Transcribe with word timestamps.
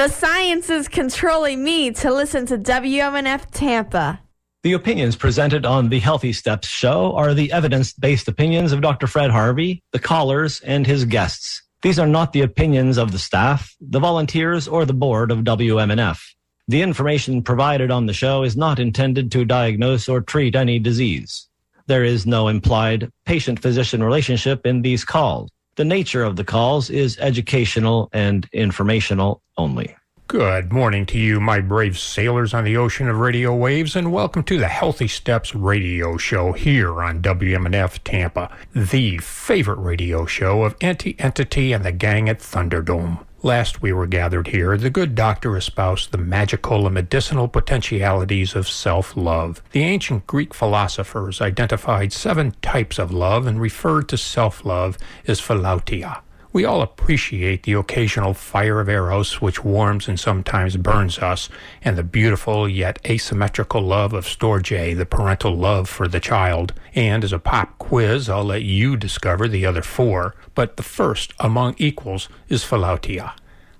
The 0.00 0.08
science 0.08 0.70
is 0.70 0.88
controlling 0.88 1.62
me 1.62 1.90
to 1.90 2.10
listen 2.10 2.46
to 2.46 2.56
WMNF 2.56 3.50
Tampa. 3.50 4.18
The 4.62 4.72
opinions 4.72 5.14
presented 5.14 5.66
on 5.66 5.90
the 5.90 5.98
Healthy 5.98 6.32
Steps 6.32 6.68
show 6.68 7.14
are 7.16 7.34
the 7.34 7.52
evidence 7.52 7.92
based 7.92 8.26
opinions 8.26 8.72
of 8.72 8.80
Dr. 8.80 9.06
Fred 9.06 9.30
Harvey, 9.30 9.82
the 9.92 9.98
callers, 9.98 10.62
and 10.62 10.86
his 10.86 11.04
guests. 11.04 11.60
These 11.82 11.98
are 11.98 12.06
not 12.06 12.32
the 12.32 12.40
opinions 12.40 12.96
of 12.96 13.12
the 13.12 13.18
staff, 13.18 13.76
the 13.78 14.00
volunteers, 14.00 14.66
or 14.66 14.86
the 14.86 14.94
board 14.94 15.30
of 15.30 15.40
WMNF. 15.40 16.18
The 16.66 16.80
information 16.80 17.42
provided 17.42 17.90
on 17.90 18.06
the 18.06 18.14
show 18.14 18.42
is 18.42 18.56
not 18.56 18.78
intended 18.78 19.30
to 19.32 19.44
diagnose 19.44 20.08
or 20.08 20.22
treat 20.22 20.56
any 20.56 20.78
disease. 20.78 21.46
There 21.88 22.04
is 22.04 22.24
no 22.24 22.48
implied 22.48 23.10
patient 23.26 23.60
physician 23.60 24.02
relationship 24.02 24.64
in 24.64 24.80
these 24.80 25.04
calls. 25.04 25.50
The 25.76 25.84
nature 25.84 26.24
of 26.24 26.36
the 26.36 26.44
calls 26.44 26.90
is 26.90 27.16
educational 27.18 28.08
and 28.12 28.48
informational 28.52 29.40
only. 29.56 29.94
Good 30.26 30.72
morning 30.72 31.06
to 31.06 31.18
you, 31.18 31.40
my 31.40 31.60
brave 31.60 31.98
sailors 31.98 32.52
on 32.54 32.64
the 32.64 32.76
ocean 32.76 33.08
of 33.08 33.18
radio 33.18 33.54
waves, 33.54 33.96
and 33.96 34.12
welcome 34.12 34.42
to 34.44 34.58
the 34.58 34.68
Healthy 34.68 35.08
Steps 35.08 35.54
radio 35.54 36.16
show 36.16 36.52
here 36.52 37.02
on 37.02 37.22
WMNF 37.22 38.00
Tampa, 38.04 38.56
the 38.72 39.18
favorite 39.18 39.78
radio 39.78 40.26
show 40.26 40.64
of 40.64 40.76
Anti 40.80 41.16
Entity 41.18 41.72
and 41.72 41.84
the 41.84 41.92
gang 41.92 42.28
at 42.28 42.40
Thunderdome. 42.40 43.24
Last 43.42 43.80
we 43.80 43.90
were 43.90 44.06
gathered 44.06 44.48
here, 44.48 44.76
the 44.76 44.90
good 44.90 45.14
doctor 45.14 45.56
espoused 45.56 46.12
the 46.12 46.18
magical 46.18 46.84
and 46.84 46.92
medicinal 46.94 47.48
potentialities 47.48 48.54
of 48.54 48.68
self 48.68 49.16
love. 49.16 49.62
The 49.72 49.82
ancient 49.82 50.26
Greek 50.26 50.52
philosophers 50.52 51.40
identified 51.40 52.12
seven 52.12 52.54
types 52.60 52.98
of 52.98 53.10
love 53.12 53.46
and 53.46 53.58
referred 53.58 54.10
to 54.10 54.18
self 54.18 54.66
love 54.66 54.98
as 55.26 55.40
philautia. 55.40 56.20
We 56.52 56.64
all 56.64 56.82
appreciate 56.82 57.62
the 57.62 57.74
occasional 57.74 58.34
fire 58.34 58.80
of 58.80 58.88
eros 58.88 59.40
which 59.40 59.64
warms 59.64 60.08
and 60.08 60.18
sometimes 60.18 60.76
burns 60.76 61.20
us, 61.20 61.48
and 61.80 61.96
the 61.96 62.02
beautiful 62.02 62.68
yet 62.68 62.98
asymmetrical 63.08 63.80
love 63.80 64.12
of 64.12 64.24
storge, 64.24 64.96
the 64.96 65.06
parental 65.06 65.56
love 65.56 65.88
for 65.88 66.08
the 66.08 66.18
child. 66.18 66.74
And 66.92 67.22
as 67.22 67.32
a 67.32 67.38
pop 67.38 67.78
quiz, 67.78 68.28
I'll 68.28 68.42
let 68.42 68.62
you 68.64 68.96
discover 68.96 69.46
the 69.46 69.64
other 69.64 69.82
four, 69.82 70.34
but 70.56 70.76
the 70.76 70.82
first 70.82 71.34
among 71.38 71.76
equals 71.78 72.28
is 72.48 72.64
philautia. 72.64 73.34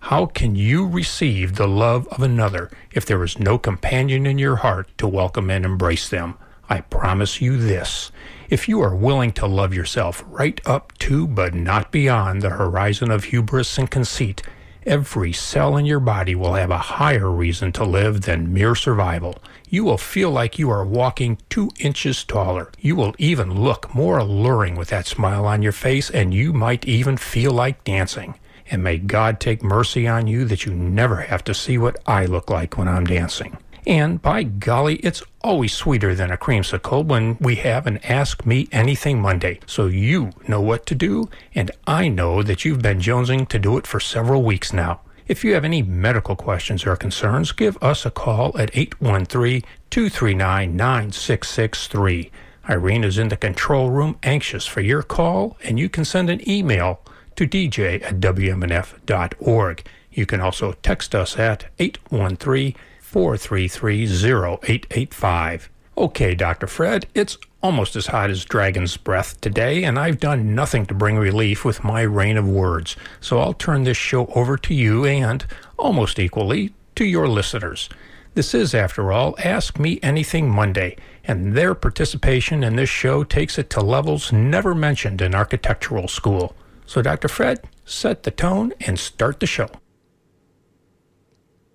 How 0.04 0.26
can 0.26 0.54
you 0.54 0.86
receive 0.86 1.56
the 1.56 1.66
love 1.66 2.06
of 2.08 2.22
another 2.22 2.70
if 2.92 3.04
there 3.04 3.24
is 3.24 3.40
no 3.40 3.58
companion 3.58 4.26
in 4.26 4.38
your 4.38 4.56
heart 4.56 4.96
to 4.98 5.08
welcome 5.08 5.50
and 5.50 5.64
embrace 5.64 6.08
them? 6.08 6.36
I 6.68 6.82
promise 6.82 7.40
you 7.40 7.56
this. 7.56 8.12
If 8.50 8.68
you 8.68 8.80
are 8.80 8.96
willing 8.96 9.30
to 9.34 9.46
love 9.46 9.72
yourself 9.72 10.24
right 10.26 10.60
up 10.66 10.98
to 10.98 11.28
but 11.28 11.54
not 11.54 11.92
beyond 11.92 12.42
the 12.42 12.50
horizon 12.50 13.08
of 13.12 13.22
hubris 13.22 13.78
and 13.78 13.88
conceit, 13.88 14.42
every 14.84 15.32
cell 15.32 15.76
in 15.76 15.86
your 15.86 16.00
body 16.00 16.34
will 16.34 16.54
have 16.54 16.72
a 16.72 16.76
higher 16.98 17.30
reason 17.30 17.70
to 17.70 17.84
live 17.84 18.22
than 18.22 18.52
mere 18.52 18.74
survival. 18.74 19.38
You 19.68 19.84
will 19.84 19.98
feel 19.98 20.32
like 20.32 20.58
you 20.58 20.68
are 20.68 20.84
walking 20.84 21.38
two 21.48 21.70
inches 21.78 22.24
taller. 22.24 22.72
You 22.80 22.96
will 22.96 23.14
even 23.18 23.62
look 23.62 23.94
more 23.94 24.18
alluring 24.18 24.74
with 24.74 24.88
that 24.88 25.06
smile 25.06 25.46
on 25.46 25.62
your 25.62 25.70
face, 25.70 26.10
and 26.10 26.34
you 26.34 26.52
might 26.52 26.84
even 26.88 27.18
feel 27.18 27.52
like 27.52 27.84
dancing. 27.84 28.34
And 28.68 28.82
may 28.82 28.98
God 28.98 29.38
take 29.38 29.62
mercy 29.62 30.08
on 30.08 30.26
you 30.26 30.44
that 30.46 30.66
you 30.66 30.74
never 30.74 31.20
have 31.20 31.44
to 31.44 31.54
see 31.54 31.78
what 31.78 32.02
I 32.04 32.26
look 32.26 32.50
like 32.50 32.76
when 32.76 32.88
I'm 32.88 33.06
dancing. 33.06 33.58
And 33.86 34.20
by 34.20 34.42
golly, 34.42 34.96
it's 34.96 35.22
always 35.42 35.72
sweeter 35.72 36.14
than 36.14 36.30
a 36.30 36.36
creamsicle 36.36 37.04
when 37.04 37.36
we 37.40 37.56
have 37.56 37.86
an 37.86 37.98
Ask 37.98 38.44
Me 38.44 38.68
Anything 38.72 39.20
Monday. 39.20 39.60
So 39.66 39.86
you 39.86 40.30
know 40.46 40.60
what 40.60 40.86
to 40.86 40.94
do, 40.94 41.28
and 41.54 41.70
I 41.86 42.08
know 42.08 42.42
that 42.42 42.64
you've 42.64 42.82
been 42.82 43.00
jonesing 43.00 43.48
to 43.48 43.58
do 43.58 43.76
it 43.78 43.86
for 43.86 44.00
several 44.00 44.42
weeks 44.42 44.72
now. 44.72 45.00
If 45.26 45.44
you 45.44 45.54
have 45.54 45.64
any 45.64 45.82
medical 45.82 46.34
questions 46.34 46.84
or 46.84 46.96
concerns, 46.96 47.52
give 47.52 47.80
us 47.82 48.04
a 48.04 48.10
call 48.10 48.58
at 48.58 48.76
813 48.76 49.62
239 49.90 50.76
9663. 50.76 52.30
Irene 52.68 53.04
is 53.04 53.18
in 53.18 53.28
the 53.28 53.36
control 53.36 53.90
room 53.90 54.18
anxious 54.22 54.66
for 54.66 54.80
your 54.80 55.02
call, 55.02 55.56
and 55.62 55.78
you 55.78 55.88
can 55.88 56.04
send 56.04 56.30
an 56.30 56.48
email 56.48 57.00
to 57.36 57.46
dj 57.46 58.02
at 58.02 58.20
wmnf.org. 58.20 59.84
You 60.12 60.26
can 60.26 60.40
also 60.40 60.72
text 60.82 61.14
us 61.14 61.38
at 61.38 61.66
813 61.78 62.74
433 63.10 64.04
0885. 64.04 65.68
Okay, 65.98 66.34
Dr. 66.36 66.68
Fred, 66.68 67.08
it's 67.12 67.36
almost 67.60 67.96
as 67.96 68.06
hot 68.06 68.30
as 68.30 68.44
dragon's 68.44 68.96
breath 68.96 69.40
today, 69.40 69.82
and 69.82 69.98
I've 69.98 70.20
done 70.20 70.54
nothing 70.54 70.86
to 70.86 70.94
bring 70.94 71.16
relief 71.16 71.64
with 71.64 71.82
my 71.82 72.02
rain 72.02 72.36
of 72.36 72.48
words. 72.48 72.94
So 73.20 73.40
I'll 73.40 73.52
turn 73.52 73.82
this 73.82 73.96
show 73.96 74.26
over 74.26 74.56
to 74.58 74.72
you 74.72 75.04
and, 75.04 75.44
almost 75.76 76.20
equally, 76.20 76.72
to 76.94 77.04
your 77.04 77.26
listeners. 77.26 77.88
This 78.34 78.54
is, 78.54 78.76
after 78.76 79.10
all, 79.10 79.34
Ask 79.42 79.80
Me 79.80 79.98
Anything 80.04 80.48
Monday, 80.48 80.96
and 81.24 81.54
their 81.56 81.74
participation 81.74 82.62
in 82.62 82.76
this 82.76 82.90
show 82.90 83.24
takes 83.24 83.58
it 83.58 83.70
to 83.70 83.80
levels 83.80 84.32
never 84.32 84.72
mentioned 84.72 85.20
in 85.20 85.34
architectural 85.34 86.06
school. 86.06 86.54
So, 86.86 87.02
Dr. 87.02 87.26
Fred, 87.26 87.58
set 87.84 88.22
the 88.22 88.30
tone 88.30 88.72
and 88.78 89.00
start 89.00 89.40
the 89.40 89.48
show. 89.48 89.68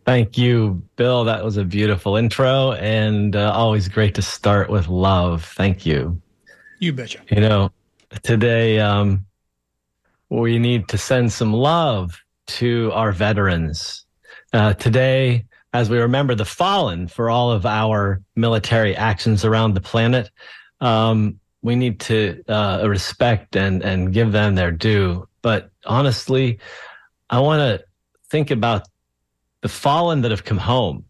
Thank 0.06 0.38
you, 0.38 0.84
Bill. 0.98 1.24
That 1.24 1.44
was 1.44 1.58
a 1.58 1.64
beautiful 1.64 2.16
intro 2.16 2.74
and 2.74 3.36
uh, 3.36 3.52
always 3.52 3.88
great 3.88 4.14
to 4.16 4.22
start 4.22 4.70
with 4.70 4.88
love. 4.88 5.44
Thank 5.44 5.84
you. 5.84 6.22
You 6.80 6.94
betcha. 6.94 7.22
You 7.32 7.42
know, 7.42 7.72
today 8.22 8.80
um, 8.80 9.26
we 10.30 10.60
need 10.60 10.88
to 10.90 11.00
send 11.00 11.32
some 11.34 11.54
love 11.54 12.22
to 12.48 12.92
our 12.94 13.12
veterans. 13.12 14.06
Uh, 14.54 14.74
today, 14.74 15.46
as 15.74 15.90
we 15.90 15.98
remember 15.98 16.36
the 16.36 16.46
fallen 16.46 17.08
for 17.08 17.32
all 17.32 17.52
of 17.52 17.66
our 17.66 18.22
military 18.36 18.96
actions 18.96 19.44
around 19.44 19.74
the 19.74 19.82
planet, 19.82 20.30
um, 20.82 21.40
we 21.64 21.76
need 21.76 22.00
to 22.02 22.44
uh, 22.48 22.86
respect 22.88 23.56
and, 23.56 23.82
and 23.82 24.14
give 24.14 24.32
them 24.32 24.54
their 24.54 24.72
due. 24.72 25.28
But 25.42 25.72
honestly, 25.84 26.60
I 27.28 27.40
want 27.40 27.60
to 27.60 27.86
think 28.30 28.52
about 28.52 28.88
the 29.66 29.70
fallen 29.70 30.22
that 30.22 30.30
have 30.30 30.44
come 30.44 30.59
home, 30.59 31.03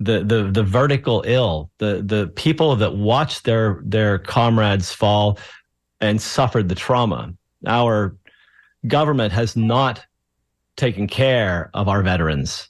the 0.00 0.24
the 0.24 0.50
the 0.50 0.64
vertical 0.64 1.22
ill, 1.24 1.70
the 1.78 2.02
the 2.04 2.26
people 2.34 2.74
that 2.74 2.96
watched 2.96 3.44
their 3.44 3.80
their 3.84 4.18
comrades 4.18 4.90
fall 4.92 5.38
and 6.00 6.20
suffered 6.20 6.68
the 6.68 6.74
trauma. 6.74 7.32
Our 7.68 8.16
government 8.88 9.32
has 9.32 9.54
not 9.54 10.04
taken 10.74 11.06
care 11.06 11.70
of 11.72 11.86
our 11.86 12.02
veterans. 12.02 12.68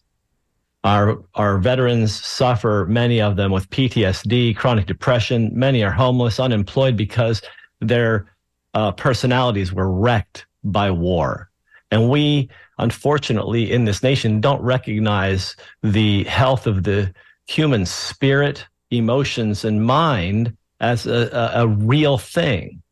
Our 0.85 1.25
our 1.35 1.57
veterans 1.57 2.15
suffer 2.15 2.85
many 2.87 3.19
of 3.23 3.37
them 3.37 3.51
with 3.51 3.71
PTSD, 3.71 4.57
chronic 4.57 4.85
depression. 4.85 5.51
Many 5.55 5.83
are 5.85 5.91
homeless, 5.91 6.39
unemployed 6.39 6.99
because 6.99 7.41
their 7.81 8.31
uh, 8.75 8.93
personalities 8.93 9.73
were 9.73 9.91
wrecked 9.91 10.45
by 10.65 10.91
war. 10.91 11.49
And 11.91 12.11
we 12.11 12.51
unfortunately, 12.79 13.71
in 13.71 13.85
this 13.85 14.03
nation, 14.03 14.41
don't 14.41 14.63
recognize 14.63 15.57
the 15.83 16.25
health 16.25 16.67
of 16.67 16.85
the 16.85 17.13
human 17.47 17.87
spirit, 17.87 18.67
emotions, 18.91 19.65
and 19.65 19.85
mind 19.85 20.57
as 20.81 21.07
a, 21.07 21.29
a, 21.33 21.63
a 21.63 21.67
real 21.67 22.19
thing. 22.19 22.83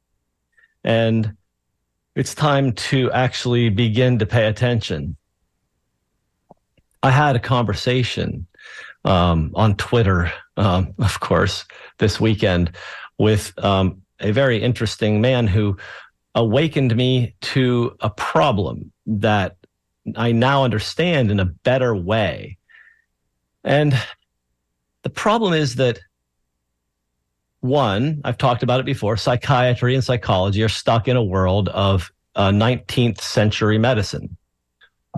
And 0.84 1.36
it's 2.14 2.34
time 2.34 2.72
to 2.72 3.10
actually 3.12 3.68
begin 3.68 4.18
to 4.18 4.26
pay 4.26 4.46
attention. 4.46 5.16
I 7.02 7.10
had 7.10 7.36
a 7.36 7.40
conversation 7.40 8.46
um, 9.04 9.52
on 9.54 9.76
Twitter, 9.76 10.32
um, 10.56 10.94
of 10.98 11.20
course, 11.20 11.64
this 11.98 12.20
weekend 12.20 12.72
with 13.18 13.52
um, 13.62 14.02
a 14.20 14.32
very 14.32 14.60
interesting 14.60 15.20
man 15.20 15.46
who 15.46 15.76
awakened 16.34 16.96
me 16.96 17.34
to 17.40 17.96
a 18.00 18.10
problem 18.10 18.90
that 19.06 19.56
I 20.14 20.32
now 20.32 20.64
understand 20.64 21.30
in 21.30 21.40
a 21.40 21.44
better 21.44 21.94
way. 21.94 22.58
And 23.64 23.98
the 25.02 25.10
problem 25.10 25.52
is 25.52 25.76
that 25.76 25.98
one, 27.60 28.20
I've 28.24 28.38
talked 28.38 28.62
about 28.62 28.80
it 28.80 28.86
before, 28.86 29.16
psychiatry 29.16 29.94
and 29.94 30.04
psychology 30.04 30.62
are 30.62 30.68
stuck 30.68 31.08
in 31.08 31.16
a 31.16 31.22
world 31.22 31.68
of 31.70 32.12
uh, 32.36 32.50
19th 32.50 33.20
century 33.20 33.78
medicine. 33.78 34.36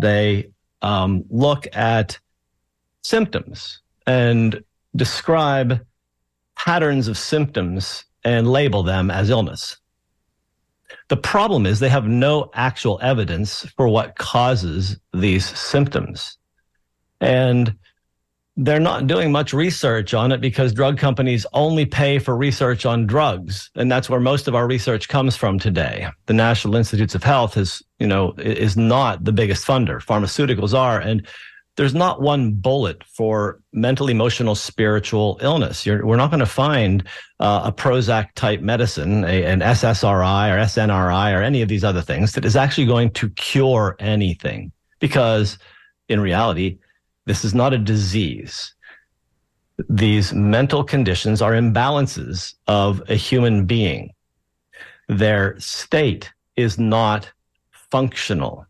They 0.01 0.51
um, 0.83 1.25
look 1.29 1.67
at 1.75 2.19
symptoms 3.03 3.81
and 4.07 4.63
describe 4.97 5.85
patterns 6.57 7.09
of 7.09 7.19
symptoms 7.19 8.05
and 8.25 8.51
label 8.51 8.83
them 8.83 9.11
as 9.11 9.31
illness. 9.31 9.77
The 11.09 11.17
problem 11.17 11.67
is 11.67 11.81
they 11.81 11.89
have 11.89 12.07
no 12.07 12.51
actual 12.55 12.99
evidence 13.03 13.67
for 13.77 13.89
what 13.89 14.17
causes 14.17 14.99
these 15.13 15.45
symptoms. 15.45 16.39
And 17.21 17.75
they're 18.61 18.81
not 18.81 19.07
doing 19.07 19.31
much 19.31 19.53
research 19.53 20.15
on 20.15 20.33
it 20.33 20.41
because 20.41 20.73
drug 20.73 20.99
companies 20.99 21.47
only 21.53 21.87
pay 21.87 22.19
for 22.19 22.37
research 22.37 22.85
on 22.85 23.07
drugs. 23.07 23.71
And 23.77 23.91
that's 23.91 24.11
where 24.11 24.19
most 24.19 24.49
of 24.49 24.55
our 24.57 24.67
research 24.67 25.09
comes 25.09 25.37
from 25.37 25.61
today. 25.61 26.09
The 26.27 26.33
National 26.33 26.75
Institutes 26.75 27.15
of 27.15 27.23
Health 27.23 27.57
is, 27.57 27.83
you 28.01 28.07
know, 28.07 28.35
is 28.37 28.77
not 28.77 29.23
the 29.23 29.33
biggest 29.33 29.65
funder. 29.65 30.03
Pharmaceuticals 30.03 30.75
are. 30.75 30.99
And 30.99 31.25
there's 31.79 31.95
not 31.95 32.21
one 32.21 32.55
bullet 32.55 33.05
for 33.05 33.61
mental, 33.73 34.09
emotional, 34.09 34.57
spiritual 34.57 35.39
illness. 35.41 35.87
You're, 35.87 36.05
we're 36.05 36.17
not 36.17 36.29
going 36.29 36.41
to 36.41 36.47
find 36.47 37.05
uh, 37.39 37.63
a 37.67 37.73
Prozac 37.73 38.33
type 38.35 38.61
medicine, 38.61 39.23
a, 39.23 39.45
an 39.45 39.61
SSRI 39.61 40.53
or 40.53 40.59
SNRI 40.59 41.39
or 41.39 41.41
any 41.41 41.63
of 41.63 41.69
these 41.69 41.85
other 41.85 42.03
things 42.03 42.33
that 42.33 42.45
is 42.45 42.57
actually 42.57 42.87
going 42.89 43.11
to 43.13 43.31
cure 43.31 43.95
anything. 44.01 44.73
Because 44.99 45.57
in 46.09 46.19
reality, 46.19 46.79
this 47.27 47.45
is 47.45 47.55
not 47.55 47.73
a 47.73 47.79
disease. 47.79 48.75
These 49.89 50.35
mental 50.35 50.83
conditions 50.83 51.41
are 51.41 51.53
imbalances 51.53 52.55
of 52.67 53.01
a 53.09 53.15
human 53.15 53.67
being. 53.67 54.11
Their 55.09 55.55
state 55.61 56.33
is 56.57 56.77
not 56.77 57.31
functional. 57.71 58.67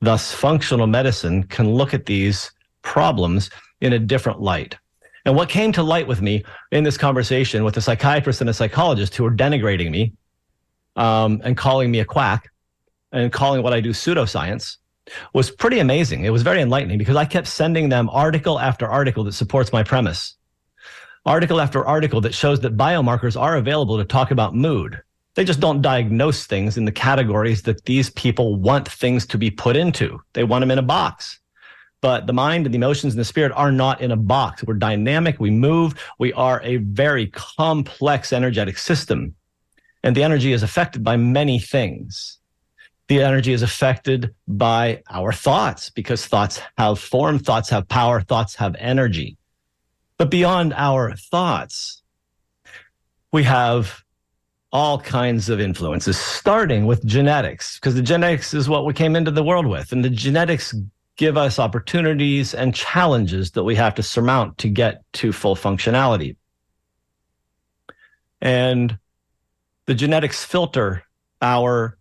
Thus, 0.00 0.32
functional 0.32 0.86
medicine 0.86 1.44
can 1.44 1.74
look 1.74 1.92
at 1.92 2.06
these 2.06 2.50
problems 2.82 3.50
in 3.80 3.92
a 3.92 3.98
different 3.98 4.40
light. 4.40 4.76
And 5.24 5.36
what 5.36 5.48
came 5.48 5.72
to 5.72 5.82
light 5.82 6.06
with 6.06 6.22
me 6.22 6.44
in 6.72 6.84
this 6.84 6.96
conversation 6.96 7.64
with 7.64 7.76
a 7.76 7.80
psychiatrist 7.80 8.40
and 8.40 8.48
a 8.48 8.54
psychologist 8.54 9.14
who 9.14 9.24
were 9.24 9.30
denigrating 9.30 9.90
me 9.90 10.14
um, 10.96 11.40
and 11.44 11.56
calling 11.56 11.90
me 11.90 12.00
a 12.00 12.04
quack 12.04 12.50
and 13.12 13.32
calling 13.32 13.62
what 13.62 13.74
I 13.74 13.80
do 13.80 13.90
pseudoscience 13.90 14.78
was 15.34 15.50
pretty 15.50 15.80
amazing. 15.80 16.24
It 16.24 16.30
was 16.30 16.42
very 16.42 16.60
enlightening 16.62 16.98
because 16.98 17.16
I 17.16 17.24
kept 17.24 17.46
sending 17.46 17.88
them 17.88 18.08
article 18.10 18.58
after 18.58 18.86
article 18.86 19.24
that 19.24 19.32
supports 19.32 19.72
my 19.72 19.82
premise, 19.82 20.36
article 21.26 21.60
after 21.60 21.84
article 21.84 22.20
that 22.22 22.34
shows 22.34 22.60
that 22.60 22.76
biomarkers 22.76 23.38
are 23.38 23.56
available 23.56 23.98
to 23.98 24.04
talk 24.04 24.30
about 24.30 24.54
mood, 24.54 25.02
they 25.34 25.44
just 25.44 25.60
don't 25.60 25.82
diagnose 25.82 26.46
things 26.46 26.76
in 26.76 26.84
the 26.84 26.92
categories 26.92 27.62
that 27.62 27.84
these 27.84 28.10
people 28.10 28.56
want 28.56 28.88
things 28.88 29.26
to 29.26 29.38
be 29.38 29.50
put 29.50 29.76
into. 29.76 30.20
They 30.32 30.44
want 30.44 30.62
them 30.62 30.70
in 30.70 30.78
a 30.78 30.82
box. 30.82 31.38
But 32.00 32.26
the 32.26 32.32
mind 32.32 32.66
and 32.66 32.74
the 32.74 32.78
emotions 32.78 33.12
and 33.12 33.20
the 33.20 33.24
spirit 33.24 33.52
are 33.54 33.70
not 33.70 34.00
in 34.00 34.10
a 34.10 34.16
box. 34.16 34.64
We're 34.64 34.74
dynamic. 34.74 35.38
We 35.38 35.50
move. 35.50 35.94
We 36.18 36.32
are 36.32 36.60
a 36.64 36.78
very 36.78 37.26
complex 37.28 38.32
energetic 38.32 38.78
system. 38.78 39.34
And 40.02 40.16
the 40.16 40.22
energy 40.22 40.52
is 40.52 40.62
affected 40.62 41.04
by 41.04 41.16
many 41.16 41.58
things. 41.58 42.38
The 43.08 43.22
energy 43.22 43.52
is 43.52 43.62
affected 43.62 44.34
by 44.48 45.02
our 45.10 45.32
thoughts 45.32 45.90
because 45.90 46.26
thoughts 46.26 46.60
have 46.78 46.98
form, 46.98 47.38
thoughts 47.38 47.68
have 47.70 47.88
power, 47.88 48.20
thoughts 48.20 48.54
have 48.54 48.74
energy. 48.78 49.36
But 50.16 50.30
beyond 50.30 50.72
our 50.74 51.14
thoughts, 51.16 52.02
we 53.32 53.42
have 53.44 54.02
all 54.72 55.00
kinds 55.00 55.48
of 55.48 55.60
influences, 55.60 56.18
starting 56.18 56.86
with 56.86 57.04
genetics, 57.04 57.78
because 57.78 57.94
the 57.94 58.02
genetics 58.02 58.54
is 58.54 58.68
what 58.68 58.84
we 58.84 58.92
came 58.92 59.16
into 59.16 59.30
the 59.30 59.42
world 59.42 59.66
with. 59.66 59.92
And 59.92 60.04
the 60.04 60.10
genetics 60.10 60.74
give 61.16 61.36
us 61.36 61.58
opportunities 61.58 62.54
and 62.54 62.74
challenges 62.74 63.50
that 63.52 63.64
we 63.64 63.74
have 63.74 63.94
to 63.96 64.02
surmount 64.02 64.58
to 64.58 64.68
get 64.68 65.02
to 65.14 65.32
full 65.32 65.56
functionality. 65.56 66.36
And 68.40 68.98
the 69.86 69.94
genetics 69.94 70.44
filter 70.44 71.02
our 71.42 71.98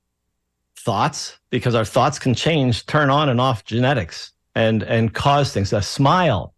thoughts 0.77 1.37
because 1.49 1.75
our 1.75 1.85
thoughts 1.85 2.19
can 2.19 2.33
change, 2.33 2.85
turn 2.85 3.09
on 3.09 3.29
and 3.29 3.41
off 3.41 3.65
genetics 3.65 4.31
and, 4.55 4.83
and 4.83 5.13
cause 5.13 5.53
things. 5.53 5.73
A 5.73 5.81
smile 5.81 6.53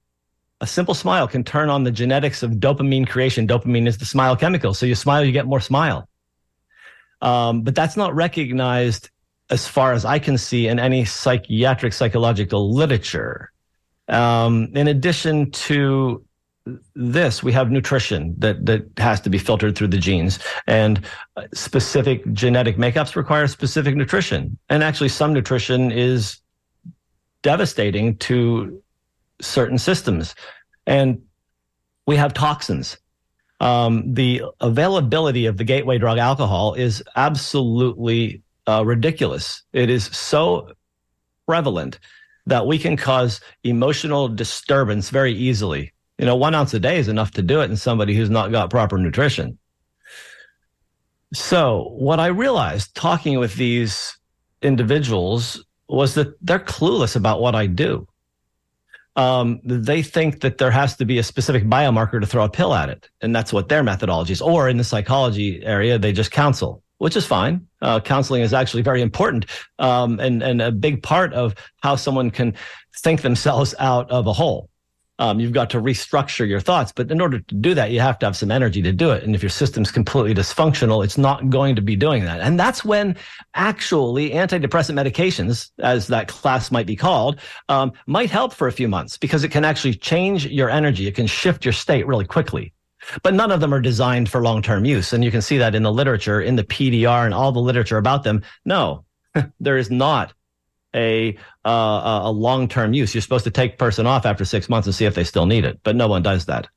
a 0.61 0.67
simple 0.67 0.93
smile 0.93 1.27
can 1.27 1.43
turn 1.43 1.69
on 1.69 1.83
the 1.83 1.91
genetics 1.91 2.43
of 2.43 2.51
dopamine 2.51 3.07
creation. 3.07 3.47
Dopamine 3.47 3.87
is 3.87 3.97
the 3.97 4.05
smile 4.05 4.35
chemical. 4.35 4.75
So 4.75 4.85
you 4.85 4.93
smile, 4.93 5.25
you 5.25 5.31
get 5.31 5.47
more 5.47 5.59
smile. 5.59 6.07
Um, 7.21 7.63
but 7.63 7.75
that's 7.75 7.97
not 7.97 8.15
recognized 8.15 9.09
as 9.49 9.67
far 9.67 9.91
as 9.91 10.05
I 10.05 10.19
can 10.19 10.37
see 10.37 10.67
in 10.67 10.79
any 10.79 11.03
psychiatric 11.03 11.93
psychological 11.93 12.73
literature. 12.73 13.51
Um, 14.07 14.69
in 14.75 14.87
addition 14.87 15.51
to 15.51 16.23
this, 16.93 17.41
we 17.41 17.51
have 17.53 17.71
nutrition 17.71 18.35
that, 18.37 18.65
that 18.67 18.83
has 18.97 19.19
to 19.21 19.31
be 19.31 19.39
filtered 19.39 19.75
through 19.75 19.87
the 19.87 19.97
genes 19.97 20.37
and 20.67 21.03
specific 21.53 22.31
genetic 22.33 22.77
makeups 22.77 23.15
require 23.15 23.47
specific 23.47 23.95
nutrition. 23.95 24.57
And 24.69 24.83
actually 24.83 25.09
some 25.09 25.33
nutrition 25.33 25.91
is 25.91 26.39
devastating 27.41 28.17
to 28.17 28.80
certain 29.41 29.77
systems. 29.77 30.35
And 30.85 31.21
we 32.07 32.15
have 32.15 32.33
toxins. 32.33 32.97
Um, 33.59 34.13
the 34.13 34.41
availability 34.59 35.45
of 35.45 35.57
the 35.57 35.63
gateway 35.63 35.97
drug 35.99 36.17
alcohol 36.17 36.73
is 36.73 37.03
absolutely 37.15 38.41
uh, 38.67 38.83
ridiculous. 38.85 39.63
It 39.71 39.89
is 39.89 40.05
so 40.05 40.71
prevalent 41.47 41.99
that 42.47 42.65
we 42.65 42.79
can 42.79 42.97
cause 42.97 43.39
emotional 43.63 44.27
disturbance 44.27 45.09
very 45.09 45.33
easily. 45.33 45.93
You 46.17 46.25
know, 46.25 46.35
one 46.35 46.55
ounce 46.55 46.73
a 46.73 46.79
day 46.79 46.97
is 46.97 47.07
enough 47.07 47.31
to 47.31 47.41
do 47.41 47.61
it 47.61 47.69
in 47.69 47.77
somebody 47.77 48.15
who's 48.15 48.29
not 48.29 48.51
got 48.51 48.69
proper 48.69 48.97
nutrition. 48.97 49.57
So, 51.33 51.95
what 51.97 52.19
I 52.19 52.27
realized 52.27 52.95
talking 52.95 53.39
with 53.39 53.55
these 53.55 54.17
individuals 54.61 55.63
was 55.87 56.15
that 56.15 56.33
they're 56.41 56.59
clueless 56.59 57.15
about 57.15 57.41
what 57.41 57.55
I 57.55 57.67
do 57.67 58.07
um, 59.15 59.59
they 59.63 60.01
think 60.01 60.41
that 60.41 60.57
there 60.57 60.71
has 60.71 60.95
to 60.97 61.05
be 61.05 61.17
a 61.17 61.23
specific 61.23 61.63
biomarker 61.65 62.19
to 62.19 62.27
throw 62.27 62.43
a 62.43 62.49
pill 62.49 62.73
at 62.73 62.89
it. 62.89 63.09
And 63.21 63.35
that's 63.35 63.51
what 63.51 63.69
their 63.69 63.83
methodology 63.83 64.33
is. 64.33 64.41
Or 64.41 64.69
in 64.69 64.77
the 64.77 64.83
psychology 64.83 65.63
area, 65.63 65.99
they 65.99 66.13
just 66.13 66.31
counsel, 66.31 66.83
which 66.99 67.15
is 67.15 67.25
fine. 67.25 67.67
Uh, 67.81 67.99
counseling 67.99 68.41
is 68.41 68.53
actually 68.53 68.83
very 68.83 69.01
important 69.01 69.45
um, 69.79 70.19
and, 70.19 70.41
and 70.41 70.61
a 70.61 70.71
big 70.71 71.03
part 71.03 71.33
of 71.33 71.55
how 71.81 71.95
someone 71.95 72.31
can 72.31 72.53
think 72.97 73.21
themselves 73.21 73.75
out 73.79 74.09
of 74.09 74.27
a 74.27 74.33
hole 74.33 74.69
um, 75.21 75.39
you've 75.39 75.53
got 75.53 75.69
to 75.69 75.79
restructure 75.79 76.47
your 76.47 76.59
thoughts. 76.59 76.91
But 76.91 77.11
in 77.11 77.21
order 77.21 77.39
to 77.39 77.55
do 77.55 77.75
that, 77.75 77.91
you 77.91 77.99
have 77.99 78.17
to 78.19 78.25
have 78.25 78.35
some 78.35 78.49
energy 78.49 78.81
to 78.81 78.91
do 78.91 79.11
it. 79.11 79.23
And 79.23 79.35
if 79.35 79.43
your 79.43 79.51
system's 79.51 79.91
completely 79.91 80.33
dysfunctional, 80.33 81.03
it's 81.03 81.17
not 81.17 81.47
going 81.51 81.75
to 81.75 81.81
be 81.81 81.95
doing 81.95 82.25
that. 82.25 82.41
And 82.41 82.59
that's 82.59 82.83
when 82.83 83.15
actually 83.53 84.31
antidepressant 84.31 84.99
medications, 84.99 85.69
as 85.77 86.07
that 86.07 86.27
class 86.27 86.71
might 86.71 86.87
be 86.87 86.95
called, 86.95 87.39
um, 87.69 87.93
might 88.07 88.31
help 88.31 88.51
for 88.51 88.67
a 88.67 88.71
few 88.71 88.87
months 88.87 89.15
because 89.15 89.43
it 89.43 89.49
can 89.49 89.63
actually 89.63 89.93
change 89.93 90.47
your 90.47 90.71
energy. 90.71 91.05
It 91.05 91.13
can 91.13 91.27
shift 91.27 91.63
your 91.63 91.73
state 91.73 92.07
really 92.07 92.25
quickly. 92.25 92.73
But 93.21 93.35
none 93.35 93.51
of 93.51 93.59
them 93.59 93.75
are 93.75 93.81
designed 93.81 94.27
for 94.27 94.41
long 94.41 94.63
term 94.63 94.85
use. 94.85 95.13
And 95.13 95.23
you 95.23 95.29
can 95.29 95.43
see 95.43 95.59
that 95.59 95.75
in 95.75 95.83
the 95.83 95.93
literature, 95.93 96.41
in 96.41 96.55
the 96.55 96.63
PDR, 96.63 97.25
and 97.25 97.33
all 97.33 97.51
the 97.51 97.59
literature 97.59 97.97
about 97.97 98.23
them. 98.23 98.41
No, 98.65 99.05
there 99.59 99.77
is 99.77 99.91
not 99.91 100.33
a 100.95 101.37
uh, 101.65 102.21
a 102.23 102.31
long 102.31 102.67
term 102.67 102.93
use. 102.93 103.13
You're 103.13 103.21
supposed 103.21 103.45
to 103.45 103.51
take 103.51 103.77
person 103.77 104.05
off 104.05 104.25
after 104.25 104.45
six 104.45 104.69
months 104.69 104.87
and 104.87 104.95
see 104.95 105.05
if 105.05 105.15
they 105.15 105.23
still 105.23 105.45
need 105.45 105.65
it, 105.65 105.79
but 105.83 105.95
no 105.95 106.07
one 106.07 106.23
does 106.23 106.45
that. 106.45 106.67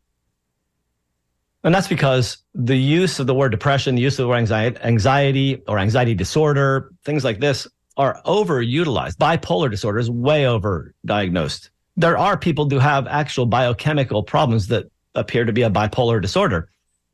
And 1.62 1.74
that's 1.74 1.88
because 1.88 2.38
the 2.54 2.76
use 2.76 3.18
of 3.18 3.26
the 3.26 3.34
word 3.34 3.50
depression, 3.50 3.94
the 3.94 4.02
use 4.02 4.18
of 4.18 4.24
the 4.24 4.28
word 4.28 4.36
anxiety, 4.36 4.78
anxiety 4.82 5.62
or 5.66 5.78
anxiety 5.78 6.14
disorder, 6.14 6.92
things 7.04 7.24
like 7.24 7.40
this 7.40 7.66
are 7.96 8.20
overutilized. 8.26 9.16
Bipolar 9.16 9.70
disorder 9.70 9.98
is 9.98 10.10
way 10.10 10.42
overdiagnosed. 10.42 11.70
There 11.96 12.18
are 12.18 12.36
people 12.36 12.68
who 12.68 12.78
have 12.78 13.06
actual 13.06 13.46
biochemical 13.46 14.22
problems 14.24 14.66
that 14.68 14.90
appear 15.14 15.44
to 15.44 15.52
be 15.52 15.62
a 15.62 15.70
bipolar 15.70 16.20
disorder. 16.20 16.68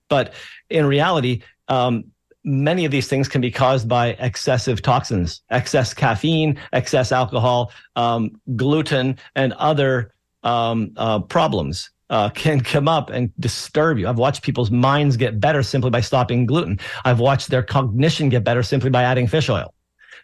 But 0.09 0.35
in 0.69 0.87
reality, 0.87 1.43
um, 1.69 2.07
many 2.45 2.85
of 2.85 2.91
these 2.91 3.09
things 3.09 3.29
can 3.29 3.41
be 3.41 3.51
caused 3.51 3.89
by 3.89 4.09
excessive 4.19 4.83
toxins, 4.83 5.43
excess 5.51 5.93
caffeine, 5.93 6.59
excess 6.73 7.13
alcohol, 7.13 7.73
um, 7.97 8.41
gluten, 8.57 9.19
and 9.35 9.53
other 9.55 10.15
um, 10.43 10.93
uh, 10.97 11.21
problems. 11.21 11.91
Uh, 12.09 12.29
can 12.31 12.61
come 12.61 12.89
up 12.89 13.09
and 13.09 13.31
disturb 13.39 13.97
you. 13.97 14.09
I've 14.09 14.19
watched 14.19 14.43
people's 14.43 14.73
minds 14.73 15.17
get 15.17 15.39
better 15.39 15.63
simply 15.63 15.91
by 15.91 16.01
stopping 16.01 16.45
gluten. 16.45 16.81
I've 17.05 17.21
watched 17.21 17.51
their 17.51 17.63
cognition 17.63 18.31
get 18.31 18.43
better 18.43 18.65
simply 18.65 18.91
by 18.91 19.05
adding 19.05 19.29
fish 19.29 19.49
oil. 19.49 19.73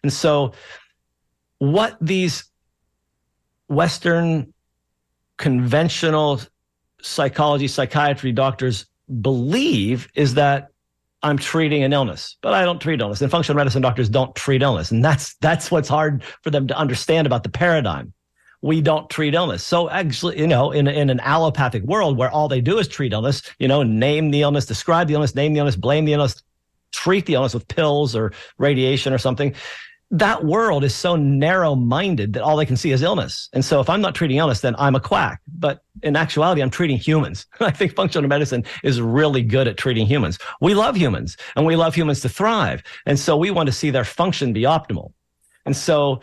And 0.02 0.12
so, 0.12 0.52
what 1.58 1.96
these 2.00 2.50
Western 3.68 4.52
conventional 5.36 6.40
psychology, 7.00 7.68
psychiatry 7.68 8.32
doctors 8.32 8.86
believe 9.20 10.08
is 10.14 10.34
that 10.34 10.70
I'm 11.22 11.38
treating 11.38 11.82
an 11.82 11.92
illness, 11.92 12.36
but 12.42 12.52
I 12.52 12.64
don't 12.64 12.80
treat 12.80 13.00
illness. 13.00 13.20
And 13.20 13.30
functional 13.30 13.56
medicine 13.56 13.82
doctors 13.82 14.08
don't 14.08 14.34
treat 14.34 14.62
illness. 14.62 14.90
And 14.90 15.04
that's 15.04 15.34
that's 15.36 15.70
what's 15.70 15.88
hard 15.88 16.22
for 16.42 16.50
them 16.50 16.66
to 16.68 16.76
understand 16.76 17.26
about 17.26 17.42
the 17.42 17.48
paradigm. 17.48 18.12
We 18.62 18.80
don't 18.80 19.08
treat 19.10 19.34
illness. 19.34 19.62
So 19.62 19.88
actually, 19.90 20.38
you 20.38 20.46
know, 20.46 20.72
in, 20.72 20.88
in 20.88 21.10
an 21.10 21.20
allopathic 21.20 21.84
world 21.84 22.16
where 22.16 22.30
all 22.30 22.48
they 22.48 22.60
do 22.60 22.78
is 22.78 22.88
treat 22.88 23.12
illness, 23.12 23.42
you 23.58 23.68
know, 23.68 23.82
name 23.82 24.30
the 24.30 24.42
illness, 24.42 24.66
describe 24.66 25.08
the 25.08 25.14
illness, 25.14 25.34
name 25.34 25.52
the 25.52 25.60
illness, 25.60 25.76
blame 25.76 26.04
the 26.04 26.14
illness, 26.14 26.42
treat 26.92 27.26
the 27.26 27.34
illness 27.34 27.54
with 27.54 27.68
pills 27.68 28.16
or 28.16 28.32
radiation 28.58 29.12
or 29.12 29.18
something 29.18 29.54
that 30.10 30.44
world 30.44 30.84
is 30.84 30.94
so 30.94 31.16
narrow 31.16 31.74
minded 31.74 32.34
that 32.34 32.42
all 32.42 32.56
they 32.56 32.66
can 32.66 32.76
see 32.76 32.92
is 32.92 33.02
illness. 33.02 33.48
And 33.52 33.64
so 33.64 33.80
if 33.80 33.90
I'm 33.90 34.00
not 34.00 34.14
treating 34.14 34.36
illness, 34.36 34.60
then 34.60 34.76
I'm 34.78 34.94
a 34.94 35.00
quack. 35.00 35.40
But 35.48 35.82
in 36.02 36.14
actuality, 36.14 36.62
I'm 36.62 36.70
treating 36.70 36.96
humans. 36.96 37.46
I 37.60 37.72
think 37.72 37.96
functional 37.96 38.28
medicine 38.28 38.64
is 38.84 39.00
really 39.00 39.42
good 39.42 39.66
at 39.66 39.76
treating 39.76 40.06
humans. 40.06 40.38
We 40.60 40.74
love 40.74 40.96
humans 40.96 41.36
and 41.56 41.66
we 41.66 41.74
love 41.74 41.94
humans 41.94 42.20
to 42.20 42.28
thrive. 42.28 42.84
And 43.04 43.18
so 43.18 43.36
we 43.36 43.50
want 43.50 43.66
to 43.66 43.72
see 43.72 43.90
their 43.90 44.04
function 44.04 44.52
be 44.52 44.62
optimal. 44.62 45.12
And 45.64 45.76
so 45.76 46.20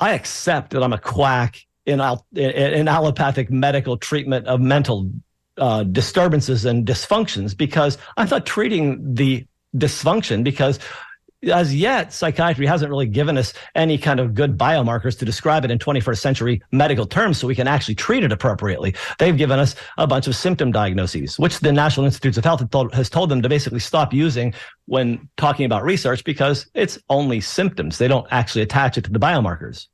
I 0.00 0.14
accept 0.14 0.70
that 0.70 0.82
I'm 0.82 0.92
a 0.92 0.98
quack 0.98 1.64
in, 1.86 2.00
in 2.34 2.88
allopathic 2.88 3.48
medical 3.50 3.96
treatment 3.96 4.46
of 4.46 4.60
mental 4.60 5.10
uh, 5.56 5.84
disturbances 5.84 6.64
and 6.64 6.86
dysfunctions 6.86 7.56
because 7.56 7.96
I'm 8.16 8.28
not 8.28 8.44
treating 8.44 9.14
the 9.14 9.46
dysfunction 9.76 10.44
because 10.44 10.78
as 11.44 11.74
yet, 11.74 12.12
psychiatry 12.12 12.66
hasn't 12.66 12.90
really 12.90 13.06
given 13.06 13.38
us 13.38 13.52
any 13.74 13.96
kind 13.96 14.18
of 14.18 14.34
good 14.34 14.58
biomarkers 14.58 15.18
to 15.18 15.24
describe 15.24 15.64
it 15.64 15.70
in 15.70 15.78
21st 15.78 16.18
century 16.18 16.62
medical 16.72 17.06
terms 17.06 17.38
so 17.38 17.46
we 17.46 17.54
can 17.54 17.68
actually 17.68 17.94
treat 17.94 18.24
it 18.24 18.32
appropriately. 18.32 18.94
They've 19.18 19.36
given 19.36 19.58
us 19.58 19.74
a 19.98 20.06
bunch 20.06 20.26
of 20.26 20.34
symptom 20.34 20.72
diagnoses, 20.72 21.38
which 21.38 21.60
the 21.60 21.72
National 21.72 22.06
Institutes 22.06 22.38
of 22.38 22.44
Health 22.44 22.64
has 22.92 23.08
told 23.08 23.28
them 23.28 23.42
to 23.42 23.48
basically 23.48 23.80
stop 23.80 24.12
using 24.12 24.52
when 24.86 25.28
talking 25.36 25.64
about 25.64 25.84
research 25.84 26.24
because 26.24 26.68
it's 26.74 26.98
only 27.08 27.40
symptoms. 27.40 27.98
They 27.98 28.08
don't 28.08 28.26
actually 28.30 28.62
attach 28.62 28.98
it 28.98 29.04
to 29.04 29.10
the 29.10 29.20
biomarkers. 29.20 29.86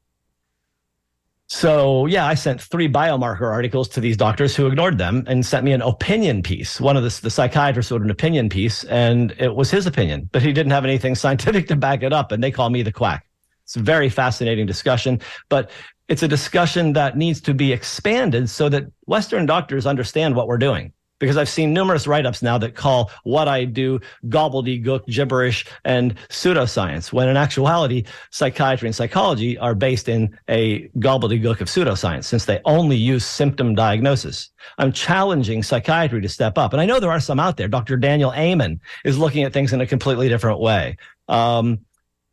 So, 1.49 2.07
yeah, 2.07 2.27
I 2.27 2.35
sent 2.35 2.61
three 2.61 2.89
biomarker 2.89 3.51
articles 3.51 3.89
to 3.91 4.01
these 4.01 4.17
doctors 4.17 4.57
who 4.57 4.67
ignored 4.67 4.97
them 4.97 5.25
and 5.27 5.45
sent 5.45 5.65
me 5.65 5.73
an 5.73 5.83
opinion 5.83 6.43
piece. 6.43 6.81
One 6.81 6.97
of 6.97 7.03
the, 7.03 7.21
the 7.21 7.31
psychiatrists 7.31 7.93
wrote 7.93 8.03
an 8.03 8.11
opinion 8.11 8.49
piece, 8.49 8.85
and 8.85 9.33
it 9.39 9.55
was 9.55 9.71
his 9.71 9.87
opinion, 9.87 10.29
but 10.33 10.43
he 10.43 10.53
didn't 10.53 10.73
have 10.73 10.85
anything 10.85 11.15
scientific 11.25 11.69
to 11.69 11.77
back 11.77 12.03
it 12.03 12.13
up. 12.13 12.33
And 12.33 12.43
they 12.43 12.51
call 12.51 12.71
me 12.71 12.83
the 12.83 12.93
quack. 12.93 13.27
It's 13.65 13.77
a 13.77 13.81
very 13.81 14.09
fascinating 14.09 14.67
discussion, 14.67 15.21
but 15.49 15.71
it's 16.09 16.23
a 16.23 16.29
discussion 16.29 16.93
that 16.95 17.17
needs 17.17 17.41
to 17.43 17.55
be 17.55 17.73
expanded 17.73 18.51
so 18.51 18.69
that 18.69 18.85
Western 19.07 19.47
doctors 19.47 19.87
understand 19.87 20.37
what 20.37 20.49
we're 20.49 20.59
doing 20.59 20.93
because 21.25 21.37
I've 21.37 21.49
seen 21.49 21.73
numerous 21.73 22.07
write 22.07 22.27
ups 22.27 22.43
now 22.43 22.59
that 22.59 22.75
call 22.75 23.11
what 23.23 23.49
I 23.49 23.65
do 23.65 24.01
gobbledygook, 24.27 25.07
gibberish, 25.07 25.67
and 25.85 26.15
pseudoscience, 26.29 27.13
when 27.13 27.29
in 27.29 27.37
actuality, 27.37 28.05
psychiatry 28.31 28.89
and 28.89 28.95
psychology 28.95 29.57
are 29.59 29.75
based 29.75 30.09
in 30.09 30.39
a 30.49 30.89
gobbledygook 30.99 31.61
of 31.61 31.69
pseudoscience 31.69 32.25
since 32.25 32.45
they 32.45 32.61
only 32.65 32.97
use 32.97 33.25
symptom 33.25 33.75
diagnosis. 33.75 34.51
I'm 34.79 34.93
challenging 34.93 35.63
psychiatry 35.63 36.21
to 36.21 36.29
step 36.29 36.59
up. 36.59 36.73
And 36.73 36.81
I 36.81 36.87
know 36.87 37.01
there 37.01 37.11
are 37.11 37.21
some 37.21 37.41
out 37.41 37.57
there. 37.57 37.69
Dr. 37.69 37.97
Daniel 37.97 38.33
Amen 38.35 38.81
is 39.05 39.19
looking 39.19 39.45
at 39.45 39.53
things 39.53 39.73
in 39.73 39.81
a 39.81 39.87
completely 39.87 40.29
different 40.29 40.61
way. 40.61 40.97
Um, 41.29 41.81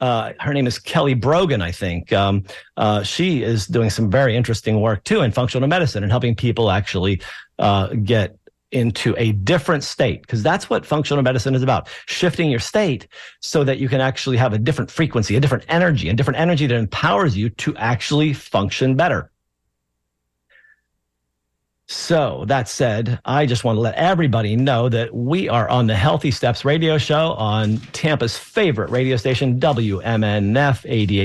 uh, 0.01 0.33
her 0.39 0.53
name 0.53 0.65
is 0.65 0.79
Kelly 0.79 1.13
Brogan, 1.13 1.62
I 1.62 1.71
think. 1.71 2.12
Um, 2.12 2.43
uh, 2.75 3.03
she 3.03 3.43
is 3.43 3.67
doing 3.67 3.91
some 3.91 4.10
very 4.10 4.36
interesting 4.36 4.81
work 4.81 5.03
too 5.03 5.21
in 5.21 5.31
functional 5.31 5.67
medicine 5.69 6.01
and 6.03 6.12
helping 6.12 6.36
people 6.36 6.71
actually 6.71 7.21
uh, 7.60 7.88
get 7.88 8.36
into 8.71 9.13
a 9.17 9.33
different 9.33 9.83
state 9.83 10.21
because 10.21 10.41
that's 10.41 10.69
what 10.69 10.85
functional 10.85 11.21
medicine 11.23 11.55
is 11.55 11.63
about 11.63 11.89
shifting 12.05 12.49
your 12.49 12.59
state 12.59 13.07
so 13.39 13.63
that 13.63 13.77
you 13.77 13.89
can 13.89 14.01
actually 14.01 14.37
have 14.37 14.53
a 14.53 14.57
different 14.57 14.89
frequency 14.89 15.35
a 15.35 15.39
different 15.39 15.65
energy 15.67 16.09
a 16.09 16.13
different 16.13 16.39
energy 16.39 16.67
that 16.67 16.75
empowers 16.75 17.35
you 17.35 17.49
to 17.49 17.75
actually 17.77 18.33
function 18.33 18.95
better. 18.95 19.31
So 21.87 22.45
that 22.47 22.69
said 22.69 23.19
i 23.25 23.45
just 23.45 23.65
want 23.65 23.75
to 23.75 23.81
let 23.81 23.95
everybody 23.95 24.55
know 24.55 24.87
that 24.87 25.13
we 25.13 25.49
are 25.49 25.67
on 25.67 25.87
the 25.87 25.95
healthy 25.95 26.31
steps 26.31 26.63
radio 26.63 26.97
show 26.97 27.33
on 27.33 27.77
tampa's 27.91 28.37
favorite 28.37 28.89
radio 28.89 29.17
station 29.17 29.59
wmnf 29.59 30.01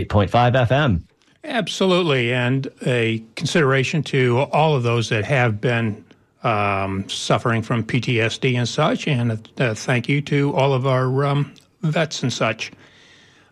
88.5 0.09 0.29
fm 0.67 1.03
absolutely 1.45 2.35
and 2.35 2.69
a 2.85 3.25
consideration 3.37 4.03
to 4.03 4.41
all 4.51 4.75
of 4.75 4.83
those 4.83 5.09
that 5.11 5.25
have 5.25 5.61
been 5.61 6.05
um, 6.47 7.09
suffering 7.09 7.63
from 7.63 7.83
PTSD 7.83 8.57
and 8.57 8.69
such. 8.69 9.09
And 9.09 9.49
uh, 9.59 9.75
thank 9.75 10.09
you 10.09 10.21
to 10.23 10.55
all 10.55 10.73
of 10.73 10.87
our 10.87 11.25
um, 11.25 11.53
vets 11.83 12.23
and 12.23 12.33
such. 12.33 12.71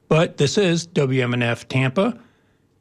But 0.09 0.37
this 0.37 0.57
is 0.57 0.87
WMNF 0.89 1.67
Tampa. 1.69 2.19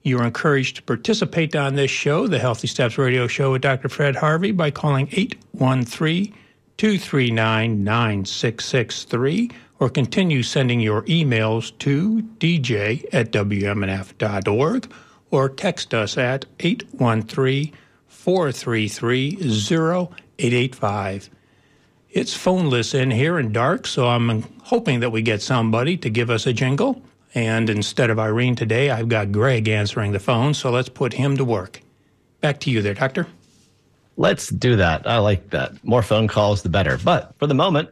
You 0.03 0.19
are 0.19 0.25
encouraged 0.25 0.75
to 0.75 0.83
participate 0.83 1.55
on 1.55 1.75
this 1.75 1.89
show, 1.89 2.27
the 2.27 2.37
Healthy 2.37 2.67
Steps 2.67 2.97
Radio 2.97 3.25
Show 3.25 3.53
with 3.53 3.61
Dr. 3.61 3.89
Fred 3.89 4.15
Harvey, 4.15 4.51
by 4.51 4.69
calling 4.69 5.07
813 5.11 6.33
239 6.77 7.83
9663 7.83 9.51
or 9.79 9.89
continue 9.89 10.43
sending 10.43 10.79
your 10.79 11.03
emails 11.03 11.77
to 11.77 12.21
dj 12.39 13.05
at 13.13 13.31
wmnf.org 13.31 14.91
or 15.31 15.49
text 15.49 15.93
us 15.93 16.17
at 16.17 16.45
813 16.59 17.71
433 18.23 19.37
0885. 19.41 21.29
It's 22.09 22.37
phoneless 22.37 22.95
in 22.95 23.11
here 23.11 23.37
and 23.37 23.53
dark, 23.53 23.85
so 23.85 24.07
I'm 24.07 24.43
hoping 24.63 25.01
that 25.01 25.09
we 25.09 25.21
get 25.21 25.41
somebody 25.41 25.97
to 25.97 26.09
give 26.09 26.29
us 26.29 26.47
a 26.47 26.53
jingle. 26.53 27.01
And 27.35 27.69
instead 27.69 28.09
of 28.09 28.19
Irene 28.19 28.55
today, 28.55 28.91
I've 28.91 29.09
got 29.09 29.33
Greg 29.33 29.67
answering 29.67 30.13
the 30.13 30.21
phone, 30.21 30.53
so 30.53 30.71
let's 30.71 30.87
put 30.87 31.11
him 31.11 31.35
to 31.35 31.43
work. 31.43 31.81
Back 32.39 32.61
to 32.61 32.71
you 32.71 32.81
there, 32.81 32.93
Doctor. 32.93 33.27
Let's 34.15 34.47
do 34.47 34.77
that. 34.77 35.05
I 35.05 35.17
like 35.17 35.49
that. 35.49 35.83
More 35.83 36.01
phone 36.01 36.29
calls, 36.29 36.61
the 36.61 36.69
better. 36.69 36.97
But 37.03 37.35
for 37.39 37.47
the 37.47 37.53
moment, 37.53 37.89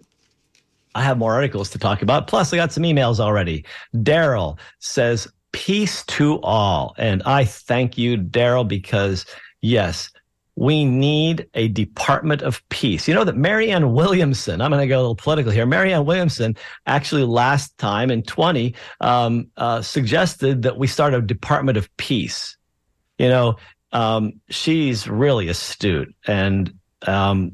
I 0.95 1.03
have 1.03 1.17
more 1.17 1.33
articles 1.33 1.69
to 1.71 1.77
talk 1.77 2.03
about. 2.03 2.27
Plus, 2.27 2.53
I 2.53 2.55
got 2.55 2.71
some 2.71 2.83
emails 2.83 3.19
already. 3.19 3.65
Daryl 3.95 4.57
says, 4.79 5.27
Peace 5.51 6.05
to 6.05 6.39
all. 6.39 6.95
And 6.97 7.21
I 7.25 7.43
thank 7.43 7.97
you, 7.97 8.17
Daryl, 8.17 8.65
because 8.65 9.25
yes, 9.59 10.09
we 10.61 10.85
need 10.85 11.47
a 11.55 11.69
Department 11.69 12.43
of 12.43 12.61
Peace. 12.69 13.07
You 13.07 13.15
know 13.15 13.23
that 13.23 13.35
Marianne 13.35 13.93
Williamson, 13.93 14.61
I'm 14.61 14.69
going 14.69 14.79
to 14.79 14.87
go 14.87 14.97
a 14.97 15.01
little 15.01 15.15
political 15.15 15.51
here. 15.51 15.65
Marianne 15.65 16.05
Williamson 16.05 16.55
actually 16.85 17.23
last 17.23 17.75
time 17.79 18.11
in 18.11 18.21
20 18.21 18.75
um, 18.99 19.47
uh, 19.57 19.81
suggested 19.81 20.61
that 20.61 20.77
we 20.77 20.85
start 20.85 21.15
a 21.15 21.21
Department 21.21 21.79
of 21.79 21.89
Peace. 21.97 22.57
You 23.17 23.29
know, 23.29 23.55
um, 23.91 24.33
she's 24.51 25.07
really 25.07 25.47
astute 25.47 26.13
and 26.27 26.71
um, 27.07 27.53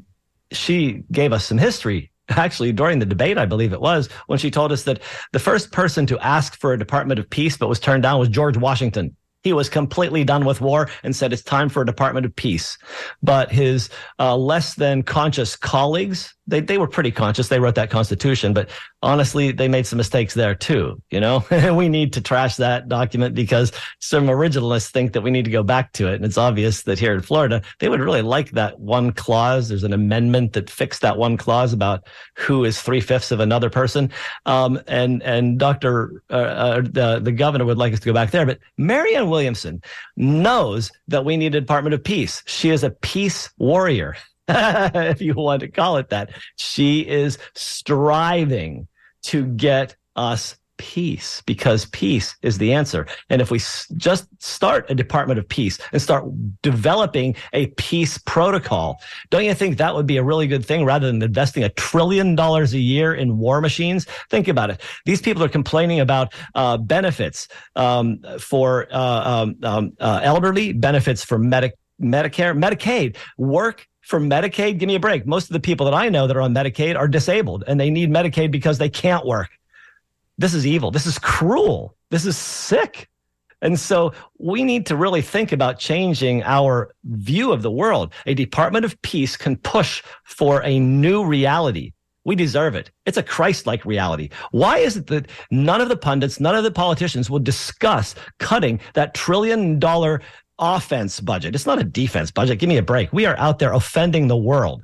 she 0.52 1.02
gave 1.10 1.32
us 1.32 1.46
some 1.46 1.56
history 1.56 2.12
actually 2.28 2.72
during 2.72 2.98
the 2.98 3.06
debate, 3.06 3.38
I 3.38 3.46
believe 3.46 3.72
it 3.72 3.80
was, 3.80 4.10
when 4.26 4.38
she 4.38 4.50
told 4.50 4.70
us 4.70 4.82
that 4.82 5.00
the 5.32 5.38
first 5.38 5.72
person 5.72 6.04
to 6.08 6.18
ask 6.18 6.60
for 6.60 6.74
a 6.74 6.78
Department 6.78 7.18
of 7.18 7.30
Peace 7.30 7.56
but 7.56 7.70
was 7.70 7.80
turned 7.80 8.02
down 8.02 8.20
was 8.20 8.28
George 8.28 8.58
Washington. 8.58 9.16
He 9.42 9.52
was 9.52 9.68
completely 9.68 10.24
done 10.24 10.44
with 10.44 10.60
war 10.60 10.90
and 11.02 11.14
said 11.14 11.32
it's 11.32 11.42
time 11.42 11.68
for 11.68 11.82
a 11.82 11.86
Department 11.86 12.26
of 12.26 12.34
Peace. 12.34 12.76
But 13.22 13.50
his 13.52 13.88
uh, 14.18 14.36
less 14.36 14.74
than 14.74 15.02
conscious 15.02 15.56
colleagues, 15.56 16.34
they, 16.48 16.60
they 16.60 16.78
were 16.78 16.88
pretty 16.88 17.10
conscious. 17.10 17.48
They 17.48 17.60
wrote 17.60 17.74
that 17.74 17.90
constitution, 17.90 18.54
but 18.54 18.70
honestly, 19.02 19.52
they 19.52 19.68
made 19.68 19.86
some 19.86 19.98
mistakes 19.98 20.32
there 20.34 20.54
too. 20.54 21.00
You 21.10 21.20
know, 21.20 21.44
we 21.74 21.88
need 21.88 22.14
to 22.14 22.20
trash 22.22 22.56
that 22.56 22.88
document 22.88 23.34
because 23.34 23.70
some 24.00 24.26
originalists 24.26 24.90
think 24.90 25.12
that 25.12 25.20
we 25.20 25.30
need 25.30 25.44
to 25.44 25.50
go 25.50 25.62
back 25.62 25.92
to 25.92 26.08
it. 26.08 26.14
And 26.14 26.24
it's 26.24 26.38
obvious 26.38 26.82
that 26.84 26.98
here 26.98 27.12
in 27.12 27.20
Florida, 27.20 27.62
they 27.80 27.88
would 27.88 28.00
really 28.00 28.22
like 28.22 28.52
that 28.52 28.80
one 28.80 29.12
clause. 29.12 29.68
There's 29.68 29.84
an 29.84 29.92
amendment 29.92 30.54
that 30.54 30.70
fixed 30.70 31.02
that 31.02 31.18
one 31.18 31.36
clause 31.36 31.74
about 31.74 32.06
who 32.36 32.64
is 32.64 32.80
three 32.80 33.00
fifths 33.00 33.30
of 33.30 33.40
another 33.40 33.68
person. 33.68 34.10
Um, 34.46 34.80
and, 34.88 35.22
and 35.22 35.58
Dr. 35.58 36.22
Uh, 36.30 36.34
uh, 36.34 36.80
the, 36.80 37.20
the 37.22 37.32
governor 37.32 37.66
would 37.66 37.78
like 37.78 37.92
us 37.92 38.00
to 38.00 38.06
go 38.06 38.14
back 38.14 38.30
there. 38.30 38.46
But 38.46 38.58
Marianne 38.78 39.28
Williamson 39.28 39.82
knows 40.16 40.90
that 41.08 41.26
we 41.26 41.36
need 41.36 41.54
a 41.54 41.60
Department 41.60 41.92
of 41.92 42.02
Peace. 42.02 42.42
She 42.46 42.70
is 42.70 42.82
a 42.82 42.90
peace 42.90 43.50
warrior. 43.58 44.16
if 45.14 45.20
you 45.20 45.34
want 45.34 45.60
to 45.60 45.68
call 45.68 45.96
it 45.96 46.08
that. 46.10 46.30
She 46.56 47.00
is 47.00 47.38
striving 47.54 48.88
to 49.22 49.46
get 49.46 49.96
us 50.16 50.56
peace 50.78 51.42
because 51.44 51.84
peace 51.86 52.36
is 52.40 52.56
the 52.56 52.72
answer. 52.72 53.06
And 53.28 53.42
if 53.42 53.50
we 53.50 53.58
just 53.96 54.26
start 54.38 54.86
a 54.88 54.94
Department 54.94 55.38
of 55.38 55.48
Peace 55.48 55.78
and 55.92 56.00
start 56.00 56.24
developing 56.62 57.36
a 57.52 57.66
peace 57.66 58.16
protocol, 58.18 59.00
don't 59.30 59.44
you 59.44 59.54
think 59.54 59.76
that 59.76 59.94
would 59.94 60.06
be 60.06 60.16
a 60.16 60.22
really 60.22 60.46
good 60.46 60.64
thing 60.64 60.84
rather 60.84 61.06
than 61.08 61.20
investing 61.20 61.64
a 61.64 61.68
trillion 61.70 62.34
dollars 62.34 62.72
a 62.72 62.78
year 62.78 63.14
in 63.14 63.38
war 63.38 63.60
machines? 63.60 64.06
Think 64.30 64.48
about 64.48 64.70
it. 64.70 64.80
These 65.04 65.20
people 65.20 65.44
are 65.44 65.48
complaining 65.48 66.00
about 66.00 66.32
uh, 66.54 66.78
benefits 66.78 67.48
um, 67.76 68.20
for 68.38 68.86
uh, 68.90 69.42
um, 69.42 69.56
um, 69.64 69.92
uh, 70.00 70.20
elderly, 70.22 70.72
benefits 70.72 71.22
for 71.22 71.38
medic. 71.38 71.74
Medicare, 72.00 72.56
Medicaid, 72.56 73.16
work 73.38 73.87
for 74.08 74.18
Medicaid, 74.18 74.78
give 74.78 74.86
me 74.86 74.94
a 74.94 75.00
break. 75.00 75.26
Most 75.26 75.50
of 75.50 75.52
the 75.52 75.60
people 75.60 75.84
that 75.84 75.92
I 75.92 76.08
know 76.08 76.26
that 76.26 76.34
are 76.34 76.40
on 76.40 76.54
Medicaid 76.54 76.96
are 76.96 77.06
disabled 77.06 77.62
and 77.66 77.78
they 77.78 77.90
need 77.90 78.08
Medicaid 78.10 78.50
because 78.50 78.78
they 78.78 78.88
can't 78.88 79.26
work. 79.26 79.50
This 80.38 80.54
is 80.54 80.66
evil. 80.66 80.90
This 80.90 81.04
is 81.04 81.18
cruel. 81.18 81.94
This 82.08 82.24
is 82.24 82.34
sick. 82.34 83.10
And 83.60 83.78
so 83.78 84.14
we 84.38 84.64
need 84.64 84.86
to 84.86 84.96
really 84.96 85.20
think 85.20 85.52
about 85.52 85.78
changing 85.78 86.42
our 86.44 86.94
view 87.04 87.52
of 87.52 87.60
the 87.60 87.70
world. 87.70 88.14
A 88.24 88.32
Department 88.32 88.86
of 88.86 89.00
Peace 89.02 89.36
can 89.36 89.58
push 89.58 90.02
for 90.24 90.64
a 90.64 90.78
new 90.78 91.22
reality. 91.22 91.92
We 92.24 92.34
deserve 92.34 92.74
it. 92.76 92.90
It's 93.04 93.18
a 93.18 93.22
Christ 93.22 93.66
like 93.66 93.84
reality. 93.84 94.30
Why 94.52 94.78
is 94.78 94.96
it 94.96 95.08
that 95.08 95.28
none 95.50 95.82
of 95.82 95.90
the 95.90 95.96
pundits, 95.98 96.40
none 96.40 96.54
of 96.54 96.64
the 96.64 96.70
politicians 96.70 97.28
will 97.28 97.40
discuss 97.40 98.14
cutting 98.38 98.80
that 98.94 99.12
trillion 99.12 99.78
dollar 99.78 100.22
offense 100.58 101.20
budget. 101.20 101.54
It's 101.54 101.66
not 101.66 101.78
a 101.78 101.84
defense 101.84 102.30
budget. 102.30 102.58
Give 102.58 102.68
me 102.68 102.76
a 102.76 102.82
break. 102.82 103.12
We 103.12 103.26
are 103.26 103.38
out 103.38 103.58
there 103.58 103.72
offending 103.72 104.28
the 104.28 104.36
world. 104.36 104.82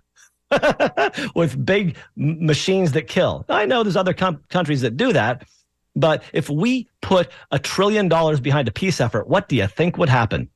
with 1.35 1.65
big 1.65 1.97
machines 2.17 2.93
that 2.93 3.09
kill. 3.09 3.45
I 3.49 3.67
know 3.67 3.83
there's 3.83 3.97
other 3.97 4.15
com- 4.15 4.43
countries 4.51 4.83
that 4.83 4.97
do 4.97 5.13
that, 5.13 5.43
but 5.97 6.23
if 6.33 6.49
we 6.51 6.89
put 7.01 7.31
a 7.51 7.59
trillion 7.59 8.09
dollars 8.09 8.41
behind 8.41 8.69
a 8.69 8.73
peace 8.73 9.01
effort, 9.01 9.29
what 9.29 9.49
do 9.49 9.57
you 9.57 9.67
think 9.67 9.97
would 9.97 10.09
happen? 10.09 10.49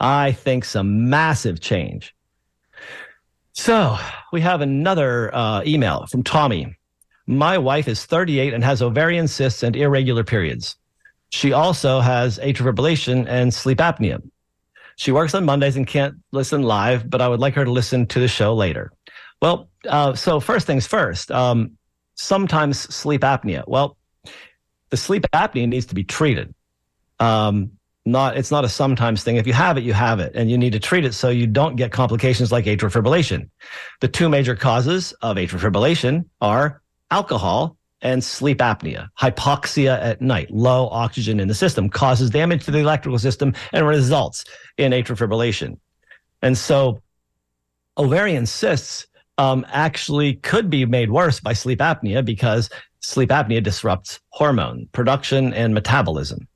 I 0.00 0.32
think 0.32 0.64
some 0.64 1.08
massive 1.10 1.60
change. 1.60 2.14
So 3.52 3.98
we 4.32 4.40
have 4.40 4.62
another 4.62 5.34
uh, 5.34 5.62
email 5.66 6.06
from 6.06 6.22
Tommy. 6.22 6.76
My 7.26 7.58
wife 7.58 7.86
is 7.86 8.04
38 8.04 8.54
and 8.54 8.64
has 8.64 8.82
ovarian 8.82 9.28
cysts 9.28 9.62
and 9.62 9.76
irregular 9.76 10.24
periods. 10.24 10.76
She 11.32 11.54
also 11.54 12.00
has 12.00 12.38
atrial 12.38 12.72
fibrillation 12.72 13.26
and 13.26 13.52
sleep 13.52 13.78
apnea. 13.78 14.22
She 14.96 15.12
works 15.12 15.34
on 15.34 15.46
Mondays 15.46 15.76
and 15.76 15.86
can't 15.86 16.16
listen 16.30 16.62
live, 16.62 17.08
but 17.08 17.22
I 17.22 17.28
would 17.28 17.40
like 17.40 17.54
her 17.54 17.64
to 17.64 17.70
listen 17.70 18.06
to 18.08 18.20
the 18.20 18.28
show 18.28 18.54
later. 18.54 18.92
Well, 19.40 19.70
uh, 19.88 20.14
so 20.14 20.40
first 20.40 20.66
things 20.66 20.86
first. 20.86 21.32
Um, 21.32 21.78
sometimes 22.16 22.80
sleep 22.94 23.22
apnea. 23.22 23.64
Well, 23.66 23.96
the 24.90 24.98
sleep 24.98 25.24
apnea 25.32 25.66
needs 25.66 25.86
to 25.86 25.94
be 25.94 26.04
treated. 26.04 26.54
Um, 27.18 27.72
not 28.04 28.36
it's 28.36 28.50
not 28.50 28.66
a 28.66 28.68
sometimes 28.68 29.24
thing. 29.24 29.36
If 29.36 29.46
you 29.46 29.54
have 29.54 29.78
it, 29.78 29.84
you 29.84 29.94
have 29.94 30.20
it, 30.20 30.32
and 30.34 30.50
you 30.50 30.58
need 30.58 30.74
to 30.74 30.80
treat 30.80 31.06
it 31.06 31.14
so 31.14 31.30
you 31.30 31.46
don't 31.46 31.76
get 31.76 31.92
complications 31.92 32.52
like 32.52 32.66
atrial 32.66 32.92
fibrillation. 32.92 33.48
The 34.00 34.08
two 34.08 34.28
major 34.28 34.54
causes 34.54 35.12
of 35.22 35.38
atrial 35.38 35.60
fibrillation 35.60 36.26
are 36.42 36.82
alcohol 37.10 37.78
and 38.02 38.22
sleep 38.22 38.58
apnea. 38.58 39.08
Hypoxia 39.18 40.00
at 40.02 40.20
night, 40.20 40.50
low 40.50 40.88
oxygen 40.88 41.40
in 41.40 41.48
the 41.48 41.54
system, 41.54 41.88
causes 41.88 42.30
damage 42.30 42.64
to 42.64 42.70
the 42.70 42.78
electrical 42.78 43.18
system 43.18 43.54
and 43.72 43.86
results 43.86 44.44
in 44.76 44.92
atrial 44.92 45.16
fibrillation. 45.16 45.78
And 46.42 46.58
so, 46.58 47.00
ovarian 47.96 48.46
cysts 48.46 49.06
um, 49.38 49.64
actually 49.70 50.34
could 50.34 50.68
be 50.68 50.84
made 50.84 51.10
worse 51.10 51.40
by 51.40 51.52
sleep 51.52 51.78
apnea 51.78 52.24
because 52.24 52.68
sleep 53.00 53.30
apnea 53.30 53.62
disrupts 53.62 54.20
hormone 54.30 54.88
production 54.92 55.54
and 55.54 55.72
metabolism. 55.72 56.46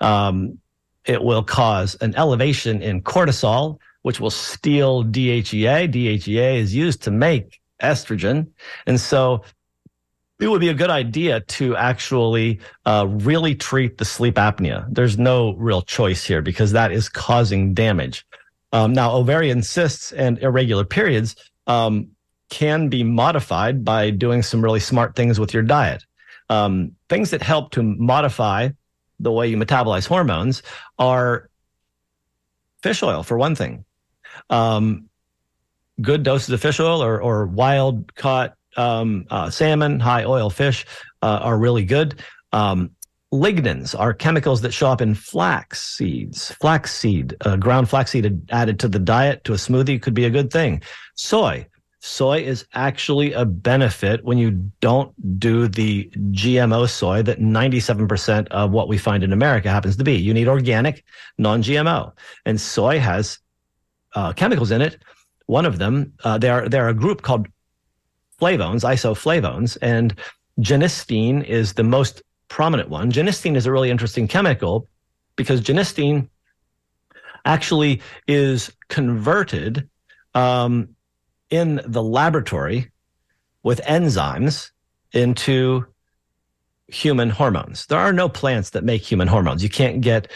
Um, 0.00 0.58
it 1.04 1.22
will 1.22 1.42
cause 1.42 1.96
an 2.00 2.14
elevation 2.16 2.82
in 2.82 3.02
cortisol, 3.02 3.78
which 4.02 4.20
will 4.20 4.30
steal 4.30 5.04
DHEA. 5.04 5.90
DHEA 5.92 6.58
is 6.58 6.74
used 6.74 7.02
to 7.04 7.10
make 7.10 7.60
estrogen. 7.82 8.48
And 8.86 9.00
so 9.00 9.42
it 10.38 10.48
would 10.48 10.60
be 10.60 10.68
a 10.68 10.74
good 10.74 10.90
idea 10.90 11.40
to 11.40 11.76
actually 11.76 12.60
uh, 12.84 13.06
really 13.08 13.54
treat 13.54 13.98
the 13.98 14.04
sleep 14.04 14.34
apnea. 14.34 14.86
There's 14.90 15.16
no 15.18 15.54
real 15.54 15.82
choice 15.82 16.24
here 16.24 16.42
because 16.42 16.72
that 16.72 16.92
is 16.92 17.08
causing 17.08 17.72
damage. 17.72 18.26
Um, 18.72 18.92
now, 18.92 19.12
ovarian 19.12 19.62
cysts 19.62 20.12
and 20.12 20.38
irregular 20.40 20.84
periods 20.84 21.36
um, 21.66 22.08
can 22.50 22.88
be 22.88 23.02
modified 23.02 23.84
by 23.84 24.10
doing 24.10 24.42
some 24.42 24.62
really 24.62 24.80
smart 24.80 25.16
things 25.16 25.40
with 25.40 25.54
your 25.54 25.62
diet. 25.62 26.04
Um, 26.50 26.92
things 27.08 27.30
that 27.30 27.42
help 27.42 27.70
to 27.72 27.82
modify 27.82 28.70
the 29.18 29.32
way 29.32 29.48
you 29.48 29.56
metabolize 29.56 30.06
hormones 30.06 30.62
are 30.98 31.48
fish 32.82 33.02
oil, 33.02 33.22
for 33.22 33.38
one 33.38 33.54
thing. 33.54 33.84
Um, 34.50 35.08
good 36.02 36.22
doses 36.22 36.50
of 36.50 36.60
fish 36.60 36.78
oil 36.78 37.02
or, 37.02 37.20
or 37.20 37.46
wild 37.46 38.14
caught 38.14 38.54
um, 38.76 39.26
uh, 39.30 39.50
salmon, 39.50 40.00
high 40.00 40.24
oil 40.24 40.50
fish 40.50 40.86
uh, 41.22 41.40
are 41.42 41.58
really 41.58 41.84
good. 41.84 42.22
Um, 42.52 42.90
lignans 43.32 43.98
are 43.98 44.14
chemicals 44.14 44.60
that 44.62 44.72
show 44.72 44.88
up 44.88 45.00
in 45.00 45.14
flax 45.14 45.82
seeds. 45.82 46.52
Flaxseed, 46.52 47.34
uh, 47.42 47.56
ground 47.56 47.88
flax 47.88 48.12
seed 48.12 48.40
added 48.50 48.78
to 48.80 48.88
the 48.88 48.98
diet 48.98 49.44
to 49.44 49.52
a 49.52 49.56
smoothie 49.56 50.00
could 50.00 50.14
be 50.14 50.24
a 50.24 50.30
good 50.30 50.52
thing. 50.52 50.82
Soy, 51.14 51.66
soy 52.00 52.38
is 52.38 52.66
actually 52.74 53.32
a 53.32 53.44
benefit 53.44 54.24
when 54.24 54.38
you 54.38 54.52
don't 54.80 55.12
do 55.38 55.66
the 55.66 56.10
GMO 56.30 56.88
soy 56.88 57.22
that 57.22 57.40
97% 57.40 58.48
of 58.48 58.70
what 58.70 58.88
we 58.88 58.96
find 58.96 59.24
in 59.24 59.32
America 59.32 59.68
happens 59.70 59.96
to 59.96 60.04
be. 60.04 60.14
You 60.14 60.32
need 60.32 60.48
organic, 60.48 61.04
non 61.38 61.62
GMO. 61.62 62.12
And 62.44 62.60
soy 62.60 62.98
has 63.00 63.38
uh, 64.14 64.32
chemicals 64.32 64.70
in 64.70 64.80
it. 64.80 64.98
One 65.46 65.66
of 65.66 65.78
them, 65.78 66.12
uh, 66.24 66.38
they're, 66.38 66.68
they're 66.68 66.88
a 66.88 66.94
group 66.94 67.22
called 67.22 67.48
flavones, 68.40 68.84
isoflavones, 68.84 69.76
and 69.82 70.14
genistein 70.60 71.44
is 71.44 71.74
the 71.74 71.84
most 71.84 72.22
prominent 72.48 72.88
one. 72.88 73.10
Genistein 73.10 73.56
is 73.56 73.66
a 73.66 73.72
really 73.72 73.90
interesting 73.90 74.28
chemical 74.28 74.88
because 75.36 75.60
genistein 75.60 76.28
actually 77.44 78.00
is 78.26 78.72
converted 78.88 79.88
um, 80.34 80.88
in 81.50 81.80
the 81.86 82.02
laboratory 82.02 82.90
with 83.62 83.80
enzymes 83.82 84.70
into 85.12 85.84
human 86.88 87.30
hormones. 87.30 87.86
There 87.86 87.98
are 87.98 88.12
no 88.12 88.28
plants 88.28 88.70
that 88.70 88.84
make 88.84 89.02
human 89.02 89.28
hormones. 89.28 89.62
You 89.62 89.68
can't 89.68 90.00
get 90.00 90.30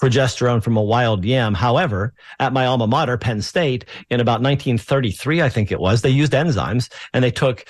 progesterone 0.00 0.62
from 0.62 0.76
a 0.76 0.82
wild 0.82 1.24
yam. 1.24 1.54
However, 1.54 2.12
at 2.40 2.52
my 2.52 2.66
alma 2.66 2.86
mater, 2.86 3.16
Penn 3.16 3.42
State, 3.42 3.84
in 4.10 4.20
about 4.20 4.40
1933, 4.42 5.42
I 5.42 5.48
think 5.48 5.72
it 5.72 5.80
was, 5.80 6.02
they 6.02 6.10
used 6.10 6.32
enzymes 6.32 6.92
and 7.12 7.22
they 7.24 7.30
took 7.30 7.64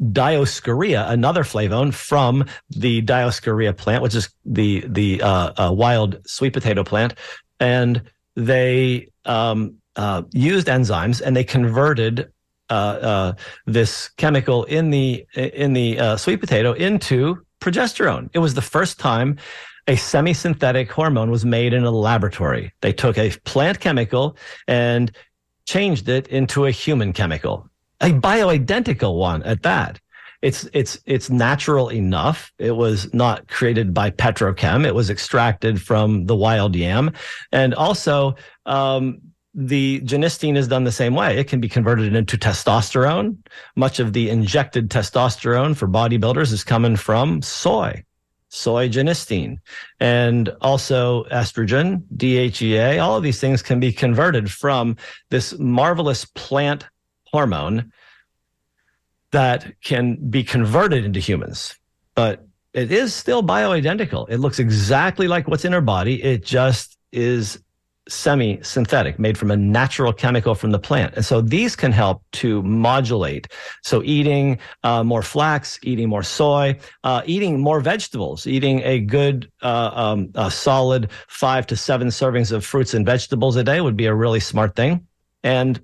Dioscorea, 0.00 1.10
another 1.10 1.44
flavone 1.44 1.92
from 1.92 2.46
the 2.70 3.02
Dioscorea 3.02 3.76
plant, 3.76 4.02
which 4.02 4.14
is 4.14 4.30
the 4.46 4.82
the 4.88 5.20
uh, 5.20 5.52
uh, 5.56 5.72
wild 5.72 6.26
sweet 6.26 6.54
potato 6.54 6.82
plant, 6.82 7.14
and 7.60 8.02
they 8.34 9.08
um, 9.26 9.76
uh, 9.96 10.22
used 10.32 10.68
enzymes 10.68 11.20
and 11.20 11.36
they 11.36 11.44
converted 11.44 12.32
uh, 12.70 12.72
uh, 12.72 13.32
this 13.66 14.08
chemical 14.16 14.64
in 14.64 14.90
the 14.90 15.26
in 15.34 15.74
the 15.74 15.98
uh, 15.98 16.16
sweet 16.16 16.40
potato 16.40 16.72
into 16.72 17.44
progesterone. 17.60 18.30
It 18.32 18.38
was 18.38 18.54
the 18.54 18.62
first 18.62 18.98
time 18.98 19.38
a 19.86 19.96
semi-synthetic 19.96 20.90
hormone 20.90 21.30
was 21.30 21.44
made 21.44 21.72
in 21.72 21.84
a 21.84 21.90
laboratory. 21.90 22.72
They 22.80 22.92
took 22.92 23.18
a 23.18 23.30
plant 23.44 23.80
chemical 23.80 24.36
and 24.66 25.12
changed 25.66 26.08
it 26.08 26.26
into 26.28 26.66
a 26.66 26.70
human 26.70 27.12
chemical, 27.12 27.68
a 28.00 28.10
bioidentical 28.10 29.18
one 29.18 29.42
at 29.42 29.62
that. 29.62 30.00
It's 30.42 30.68
it's 30.74 30.98
it's 31.06 31.30
natural 31.30 31.90
enough. 31.90 32.52
It 32.58 32.72
was 32.72 33.12
not 33.14 33.48
created 33.48 33.94
by 33.94 34.10
petrochem. 34.10 34.84
It 34.84 34.94
was 34.94 35.08
extracted 35.08 35.80
from 35.80 36.26
the 36.26 36.36
wild 36.36 36.76
yam, 36.76 37.12
and 37.50 37.74
also 37.74 38.34
um, 38.66 39.22
the 39.54 40.00
genistein 40.00 40.56
is 40.56 40.68
done 40.68 40.84
the 40.84 40.92
same 40.92 41.14
way. 41.14 41.38
It 41.38 41.48
can 41.48 41.60
be 41.60 41.68
converted 41.68 42.14
into 42.14 42.36
testosterone. 42.36 43.38
Much 43.74 44.00
of 44.00 44.12
the 44.12 44.28
injected 44.28 44.90
testosterone 44.90 45.74
for 45.74 45.88
bodybuilders 45.88 46.52
is 46.52 46.62
coming 46.62 46.96
from 46.96 47.40
soy, 47.40 48.04
soy 48.54 48.88
genistein, 48.88 49.58
and 49.98 50.50
also 50.60 51.24
estrogen, 51.24 52.02
DHEA. 52.16 53.02
All 53.02 53.16
of 53.16 53.22
these 53.22 53.40
things 53.40 53.62
can 53.62 53.80
be 53.80 53.92
converted 53.92 54.50
from 54.50 54.96
this 55.30 55.58
marvelous 55.58 56.24
plant 56.24 56.86
hormone 57.26 57.92
that 59.32 59.80
can 59.82 60.16
be 60.30 60.44
converted 60.44 61.04
into 61.04 61.18
humans. 61.18 61.74
But 62.14 62.46
it 62.72 62.92
is 62.92 63.12
still 63.12 63.42
bioidentical. 63.42 64.26
It 64.28 64.38
looks 64.38 64.60
exactly 64.60 65.26
like 65.26 65.48
what's 65.48 65.64
in 65.64 65.74
our 65.74 65.80
body. 65.80 66.22
It 66.22 66.44
just 66.44 66.96
is 67.10 67.58
semi 68.08 68.60
synthetic, 68.62 69.18
made 69.18 69.38
from 69.38 69.50
a 69.50 69.56
natural 69.56 70.12
chemical 70.12 70.54
from 70.54 70.70
the 70.70 70.78
plant. 70.78 71.14
And 71.14 71.24
so 71.24 71.40
these 71.40 71.74
can 71.74 71.92
help 71.92 72.22
to 72.32 72.62
modulate. 72.62 73.48
So 73.82 74.02
eating 74.02 74.58
uh, 74.82 75.04
more 75.04 75.22
flax, 75.22 75.78
eating 75.82 76.08
more 76.08 76.22
soy, 76.22 76.78
uh, 77.02 77.22
eating 77.26 77.60
more 77.60 77.80
vegetables, 77.80 78.46
eating 78.46 78.82
a 78.82 79.00
good, 79.00 79.50
uh, 79.62 79.90
um, 79.94 80.30
a 80.34 80.50
solid 80.50 81.10
five 81.28 81.66
to 81.68 81.76
seven 81.76 82.08
servings 82.08 82.52
of 82.52 82.64
fruits 82.64 82.94
and 82.94 83.06
vegetables 83.06 83.56
a 83.56 83.64
day 83.64 83.80
would 83.80 83.96
be 83.96 84.06
a 84.06 84.14
really 84.14 84.40
smart 84.40 84.76
thing. 84.76 85.06
And 85.42 85.80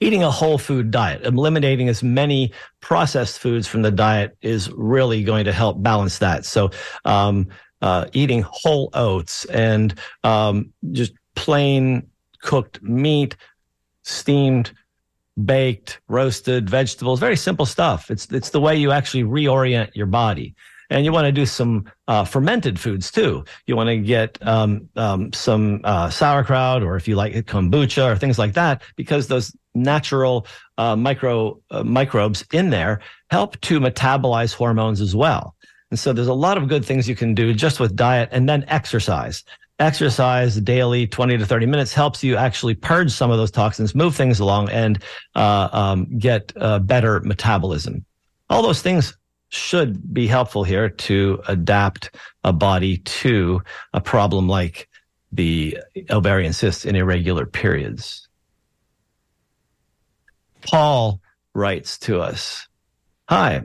eating 0.00 0.22
a 0.22 0.30
whole 0.30 0.58
food 0.58 0.90
diet, 0.90 1.24
eliminating 1.24 1.88
as 1.88 2.02
many 2.02 2.52
processed 2.80 3.38
foods 3.38 3.66
from 3.66 3.82
the 3.82 3.90
diet 3.90 4.36
is 4.42 4.70
really 4.72 5.22
going 5.22 5.44
to 5.44 5.52
help 5.52 5.82
balance 5.82 6.18
that. 6.18 6.44
So, 6.44 6.70
um, 7.04 7.48
uh, 7.84 8.06
eating 8.14 8.42
whole 8.48 8.88
oats 8.94 9.44
and 9.46 9.94
um, 10.22 10.72
just 10.92 11.12
plain 11.34 12.08
cooked 12.40 12.82
meat, 12.82 13.36
steamed, 14.02 14.72
baked, 15.44 16.00
roasted 16.08 16.70
vegetables. 16.70 17.20
Very 17.20 17.36
simple 17.36 17.66
stuff. 17.66 18.10
It's 18.10 18.24
it's 18.32 18.50
the 18.50 18.60
way 18.60 18.74
you 18.74 18.90
actually 18.90 19.24
reorient 19.24 19.90
your 19.94 20.06
body. 20.06 20.54
And 20.90 21.04
you 21.04 21.12
want 21.12 21.26
to 21.26 21.32
do 21.32 21.46
some 21.46 21.84
uh, 22.08 22.24
fermented 22.24 22.78
foods 22.78 23.10
too. 23.10 23.44
You 23.66 23.76
want 23.76 23.88
to 23.88 23.98
get 23.98 24.38
um, 24.46 24.88
um, 24.96 25.32
some 25.32 25.80
uh, 25.84 26.08
sauerkraut, 26.08 26.82
or 26.82 26.96
if 26.96 27.06
you 27.08 27.16
like 27.16 27.34
kombucha, 27.46 28.12
or 28.12 28.16
things 28.16 28.38
like 28.38 28.54
that, 28.54 28.82
because 28.96 29.28
those 29.28 29.54
natural 29.74 30.46
uh, 30.78 30.96
micro 30.96 31.60
uh, 31.70 31.84
microbes 31.84 32.44
in 32.52 32.70
there 32.70 33.00
help 33.30 33.60
to 33.62 33.80
metabolize 33.80 34.54
hormones 34.54 35.00
as 35.00 35.14
well. 35.14 35.54
And 35.94 35.98
so 36.00 36.12
there's 36.12 36.26
a 36.26 36.34
lot 36.34 36.58
of 36.58 36.66
good 36.66 36.84
things 36.84 37.08
you 37.08 37.14
can 37.14 37.36
do 37.36 37.54
just 37.54 37.78
with 37.78 37.94
diet 37.94 38.28
and 38.32 38.48
then 38.48 38.64
exercise. 38.66 39.44
Exercise 39.78 40.56
daily, 40.60 41.06
20 41.06 41.38
to 41.38 41.46
30 41.46 41.66
minutes 41.66 41.94
helps 41.94 42.24
you 42.24 42.34
actually 42.34 42.74
purge 42.74 43.12
some 43.12 43.30
of 43.30 43.38
those 43.38 43.52
toxins, 43.52 43.94
move 43.94 44.16
things 44.16 44.40
along, 44.40 44.70
and 44.70 45.00
uh, 45.36 45.68
um, 45.70 46.18
get 46.18 46.52
uh, 46.56 46.80
better 46.80 47.20
metabolism. 47.20 48.04
All 48.50 48.60
those 48.60 48.82
things 48.82 49.16
should 49.50 50.12
be 50.12 50.26
helpful 50.26 50.64
here 50.64 50.88
to 50.88 51.40
adapt 51.46 52.10
a 52.42 52.52
body 52.52 52.96
to 52.96 53.62
a 53.92 54.00
problem 54.00 54.48
like 54.48 54.88
the 55.30 55.78
ovarian 56.10 56.52
cysts 56.52 56.84
in 56.84 56.96
irregular 56.96 57.46
periods. 57.46 58.26
Paul 60.66 61.20
writes 61.54 61.98
to 61.98 62.20
us 62.20 62.66
Hi, 63.28 63.62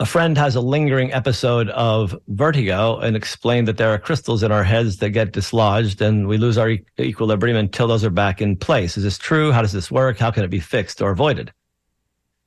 a 0.00 0.06
friend 0.06 0.38
has 0.38 0.56
a 0.56 0.62
lingering 0.62 1.12
episode 1.12 1.68
of 1.68 2.18
vertigo 2.28 2.98
and 3.00 3.14
explained 3.14 3.68
that 3.68 3.76
there 3.76 3.90
are 3.90 3.98
crystals 3.98 4.42
in 4.42 4.50
our 4.50 4.64
heads 4.64 4.96
that 4.96 5.10
get 5.10 5.32
dislodged 5.32 6.00
and 6.00 6.26
we 6.26 6.38
lose 6.38 6.56
our 6.56 6.70
e- 6.70 6.84
equilibrium 6.98 7.58
until 7.58 7.86
those 7.86 8.02
are 8.02 8.08
back 8.08 8.40
in 8.40 8.56
place. 8.56 8.96
Is 8.96 9.04
this 9.04 9.18
true? 9.18 9.52
How 9.52 9.60
does 9.60 9.72
this 9.72 9.90
work? 9.90 10.16
How 10.18 10.30
can 10.30 10.42
it 10.42 10.48
be 10.48 10.58
fixed 10.58 11.02
or 11.02 11.10
avoided? 11.10 11.52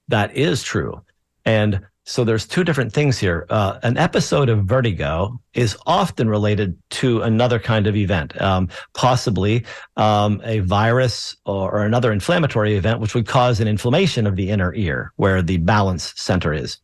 That 0.08 0.36
is 0.36 0.64
true. 0.64 1.04
And 1.46 1.82
so 2.06 2.24
there's 2.24 2.48
two 2.48 2.64
different 2.64 2.92
things 2.92 3.20
here. 3.20 3.46
Uh, 3.52 3.78
an 3.84 4.00
episode 4.00 4.50
of 4.50 4.66
vertigo 4.66 5.40
is 5.54 5.78
often 5.86 6.28
related 6.28 6.76
to 6.90 7.22
another 7.22 7.60
kind 7.60 7.86
of 7.86 7.96
event, 7.96 8.42
um, 8.42 8.68
possibly 8.96 9.64
um, 9.96 10.42
a 10.44 10.60
virus 10.62 11.38
or, 11.46 11.72
or 11.72 11.86
another 11.86 12.12
inflammatory 12.12 12.76
event, 12.78 13.00
which 13.00 13.14
would 13.14 13.28
cause 13.28 13.60
an 13.60 13.68
inflammation 13.68 14.26
of 14.26 14.38
the 14.38 14.50
inner 14.50 14.74
ear 14.74 15.14
where 15.18 15.44
the 15.44 15.58
balance 15.58 16.16
center 16.18 16.52
is 16.52 16.80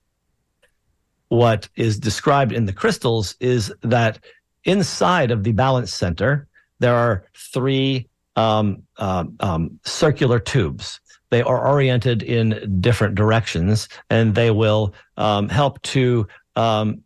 what 1.30 1.70
is 1.76 2.00
described 2.00 2.52
in 2.52 2.66
the 2.66 2.74
crystals 2.74 3.36
is 3.40 3.74
that 3.82 4.20
inside 4.66 5.32
of 5.32 5.44
the 5.44 5.52
balance 5.54 5.94
center, 5.94 6.48
there 6.80 6.96
are 6.96 7.26
three 7.36 8.08
um, 8.36 8.84
um, 8.98 9.36
um, 9.40 9.80
circular 9.86 10.40
tubes. 10.40 11.00
They 11.30 11.42
are 11.42 11.68
oriented 11.68 12.24
in 12.24 12.80
different 12.82 13.16
directions, 13.16 13.88
and 14.10 14.34
they 14.34 14.50
will 14.50 14.94
um, 15.18 15.50
help 15.50 15.82
to 15.84 16.28
um, 16.56 17.02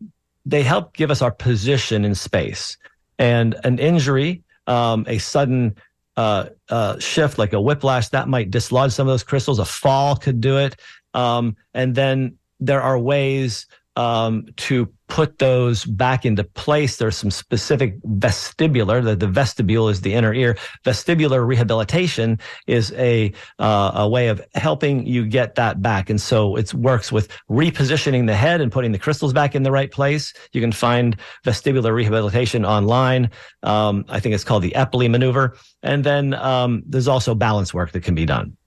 they 0.46 0.64
help 0.64 0.94
give 0.94 1.12
us 1.12 1.22
our 1.22 1.32
position 1.32 2.06
in 2.06 2.16
space. 2.16 2.78
And 3.20 3.56
an 3.64 3.80
injury, 3.80 4.44
um, 4.68 5.06
a 5.08 5.18
sudden 5.18 5.76
uh, 6.18 6.50
uh, 6.70 7.00
shift 7.00 7.38
like 7.38 7.54
a 7.54 7.62
whiplash, 7.62 8.10
that 8.10 8.28
might 8.28 8.52
dislodge 8.52 8.92
some 8.92 9.08
of 9.08 9.12
those 9.12 9.24
crystals. 9.24 9.60
A 9.60 9.66
fall 9.66 10.16
could 10.16 10.40
do 10.40 10.58
it, 10.58 10.80
and 11.14 11.56
then 11.74 12.38
there 12.60 12.82
are 12.82 12.98
ways 12.98 13.66
um, 13.96 14.46
to 14.58 14.92
put 15.08 15.38
those 15.38 15.86
back 15.86 16.26
into 16.26 16.44
place. 16.44 16.98
There's 16.98 17.16
some 17.16 17.30
specific 17.30 18.02
vestibular. 18.04 19.04
The, 19.04 19.16
the 19.16 19.28
vestibule 19.28 19.90
is 19.90 20.02
the 20.02 20.14
inner 20.14 20.34
ear. 20.34 20.58
Vestibular 20.84 21.46
rehabilitation 21.46 22.40
is 22.66 22.92
a 22.94 23.32
uh, 23.60 23.92
a 23.94 24.10
way 24.10 24.30
of 24.30 24.42
helping 24.56 25.06
you 25.06 25.26
get 25.26 25.56
that 25.56 25.82
back. 25.82 26.10
And 26.10 26.20
so 26.20 26.56
it 26.56 26.74
works 26.74 27.12
with 27.12 27.30
repositioning 27.50 28.26
the 28.26 28.36
head 28.36 28.60
and 28.60 28.72
putting 28.72 28.92
the 28.92 29.00
crystals 29.00 29.34
back 29.34 29.54
in 29.54 29.64
the 29.64 29.72
right 29.72 29.92
place. 29.92 30.34
You 30.52 30.62
can 30.62 30.72
find 30.72 31.16
vestibular 31.46 31.94
rehabilitation 31.94 32.66
online. 32.66 33.30
Um, 33.62 34.06
I 34.10 34.20
think 34.20 34.34
it's 34.34 34.44
called 34.44 34.64
the 34.64 34.74
Epley 34.76 35.10
maneuver. 35.10 35.56
And 35.84 36.04
then 36.04 36.34
um, 36.34 36.82
there's 36.88 37.08
also 37.08 37.36
balance 37.36 37.74
work 37.74 37.92
that 37.92 38.04
can 38.04 38.16
be 38.16 38.26
done. 38.26 38.58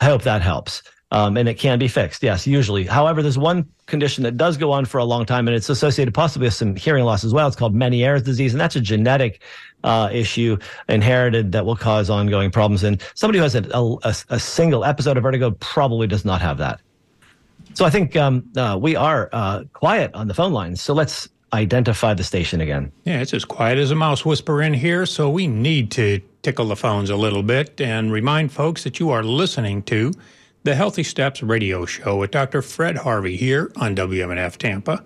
I 0.00 0.06
hope 0.06 0.22
that 0.22 0.42
helps. 0.42 0.82
Um, 1.10 1.36
and 1.36 1.48
it 1.48 1.54
can 1.54 1.78
be 1.78 1.86
fixed. 1.86 2.22
Yes, 2.22 2.46
usually. 2.46 2.84
However, 2.84 3.22
there's 3.22 3.38
one 3.38 3.68
condition 3.86 4.24
that 4.24 4.36
does 4.36 4.56
go 4.56 4.72
on 4.72 4.84
for 4.84 4.98
a 4.98 5.04
long 5.04 5.24
time, 5.24 5.46
and 5.46 5.54
it's 5.54 5.68
associated 5.68 6.12
possibly 6.12 6.46
with 6.46 6.54
some 6.54 6.74
hearing 6.74 7.04
loss 7.04 7.22
as 7.22 7.32
well. 7.32 7.46
It's 7.46 7.56
called 7.56 7.74
Meniere's 7.74 8.22
disease, 8.22 8.52
and 8.52 8.60
that's 8.60 8.74
a 8.74 8.80
genetic 8.80 9.40
uh, 9.84 10.08
issue 10.12 10.56
inherited 10.88 11.52
that 11.52 11.66
will 11.66 11.76
cause 11.76 12.10
ongoing 12.10 12.50
problems. 12.50 12.82
And 12.82 13.02
somebody 13.14 13.38
who 13.38 13.42
has 13.42 13.54
a, 13.54 13.64
a, 13.72 14.14
a, 14.30 14.40
single 14.40 14.84
episode 14.84 15.16
of 15.16 15.22
vertigo 15.22 15.50
probably 15.52 16.06
does 16.06 16.24
not 16.24 16.40
have 16.40 16.58
that. 16.58 16.80
So 17.74 17.84
I 17.84 17.90
think 17.90 18.16
um, 18.16 18.44
uh, 18.56 18.78
we 18.80 18.96
are 18.96 19.28
uh, 19.32 19.64
quiet 19.72 20.12
on 20.14 20.26
the 20.26 20.34
phone 20.34 20.52
lines. 20.52 20.80
So 20.80 20.94
let's 20.94 21.28
identify 21.52 22.14
the 22.14 22.24
station 22.24 22.60
again. 22.60 22.90
Yeah, 23.04 23.20
it's 23.20 23.34
as 23.34 23.44
quiet 23.44 23.78
as 23.78 23.90
a 23.90 23.94
mouse 23.94 24.24
whisper 24.24 24.62
in 24.62 24.74
here, 24.74 25.06
so 25.06 25.30
we 25.30 25.46
need 25.46 25.90
to 25.92 26.20
tickle 26.42 26.66
the 26.66 26.76
phones 26.76 27.10
a 27.10 27.16
little 27.16 27.42
bit 27.42 27.80
and 27.80 28.12
remind 28.12 28.52
folks 28.52 28.84
that 28.84 28.98
you 28.98 29.10
are 29.10 29.22
listening 29.22 29.82
to 29.84 30.12
the 30.64 30.74
Healthy 30.74 31.02
Steps 31.02 31.42
radio 31.42 31.84
show 31.84 32.16
with 32.16 32.30
Dr. 32.30 32.62
Fred 32.62 32.96
Harvey 32.96 33.36
here 33.36 33.70
on 33.76 33.94
WMNF 33.94 34.56
Tampa. 34.56 35.04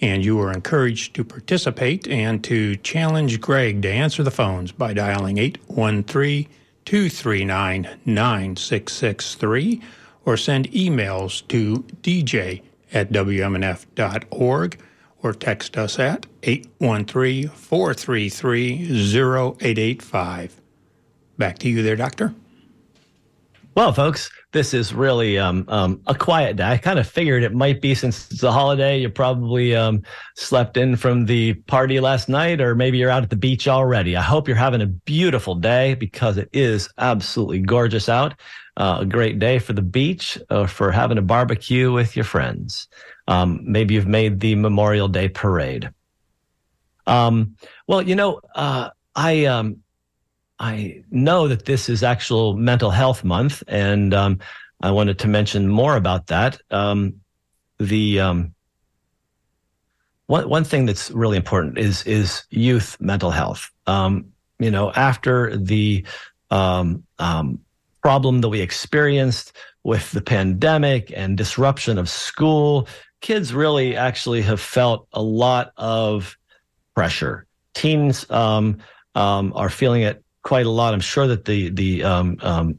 And 0.00 0.24
you 0.24 0.38
are 0.40 0.52
encouraged 0.52 1.14
to 1.14 1.24
participate 1.24 2.06
and 2.08 2.44
to 2.44 2.76
challenge 2.76 3.40
Greg 3.40 3.80
to 3.82 3.88
answer 3.88 4.22
the 4.24 4.32
phones 4.32 4.72
by 4.72 4.92
dialing 4.92 5.38
813 5.38 6.48
239 6.84 7.88
9663 8.04 9.82
or 10.24 10.36
send 10.36 10.70
emails 10.72 11.46
to 11.48 11.76
dj 12.02 12.62
at 12.92 13.10
wmnf.org 13.10 14.78
or 15.22 15.32
text 15.32 15.78
us 15.78 15.98
at 15.98 16.26
813 16.42 17.48
433 17.48 18.72
0885. 19.16 20.60
Back 21.38 21.58
to 21.60 21.68
you 21.68 21.82
there, 21.82 21.96
Doctor. 21.96 22.34
Well, 23.76 23.92
folks, 23.92 24.30
this 24.52 24.72
is 24.72 24.94
really 24.94 25.38
um, 25.38 25.66
um, 25.68 26.00
a 26.06 26.14
quiet 26.14 26.56
day. 26.56 26.64
I 26.64 26.78
kind 26.78 26.98
of 26.98 27.06
figured 27.06 27.42
it 27.42 27.52
might 27.52 27.82
be 27.82 27.94
since 27.94 28.32
it's 28.32 28.42
a 28.42 28.50
holiday. 28.50 28.98
You 28.98 29.10
probably 29.10 29.76
um, 29.76 30.02
slept 30.34 30.78
in 30.78 30.96
from 30.96 31.26
the 31.26 31.52
party 31.52 32.00
last 32.00 32.30
night, 32.30 32.62
or 32.62 32.74
maybe 32.74 32.96
you're 32.96 33.10
out 33.10 33.22
at 33.22 33.28
the 33.28 33.36
beach 33.36 33.68
already. 33.68 34.16
I 34.16 34.22
hope 34.22 34.48
you're 34.48 34.56
having 34.56 34.80
a 34.80 34.86
beautiful 34.86 35.54
day 35.54 35.92
because 35.92 36.38
it 36.38 36.48
is 36.54 36.88
absolutely 36.96 37.58
gorgeous 37.58 38.08
out. 38.08 38.32
Uh, 38.78 39.00
a 39.00 39.04
great 39.04 39.38
day 39.38 39.58
for 39.58 39.74
the 39.74 39.82
beach 39.82 40.38
or 40.48 40.66
for 40.66 40.90
having 40.90 41.18
a 41.18 41.22
barbecue 41.22 41.92
with 41.92 42.16
your 42.16 42.24
friends. 42.24 42.88
Um, 43.28 43.60
maybe 43.62 43.92
you've 43.92 44.06
made 44.06 44.40
the 44.40 44.54
Memorial 44.54 45.06
Day 45.06 45.28
parade. 45.28 45.90
Um, 47.06 47.56
well, 47.86 48.00
you 48.00 48.14
know, 48.14 48.40
uh, 48.54 48.88
I 49.14 49.44
um, 49.44 49.82
I 50.58 51.02
know 51.10 51.48
that 51.48 51.66
this 51.66 51.88
is 51.88 52.02
actual 52.02 52.54
mental 52.54 52.90
health 52.90 53.24
month, 53.24 53.62
and 53.68 54.14
um, 54.14 54.38
I 54.80 54.90
wanted 54.90 55.18
to 55.20 55.28
mention 55.28 55.68
more 55.68 55.96
about 55.96 56.28
that. 56.28 56.60
Um, 56.70 57.20
the 57.78 58.20
um, 58.20 58.54
one 60.26 60.48
one 60.48 60.64
thing 60.64 60.86
that's 60.86 61.10
really 61.10 61.36
important 61.36 61.78
is 61.78 62.02
is 62.04 62.44
youth 62.50 62.96
mental 63.00 63.30
health. 63.30 63.70
Um, 63.86 64.32
you 64.58 64.70
know, 64.70 64.92
after 64.92 65.54
the 65.56 66.04
um, 66.50 67.04
um, 67.18 67.58
problem 68.02 68.40
that 68.40 68.48
we 68.48 68.60
experienced 68.60 69.52
with 69.84 70.10
the 70.12 70.22
pandemic 70.22 71.12
and 71.14 71.36
disruption 71.36 71.98
of 71.98 72.08
school, 72.08 72.88
kids 73.20 73.52
really 73.52 73.94
actually 73.94 74.40
have 74.42 74.60
felt 74.60 75.06
a 75.12 75.22
lot 75.22 75.72
of 75.76 76.36
pressure. 76.94 77.46
Teens 77.74 78.24
are 78.30 79.68
feeling 79.68 80.02
it 80.02 80.24
quite 80.46 80.64
a 80.64 80.70
lot. 80.70 80.94
I'm 80.94 81.00
sure 81.00 81.26
that 81.26 81.44
the 81.44 81.70
the 81.70 82.04
um, 82.04 82.38
um, 82.40 82.78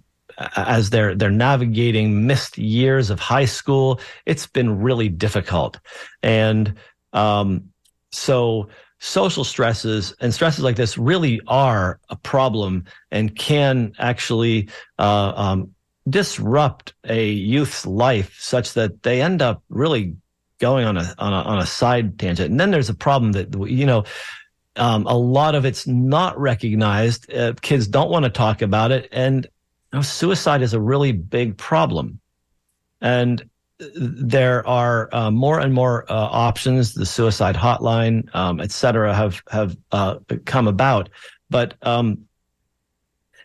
as 0.56 0.90
they're 0.90 1.14
they're 1.14 1.30
navigating 1.30 2.26
missed 2.26 2.58
years 2.58 3.10
of 3.10 3.20
high 3.20 3.46
school, 3.46 4.00
it's 4.26 4.48
been 4.48 4.82
really 4.82 5.10
difficult, 5.10 5.78
and 6.24 6.74
um, 7.12 7.70
so 8.12 8.70
social 9.00 9.44
stresses 9.44 10.16
and 10.22 10.34
stresses 10.34 10.64
like 10.64 10.78
this 10.78 10.98
really 10.98 11.42
are 11.48 12.00
a 12.10 12.16
problem 12.16 12.86
and 13.12 13.36
can 13.36 13.92
actually 14.00 14.70
uh, 14.98 15.34
um, 15.36 15.70
disrupt 16.10 16.94
a 17.04 17.30
youth's 17.30 17.86
life 17.86 18.36
such 18.40 18.74
that 18.74 19.04
they 19.04 19.22
end 19.22 19.42
up 19.42 19.62
really 19.70 20.16
going 20.60 20.86
on 20.86 20.96
a, 20.96 21.14
on 21.20 21.34
a 21.34 21.42
on 21.42 21.60
a 21.60 21.66
side 21.66 22.18
tangent. 22.18 22.50
And 22.50 22.60
then 22.62 22.72
there's 22.72 22.90
a 22.90 22.96
problem 22.96 23.34
that 23.34 23.54
you 23.70 23.86
know 23.86 24.06
um, 24.78 25.06
a 25.08 25.18
lot 25.18 25.56
of 25.56 25.66
it's 25.66 25.88
not 25.88 26.40
recognized. 26.40 27.32
Uh, 27.34 27.54
kids 27.62 27.88
don't 27.88 28.10
want 28.10 28.24
to 28.26 28.30
talk 28.30 28.62
about 28.62 28.92
it, 28.92 29.08
and 29.12 29.46
you 29.46 30.00
know, 30.00 30.02
suicide 30.02 30.62
is 30.62 30.74
a 30.74 30.80
really 30.80 31.12
big 31.12 31.58
problem. 31.58 32.20
And 33.02 33.48
there 33.96 34.68
are 34.68 35.10
uh, 35.12 35.30
more 35.30 35.60
and 35.60 35.74
more 35.74 36.12
uh, 36.12 36.16
options. 36.16 36.94
The 36.94 37.06
suicide 37.06 37.56
hotline, 37.56 38.34
um, 38.36 38.60
et 38.60 38.72
cetera, 38.72 39.14
have 39.14 39.42
have 39.50 39.78
uh, 39.92 40.16
come 40.46 40.68
about, 40.68 41.10
but 41.50 41.76
um, 41.84 42.26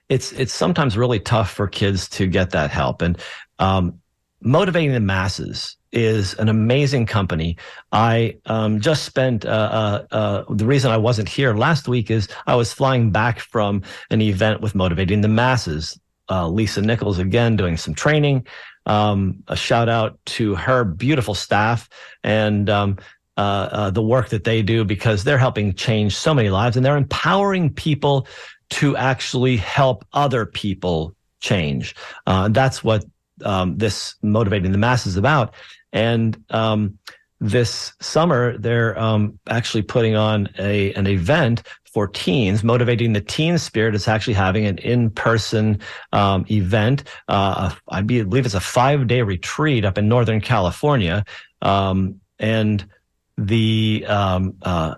it's 0.08 0.32
it's 0.32 0.52
sometimes 0.52 0.96
really 0.96 1.20
tough 1.20 1.50
for 1.50 1.66
kids 1.66 2.08
to 2.10 2.26
get 2.26 2.50
that 2.50 2.70
help. 2.70 3.02
And 3.02 3.18
um, 3.58 4.00
motivating 4.40 4.92
the 4.92 5.00
masses 5.00 5.76
is 5.92 6.35
an 6.35 6.48
amazing 6.48 7.07
company. 7.07 7.57
I 7.92 8.37
um, 8.46 8.81
just 8.81 9.05
spent 9.05 9.44
uh, 9.44 9.48
uh, 10.11 10.14
uh, 10.14 10.55
the 10.55 10.66
reason 10.66 10.90
I 10.90 10.96
wasn't 10.96 11.28
here 11.28 11.55
last 11.55 11.87
week 11.88 12.11
is 12.11 12.28
I 12.46 12.55
was 12.55 12.72
flying 12.72 13.11
back 13.11 13.40
from 13.40 13.83
an 14.11 14.20
event 14.20 14.61
with 14.61 14.74
Motivating 14.74 15.20
the 15.20 15.28
Masses. 15.28 15.98
Uh, 16.31 16.48
Lisa 16.48 16.81
Nichols 16.81 17.18
again 17.18 17.57
doing 17.57 17.76
some 17.76 17.94
training. 17.94 18.46
Um, 18.87 19.42
a 19.48 19.57
shout 19.57 19.88
out 19.88 20.18
to 20.26 20.55
her 20.55 20.85
beautiful 20.85 21.35
staff 21.35 21.88
and 22.24 22.70
um, 22.70 22.98
uh, 23.37 23.68
uh, 23.70 23.90
the 23.90 24.02
work 24.02 24.31
that 24.31 24.44
they 24.44 24.62
do 24.62 24.85
because 24.85 25.24
they're 25.24 25.38
helping 25.38 25.74
change 25.74 26.16
so 26.16 26.35
many 26.35 26.48
lives 26.48 26.76
and 26.76 26.85
they're 26.85 26.96
empowering 26.96 27.72
people 27.72 28.26
to 28.70 28.96
actually 28.96 29.57
help 29.57 30.05
other 30.14 30.46
people 30.46 31.14
change. 31.40 31.94
that's 32.50 32.83
what 32.83 33.05
um, 33.44 33.76
this 33.76 34.14
motivating 34.22 34.72
the 34.72 34.78
masses 34.78 35.12
is 35.12 35.16
about. 35.16 35.55
And 35.92 36.42
um, 36.50 36.98
this 37.40 37.92
summer, 38.00 38.57
they're 38.59 38.98
um, 38.98 39.38
actually 39.48 39.83
putting 39.83 40.16
on 40.16 40.48
a 40.59 40.92
an 40.94 41.07
event 41.07 41.62
for 41.92 42.07
teens, 42.07 42.64
motivating 42.64 43.12
the 43.12 43.20
teen 43.20 43.59
spirit. 43.59 43.94
It's 43.94 44.09
actually 44.09 44.35
having 44.35 44.64
an 44.64 44.78
in 44.78 45.11
person 45.11 45.78
um, 46.12 46.46
event. 46.50 47.05
Uh, 47.28 47.74
I 47.88 48.00
believe 48.00 48.46
it's 48.46 48.55
a 48.55 48.61
five 48.61 49.07
day 49.07 49.22
retreat 49.22 49.85
up 49.85 49.98
in 49.98 50.09
Northern 50.09 50.40
California, 50.40 51.24
um, 51.61 52.20
and 52.38 52.87
the 53.37 54.05
um, 54.09 54.55
uh, 54.62 54.94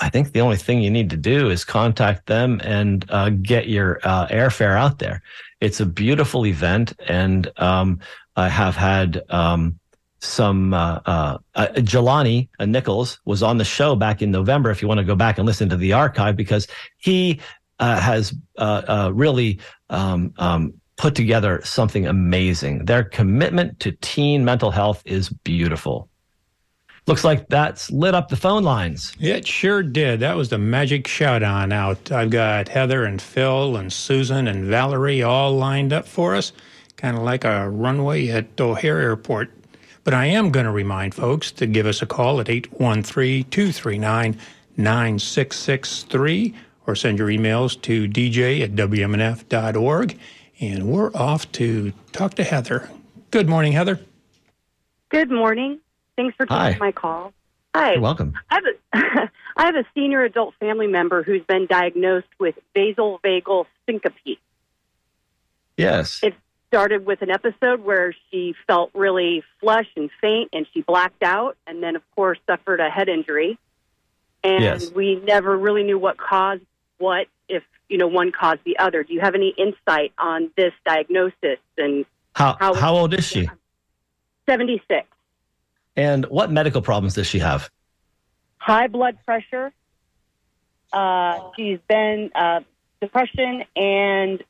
I 0.00 0.10
think 0.10 0.32
the 0.32 0.40
only 0.40 0.56
thing 0.56 0.82
you 0.82 0.90
need 0.90 1.10
to 1.10 1.16
do 1.16 1.50
is 1.50 1.64
contact 1.64 2.26
them 2.26 2.60
and 2.62 3.04
uh, 3.10 3.30
get 3.30 3.68
your 3.68 4.00
uh, 4.04 4.26
airfare 4.28 4.76
out 4.76 4.98
there. 4.98 5.22
It's 5.60 5.80
a 5.80 5.86
beautiful 5.86 6.46
event, 6.46 6.92
and 7.06 7.50
um, 7.56 8.00
I 8.36 8.48
have 8.48 8.76
had 8.76 9.22
um, 9.30 9.78
some. 10.24 10.74
Uh, 10.74 11.00
uh, 11.06 11.38
uh 11.54 11.66
Jelani 11.76 12.48
uh, 12.58 12.66
Nichols 12.66 13.20
was 13.24 13.42
on 13.42 13.58
the 13.58 13.64
show 13.64 13.94
back 13.96 14.22
in 14.22 14.30
November. 14.30 14.70
If 14.70 14.82
you 14.82 14.88
want 14.88 14.98
to 14.98 15.04
go 15.04 15.14
back 15.14 15.38
and 15.38 15.46
listen 15.46 15.68
to 15.68 15.76
the 15.76 15.92
archive, 15.92 16.36
because 16.36 16.66
he 16.98 17.40
uh, 17.78 18.00
has 18.00 18.34
really 19.12 19.60
um, 19.90 20.32
um, 20.38 20.74
put 20.96 21.14
together 21.14 21.60
something 21.64 22.06
amazing. 22.06 22.84
Their 22.84 23.04
commitment 23.04 23.80
to 23.80 23.92
teen 24.00 24.44
mental 24.44 24.70
health 24.70 25.02
is 25.04 25.28
beautiful. 25.28 26.08
Looks 27.06 27.24
like 27.24 27.48
that's 27.48 27.90
lit 27.90 28.14
up 28.14 28.28
the 28.28 28.36
phone 28.36 28.62
lines. 28.62 29.12
It 29.20 29.46
sure 29.46 29.82
did. 29.82 30.20
That 30.20 30.36
was 30.36 30.48
the 30.48 30.56
magic 30.56 31.06
shout 31.06 31.42
on 31.42 31.70
out. 31.70 32.10
I've 32.10 32.30
got 32.30 32.68
Heather 32.68 33.04
and 33.04 33.20
Phil 33.20 33.76
and 33.76 33.92
Susan 33.92 34.48
and 34.48 34.64
Valerie 34.64 35.22
all 35.22 35.52
lined 35.52 35.92
up 35.92 36.08
for 36.08 36.34
us, 36.34 36.52
kind 36.96 37.14
of 37.14 37.22
like 37.22 37.44
a 37.44 37.68
runway 37.68 38.28
at 38.28 38.58
O'Hare 38.58 39.00
Airport. 39.00 39.50
But 40.04 40.12
I 40.14 40.26
am 40.26 40.50
going 40.50 40.66
to 40.66 40.72
remind 40.72 41.14
folks 41.14 41.50
to 41.52 41.66
give 41.66 41.86
us 41.86 42.02
a 42.02 42.06
call 42.06 42.38
at 42.40 42.50
813 42.50 43.44
239 43.44 44.38
9663 44.76 46.54
or 46.86 46.94
send 46.94 47.18
your 47.18 47.28
emails 47.28 47.80
to 47.82 48.06
dj 48.06 48.62
at 48.62 48.72
wmnf.org. 48.72 50.18
And 50.60 50.86
we're 50.86 51.10
off 51.14 51.50
to 51.52 51.92
talk 52.12 52.34
to 52.34 52.44
Heather. 52.44 52.90
Good 53.30 53.48
morning, 53.48 53.72
Heather. 53.72 53.98
Good 55.08 55.30
morning. 55.30 55.80
Thanks 56.16 56.36
for 56.36 56.46
taking 56.46 56.56
Hi. 56.56 56.76
my 56.78 56.92
call. 56.92 57.32
Hi. 57.74 57.92
You're 57.92 58.02
welcome. 58.02 58.34
I 58.50 58.54
have, 58.54 58.64
a, 58.64 59.30
I 59.56 59.64
have 59.64 59.74
a 59.74 59.84
senior 59.94 60.22
adult 60.22 60.54
family 60.60 60.86
member 60.86 61.22
who's 61.22 61.42
been 61.42 61.66
diagnosed 61.66 62.28
with 62.38 62.56
vasovagal 62.76 63.66
syncope. 63.86 64.38
Yes. 65.76 66.20
It 66.22 66.34
started 66.74 67.06
with 67.06 67.22
an 67.22 67.30
episode 67.30 67.84
where 67.84 68.12
she 68.30 68.52
felt 68.66 68.90
really 68.94 69.44
flush 69.60 69.86
and 69.96 70.10
faint 70.20 70.48
and 70.52 70.66
she 70.74 70.80
blacked 70.82 71.22
out 71.22 71.56
and 71.68 71.80
then, 71.80 71.94
of 71.94 72.02
course, 72.16 72.36
suffered 72.48 72.80
a 72.80 72.90
head 72.90 73.08
injury. 73.08 73.56
And 74.42 74.60
yes. 74.64 74.90
we 74.90 75.14
never 75.20 75.56
really 75.56 75.84
knew 75.84 76.00
what 76.00 76.16
caused 76.16 76.62
what, 76.98 77.28
if, 77.48 77.62
you 77.88 77.96
know, 77.96 78.08
one 78.08 78.32
caused 78.32 78.58
the 78.64 78.76
other. 78.78 79.04
Do 79.04 79.14
you 79.14 79.20
have 79.20 79.36
any 79.36 79.54
insight 79.56 80.12
on 80.18 80.50
this 80.56 80.72
diagnosis 80.84 81.60
and 81.78 82.04
how, 82.34 82.56
how, 82.58 82.74
how 82.74 82.96
old 82.96 83.14
is 83.14 83.24
she? 83.24 83.48
76. 84.46 85.06
And 85.94 86.26
what 86.26 86.50
medical 86.50 86.82
problems 86.82 87.14
does 87.14 87.28
she 87.28 87.38
have? 87.38 87.70
High 88.58 88.88
blood 88.88 89.16
pressure. 89.24 89.72
Uh, 90.92 91.38
she's 91.56 91.78
been 91.88 92.32
uh, 92.34 92.62
depression 93.00 93.62
and 93.76 94.42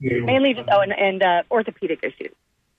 mainly 0.00 0.54
just 0.54 0.68
oh, 0.72 0.80
and, 0.80 0.92
and 0.92 1.22
uh, 1.22 1.42
orthopedic 1.50 2.00
issues. 2.02 2.34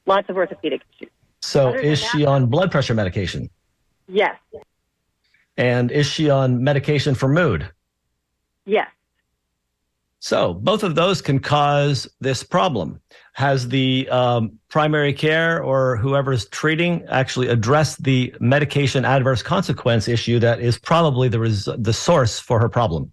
Lots 0.05 0.29
of 0.29 0.35
orthopedic 0.35 0.81
issues. 0.95 1.11
So, 1.41 1.69
Other 1.69 1.79
is 1.79 1.99
she 1.99 2.25
on 2.25 2.47
blood 2.47 2.71
pressure 2.71 2.93
medication? 2.93 3.49
Yes. 4.07 4.35
And 5.57 5.91
is 5.91 6.05
she 6.05 6.29
on 6.29 6.63
medication 6.63 7.15
for 7.15 7.27
mood? 7.27 7.69
Yes. 8.65 8.87
So 10.23 10.53
both 10.53 10.83
of 10.83 10.93
those 10.93 11.19
can 11.19 11.39
cause 11.39 12.07
this 12.19 12.43
problem. 12.43 13.01
Has 13.33 13.67
the 13.67 14.07
um, 14.09 14.59
primary 14.69 15.13
care 15.13 15.63
or 15.63 15.97
whoever's 15.97 16.47
treating 16.49 17.03
actually 17.09 17.47
addressed 17.47 18.03
the 18.03 18.33
medication 18.39 19.03
adverse 19.03 19.41
consequence 19.41 20.07
issue 20.07 20.37
that 20.37 20.61
is 20.61 20.77
probably 20.77 21.27
the 21.27 21.39
res- 21.39 21.67
the 21.75 21.91
source 21.91 22.39
for 22.39 22.59
her 22.59 22.69
problem? 22.69 23.11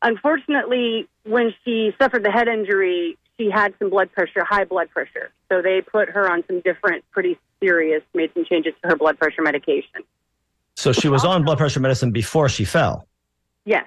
Unfortunately, 0.00 1.06
when 1.24 1.52
she 1.64 1.92
suffered 2.00 2.24
the 2.24 2.30
head 2.30 2.48
injury, 2.48 3.18
she 3.38 3.50
had 3.50 3.74
some 3.78 3.90
blood 3.90 4.12
pressure, 4.12 4.44
high 4.44 4.64
blood 4.64 4.90
pressure. 4.90 5.30
So 5.50 5.60
they 5.62 5.80
put 5.80 6.08
her 6.10 6.30
on 6.30 6.44
some 6.46 6.60
different, 6.60 7.04
pretty 7.10 7.38
serious, 7.60 8.02
made 8.14 8.32
some 8.34 8.44
changes 8.44 8.74
to 8.82 8.90
her 8.90 8.96
blood 8.96 9.18
pressure 9.18 9.42
medication. 9.42 10.02
So 10.76 10.92
she 10.92 11.08
was 11.08 11.24
on 11.24 11.44
blood 11.44 11.58
pressure 11.58 11.80
medicine 11.80 12.10
before 12.10 12.48
she 12.48 12.64
fell. 12.64 13.08
Yes. 13.64 13.86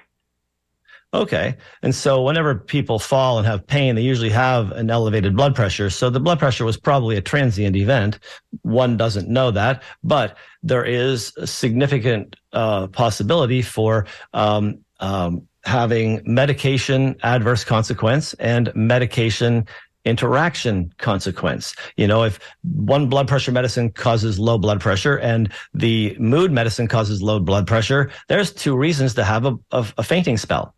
Okay. 1.14 1.56
And 1.82 1.94
so 1.94 2.22
whenever 2.22 2.54
people 2.54 2.98
fall 2.98 3.38
and 3.38 3.46
have 3.46 3.66
pain, 3.66 3.94
they 3.94 4.02
usually 4.02 4.28
have 4.30 4.72
an 4.72 4.90
elevated 4.90 5.34
blood 5.34 5.54
pressure. 5.54 5.88
So 5.88 6.10
the 6.10 6.20
blood 6.20 6.38
pressure 6.38 6.66
was 6.66 6.76
probably 6.76 7.16
a 7.16 7.22
transient 7.22 7.76
event. 7.76 8.18
One 8.60 8.98
doesn't 8.98 9.28
know 9.28 9.50
that, 9.52 9.82
but 10.02 10.36
there 10.62 10.84
is 10.84 11.32
a 11.38 11.46
significant 11.46 12.36
uh, 12.52 12.88
possibility 12.88 13.62
for 13.62 14.06
um, 14.34 14.80
um, 15.00 15.48
having 15.68 16.22
medication 16.24 17.14
adverse 17.22 17.62
consequence 17.62 18.32
and 18.34 18.72
medication 18.74 19.66
interaction 20.04 20.90
consequence. 20.96 21.74
You 21.96 22.06
know, 22.06 22.24
if 22.24 22.40
one 22.62 23.08
blood 23.08 23.28
pressure 23.28 23.52
medicine 23.52 23.90
causes 23.90 24.38
low 24.38 24.56
blood 24.56 24.80
pressure 24.80 25.18
and 25.18 25.52
the 25.74 26.16
mood 26.18 26.50
medicine 26.50 26.88
causes 26.88 27.22
low 27.22 27.38
blood 27.38 27.66
pressure, 27.66 28.10
there's 28.28 28.52
two 28.52 28.74
reasons 28.76 29.14
to 29.14 29.24
have 29.24 29.44
a, 29.44 29.54
a, 29.70 29.86
a 29.98 30.02
fainting 30.02 30.38
spell. 30.38 30.74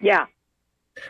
Yeah. 0.00 0.26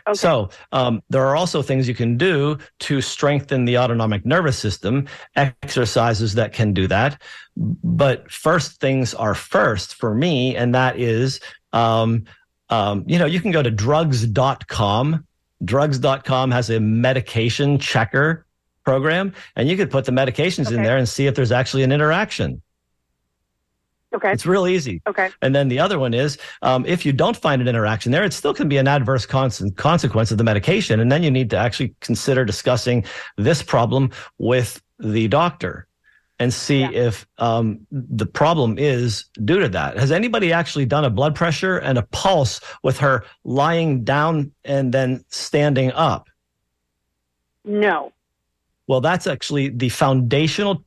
Okay. 0.07 0.17
So 0.17 0.49
um, 0.71 1.03
there 1.09 1.25
are 1.27 1.35
also 1.35 1.61
things 1.61 1.87
you 1.87 1.93
can 1.93 2.17
do 2.17 2.57
to 2.79 3.01
strengthen 3.01 3.65
the 3.65 3.77
autonomic 3.77 4.25
nervous 4.25 4.57
system, 4.57 5.07
exercises 5.35 6.33
that 6.35 6.53
can 6.53 6.73
do 6.73 6.87
that. 6.87 7.21
But 7.55 8.31
first 8.31 8.79
things 8.79 9.13
are 9.13 9.35
first 9.35 9.95
for 9.95 10.15
me, 10.15 10.55
and 10.55 10.73
that 10.73 10.97
is, 10.97 11.39
um, 11.73 12.23
um, 12.69 13.03
you 13.07 13.19
know, 13.19 13.25
you 13.25 13.39
can 13.39 13.51
go 13.51 13.61
to 13.61 13.71
drugs.com. 13.71 15.25
Drugs.com 15.63 16.51
has 16.51 16.69
a 16.69 16.79
medication 16.79 17.79
checker 17.79 18.45
program, 18.83 19.33
and 19.55 19.67
you 19.67 19.77
could 19.77 19.89
put 19.89 20.05
the 20.05 20.11
medications 20.11 20.67
okay. 20.67 20.75
in 20.75 20.83
there 20.83 20.97
and 20.97 21.07
see 21.07 21.27
if 21.27 21.35
there's 21.35 21.51
actually 21.51 21.83
an 21.83 21.91
interaction. 21.91 22.61
Okay. 24.13 24.31
It's 24.31 24.45
real 24.45 24.65
easy. 24.65 25.01
Okay. 25.07 25.29
And 25.41 25.53
then 25.53 25.67
the 25.67 25.79
other 25.79 25.99
one 25.99 26.13
is 26.13 26.37
um, 26.61 26.85
if 26.85 27.05
you 27.05 27.11
don't 27.11 27.35
find 27.35 27.61
an 27.61 27.67
interaction 27.67 28.13
there, 28.13 28.23
it 28.23 28.31
still 28.31 28.53
can 28.53 28.69
be 28.69 28.77
an 28.77 28.87
adverse 28.87 29.25
con- 29.25 29.51
consequence 29.75 30.31
of 30.31 30.37
the 30.37 30.43
medication. 30.43 31.01
And 31.01 31.11
then 31.11 31.21
you 31.21 31.29
need 31.29 31.49
to 31.49 31.57
actually 31.57 31.93
consider 31.99 32.45
discussing 32.45 33.03
this 33.37 33.61
problem 33.61 34.11
with 34.37 34.81
the 34.99 35.27
doctor 35.27 35.87
and 36.39 36.53
see 36.53 36.81
yeah. 36.81 36.91
if 36.91 37.27
um, 37.37 37.85
the 37.91 38.25
problem 38.25 38.77
is 38.77 39.25
due 39.45 39.59
to 39.59 39.69
that. 39.69 39.97
Has 39.97 40.11
anybody 40.11 40.51
actually 40.51 40.85
done 40.85 41.05
a 41.05 41.09
blood 41.09 41.35
pressure 41.35 41.77
and 41.77 41.97
a 41.97 42.03
pulse 42.03 42.59
with 42.83 42.97
her 42.97 43.23
lying 43.43 44.03
down 44.03 44.51
and 44.63 44.93
then 44.93 45.23
standing 45.29 45.91
up? 45.93 46.27
No. 47.63 48.11
Well, 48.87 49.01
that's 49.01 49.27
actually 49.27 49.69
the 49.69 49.89
foundational 49.89 50.83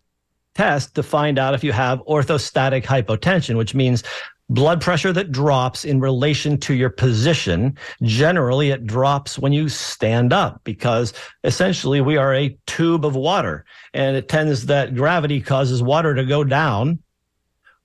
test 0.55 0.95
to 0.97 1.03
find 1.03 1.39
out 1.39 1.55
if 1.55 1.65
you 1.65 1.73
have 1.73 2.01
orthostatic 2.01 2.85
hypotension, 2.85 3.57
which 3.57 3.75
means 3.75 4.03
blood 4.51 4.81
pressure 4.81 5.13
that 5.13 5.31
drops 5.31 5.85
in 5.85 6.01
relation 6.01 6.59
to 6.59 6.75
your 6.75 6.91
position. 6.91 7.77
Generally, 8.03 8.71
it 8.71 8.87
drops 8.87 9.39
when 9.39 9.53
you 9.53 9.69
stand 9.69 10.33
up 10.33 10.61
because 10.65 11.13
essentially 11.45 12.01
we 12.01 12.17
are 12.17 12.35
a 12.35 12.57
tube 12.67 13.05
of 13.05 13.15
water 13.15 13.65
and 13.93 14.17
it 14.17 14.29
tends 14.29 14.67
that 14.67 14.95
gravity 14.95 15.41
causes 15.41 15.83
water 15.83 16.15
to 16.15 16.25
go 16.25 16.45
down 16.45 16.99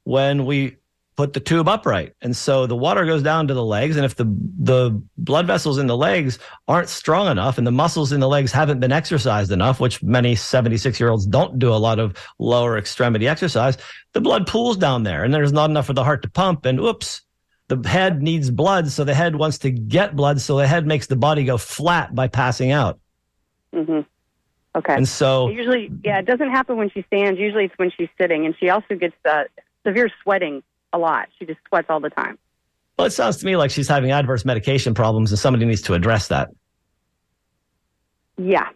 when 0.04 0.46
we 0.46 0.78
put 1.16 1.34
the 1.34 1.40
tube 1.40 1.68
upright. 1.68 2.14
And 2.22 2.36
so 2.36 2.66
the 2.66 2.76
water 2.76 3.06
goes 3.06 3.22
down 3.22 3.48
to 3.48 3.54
the 3.54 3.64
legs. 3.64 3.96
And 3.96 4.06
if 4.06 4.16
the, 4.16 4.26
the 4.60 5.02
blood 5.18 5.48
vessels 5.48 5.78
in 5.78 5.88
the 5.88 5.98
legs 5.98 6.40
aren't 6.68 6.90
strong 6.90 7.30
enough 7.30 7.58
and 7.58 7.68
the 7.68 7.72
muscles 7.72 8.12
in 8.12 8.20
the 8.20 8.28
legs 8.28 8.52
haven't 8.52 8.80
been 8.80 8.92
exercised 8.92 9.52
enough, 9.52 9.80
which 9.80 10.02
many 10.02 10.36
76 10.36 11.00
year 11.00 11.10
olds 11.10 11.26
don't 11.26 11.60
do 11.60 11.74
a 11.74 11.76
lot 11.76 12.00
of 12.00 12.16
lower 12.40 12.78
extremity 12.78 13.28
exercise, 13.28 13.78
the 14.14 14.22
blood 14.22 14.48
pools 14.48 14.78
down 14.78 15.04
there 15.04 15.24
and 15.24 15.34
there's 15.34 15.54
not 15.54 15.70
enough 15.70 15.86
for 15.86 15.94
the 15.94 16.04
heart 16.04 16.22
to 16.24 16.30
pump. 16.30 16.66
And 16.66 16.80
oops, 16.80 17.22
the 17.68 17.88
head 17.88 18.22
needs 18.22 18.50
blood. 18.50 18.90
So 18.90 19.04
the 19.04 19.14
head 19.14 19.36
wants 19.36 19.60
to 19.60 19.72
get 19.72 20.16
blood. 20.16 20.42
So 20.42 20.58
the 20.58 20.68
head 20.68 20.88
makes 20.88 21.08
the 21.08 21.16
body 21.16 21.44
go 21.44 21.58
flat 21.58 22.14
by 22.14 22.28
passing 22.28 22.72
out. 22.72 23.00
Mm-hmm. 23.74 24.02
Okay. 24.76 24.96
And 24.96 25.08
so 25.08 25.50
usually, 25.50 25.92
yeah, 26.04 26.20
it 26.20 26.26
doesn't 26.26 26.50
happen 26.50 26.78
when 26.78 26.90
she 26.90 27.04
stands. 27.04 27.40
Usually 27.40 27.66
it's 27.66 27.78
when 27.78 27.92
she's 27.96 28.10
sitting. 28.20 28.46
And 28.46 28.56
she 28.60 28.70
also 28.70 28.96
gets 28.96 29.16
uh, 29.24 29.44
severe 29.86 30.10
sweating 30.24 30.64
a 30.94 30.98
lot. 30.98 31.28
She 31.38 31.46
just 31.46 31.60
sweats 31.68 31.88
all 31.90 32.00
the 32.00 32.10
time. 32.10 32.38
Well, 32.98 33.08
it 33.08 33.12
sounds 33.12 33.38
to 33.38 33.46
me 33.46 33.58
like 33.58 33.72
she's 33.72 33.88
having 33.88 34.12
adverse 34.12 34.46
medication 34.46 34.94
problems 34.94 35.32
and 35.32 35.40
somebody 35.40 35.66
needs 35.66 35.82
to 35.84 35.94
address 35.94 36.28
that. 36.28 36.50
Yeah. 38.38 38.70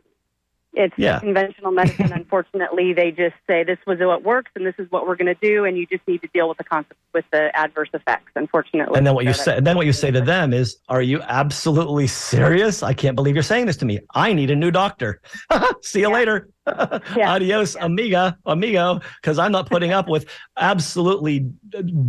It's 0.77 0.93
yeah. 0.95 1.19
conventional 1.19 1.71
medicine. 1.71 2.11
Unfortunately, 2.15 2.93
they 2.93 3.09
just 3.09 3.33
say 3.47 3.63
this 3.63 3.79
was 3.87 3.97
what 3.99 4.21
works 4.23 4.51
and 4.55 4.63
this 4.63 4.75
is 4.77 4.89
what 4.91 5.07
we're 5.07 5.15
going 5.15 5.33
to 5.33 5.41
do, 5.41 5.65
and 5.65 5.75
you 5.75 5.87
just 5.87 6.07
need 6.07 6.21
to 6.21 6.27
deal 6.27 6.47
with 6.47 6.59
the 6.59 6.85
with 7.15 7.25
the 7.31 7.49
adverse 7.57 7.89
effects. 7.95 8.31
Unfortunately, 8.35 8.95
and 8.95 9.05
then 9.05 9.15
what 9.15 9.25
you 9.25 9.33
say, 9.33 9.57
and 9.57 9.65
then 9.65 9.75
what 9.75 9.87
you 9.87 9.93
say 9.93 10.11
to 10.11 10.21
them 10.21 10.53
is, 10.53 10.77
"Are 10.87 11.01
you 11.01 11.19
absolutely 11.23 12.05
serious? 12.05 12.83
I 12.83 12.93
can't 12.93 13.15
believe 13.15 13.35
you're 13.35 13.41
saying 13.41 13.65
this 13.65 13.77
to 13.77 13.85
me. 13.85 13.99
I 14.13 14.33
need 14.33 14.51
a 14.51 14.55
new 14.55 14.69
doctor. 14.69 15.19
See 15.81 16.01
you 16.01 16.09
yeah. 16.09 16.13
later. 16.13 16.49
yeah. 16.67 17.31
Adios, 17.33 17.75
amiga, 17.75 18.37
amigo. 18.45 19.01
Because 19.19 19.39
I'm 19.39 19.51
not 19.51 19.67
putting 19.67 19.93
up 19.93 20.07
with 20.07 20.29
absolutely 20.57 21.39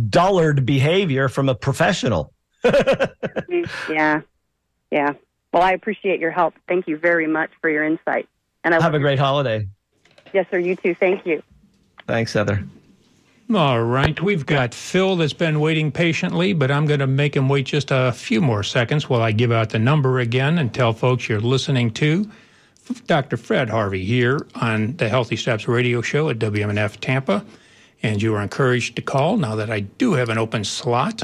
dullard 0.09 0.63
behavior 0.67 1.27
from 1.27 1.49
a 1.49 1.55
professional." 1.55 2.33
Mm, 2.63 3.67
yeah, 3.89 4.21
yeah. 4.91 5.13
Well, 5.51 5.63
I 5.63 5.71
appreciate 5.71 6.19
your 6.19 6.29
help. 6.29 6.53
Thank 6.67 6.87
you 6.87 6.97
very 6.97 7.25
much 7.25 7.49
for 7.61 7.69
your 7.71 7.83
insight. 7.83 8.29
And 8.63 8.75
I 8.75 8.81
have 8.81 8.93
a 8.93 8.99
great 8.99 9.19
holiday. 9.19 9.67
Yes, 10.33 10.45
sir. 10.51 10.59
You 10.59 10.75
too. 10.75 10.93
Thank 10.95 11.25
you. 11.25 11.41
Thanks, 12.07 12.33
Heather. 12.33 12.63
All 13.53 13.81
right. 13.81 14.21
We've 14.21 14.45
got 14.45 14.75
Phil 14.75 15.15
that's 15.15 15.33
been 15.33 15.59
waiting 15.59 15.91
patiently, 15.91 16.53
but 16.53 16.69
I'm 16.69 16.85
going 16.85 16.99
to 16.99 17.07
make 17.07 17.35
him 17.35 17.49
wait 17.49 17.65
just 17.65 17.89
a 17.89 18.11
few 18.11 18.41
more 18.41 18.61
seconds 18.61 19.09
while 19.09 19.21
I 19.21 19.31
give 19.31 19.51
out 19.51 19.71
the 19.71 19.79
number 19.79 20.19
again 20.19 20.59
and 20.59 20.71
tell 20.71 20.93
folks 20.93 21.27
you're 21.27 21.39
listening 21.39 21.91
to 21.93 22.29
Dr. 23.07 23.37
Fred 23.37 23.69
Harvey 23.69 24.05
here 24.05 24.45
on 24.55 24.95
the 24.97 25.09
Healthy 25.09 25.35
Steps 25.35 25.67
radio 25.67 26.01
show 26.01 26.29
at 26.29 26.37
WMNF 26.37 26.99
Tampa. 26.99 27.43
And 28.03 28.21
you 28.21 28.35
are 28.35 28.41
encouraged 28.41 28.95
to 28.97 29.01
call 29.01 29.37
now 29.37 29.55
that 29.55 29.71
I 29.71 29.79
do 29.81 30.13
have 30.13 30.29
an 30.29 30.37
open 30.37 30.63
slot. 30.63 31.23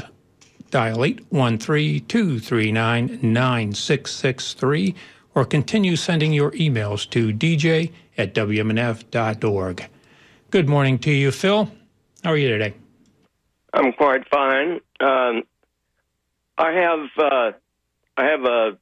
Dial 0.70 1.04
813 1.04 2.06
239 2.06 3.20
9663 3.22 4.94
or 5.36 5.44
continue 5.44 5.94
sending 5.94 6.32
your 6.32 6.50
emails 6.52 7.08
to 7.10 7.28
dj 7.28 7.92
at 8.16 8.34
wmnf.org. 8.34 9.88
Good 10.50 10.68
morning 10.68 10.98
to 11.00 11.12
you, 11.12 11.30
Phil. 11.30 11.70
How 12.24 12.30
are 12.30 12.36
you 12.36 12.48
today? 12.48 12.74
I'm 13.72 13.92
quite 13.92 14.26
fine. 14.28 14.80
Um, 14.98 15.42
I 16.56 16.72
have 16.72 17.08
uh, 17.18 17.52
I 18.16 18.24
have 18.24 18.44
a 18.44 18.78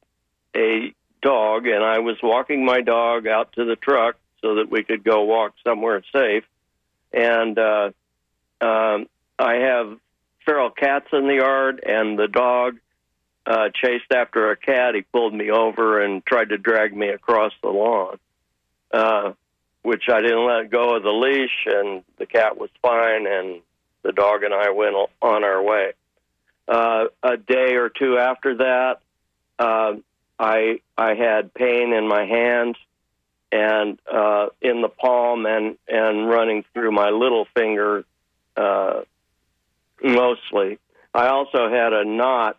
a 0.56 0.94
dog, 1.20 1.66
and 1.66 1.82
I 1.82 1.98
was 1.98 2.16
walking 2.22 2.64
my 2.64 2.80
dog 2.80 3.26
out 3.26 3.52
to 3.54 3.64
the 3.64 3.74
truck 3.74 4.16
so 4.40 4.56
that 4.56 4.70
we 4.70 4.84
could 4.84 5.02
go 5.02 5.24
walk 5.24 5.54
somewhere 5.64 6.04
safe. 6.14 6.44
And 7.12 7.58
uh, 7.58 7.90
um, 8.60 9.06
I 9.38 9.54
have 9.54 9.98
feral 10.44 10.70
cats 10.70 11.08
in 11.12 11.26
the 11.26 11.36
yard, 11.36 11.82
and 11.84 12.16
the 12.16 12.28
dog 12.28 12.78
uh, 13.46 13.68
chased 13.74 14.10
after 14.12 14.50
a 14.50 14.56
cat. 14.56 14.94
He 14.94 15.02
pulled 15.02 15.34
me 15.34 15.50
over 15.50 16.02
and 16.02 16.24
tried 16.24 16.50
to 16.50 16.58
drag 16.58 16.96
me 16.96 17.08
across 17.08 17.52
the 17.62 17.68
lawn, 17.68 18.18
uh, 18.92 19.32
which 19.82 20.04
I 20.08 20.20
didn't 20.20 20.46
let 20.46 20.70
go 20.70 20.96
of 20.96 21.02
the 21.02 21.10
leash, 21.10 21.66
and 21.66 22.02
the 22.18 22.26
cat 22.26 22.56
was 22.56 22.70
fine, 22.80 23.26
and 23.26 23.60
the 24.02 24.12
dog 24.12 24.42
and 24.42 24.54
I 24.54 24.70
went 24.70 24.94
on 25.20 25.44
our 25.44 25.62
way. 25.62 25.92
Uh, 26.66 27.06
a 27.22 27.36
day 27.36 27.74
or 27.74 27.90
two 27.90 28.16
after 28.18 28.56
that, 28.56 29.00
uh, 29.58 29.94
I 30.38 30.80
I 30.96 31.14
had 31.14 31.52
pain 31.54 31.92
in 31.92 32.08
my 32.08 32.24
hands 32.24 32.76
and 33.52 33.98
uh, 34.12 34.46
in 34.60 34.82
the 34.82 34.88
palm 34.88 35.46
and 35.46 35.76
and 35.86 36.28
running 36.28 36.64
through 36.72 36.90
my 36.90 37.10
little 37.10 37.46
finger, 37.54 38.04
uh, 38.56 39.02
mostly. 40.02 40.78
I 41.12 41.28
also 41.28 41.70
had 41.70 41.92
a 41.92 42.04
knot 42.04 42.56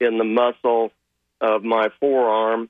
in 0.00 0.18
the 0.18 0.24
muscle 0.24 0.92
of 1.40 1.62
my 1.62 1.88
forearm 2.00 2.68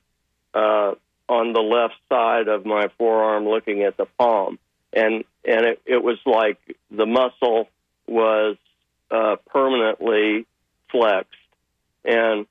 uh, 0.53 0.93
on 1.27 1.53
the 1.53 1.61
left 1.61 1.95
side 2.09 2.47
of 2.47 2.65
my 2.65 2.87
forearm, 2.97 3.47
looking 3.47 3.83
at 3.83 3.97
the 3.97 4.05
palm, 4.17 4.57
and 4.93 5.23
and 5.45 5.65
it, 5.65 5.81
it 5.85 6.03
was 6.03 6.17
like 6.25 6.57
the 6.89 7.05
muscle 7.05 7.69
was 8.07 8.57
uh, 9.11 9.35
permanently 9.47 10.45
flexed, 10.91 11.35
and 12.03 12.47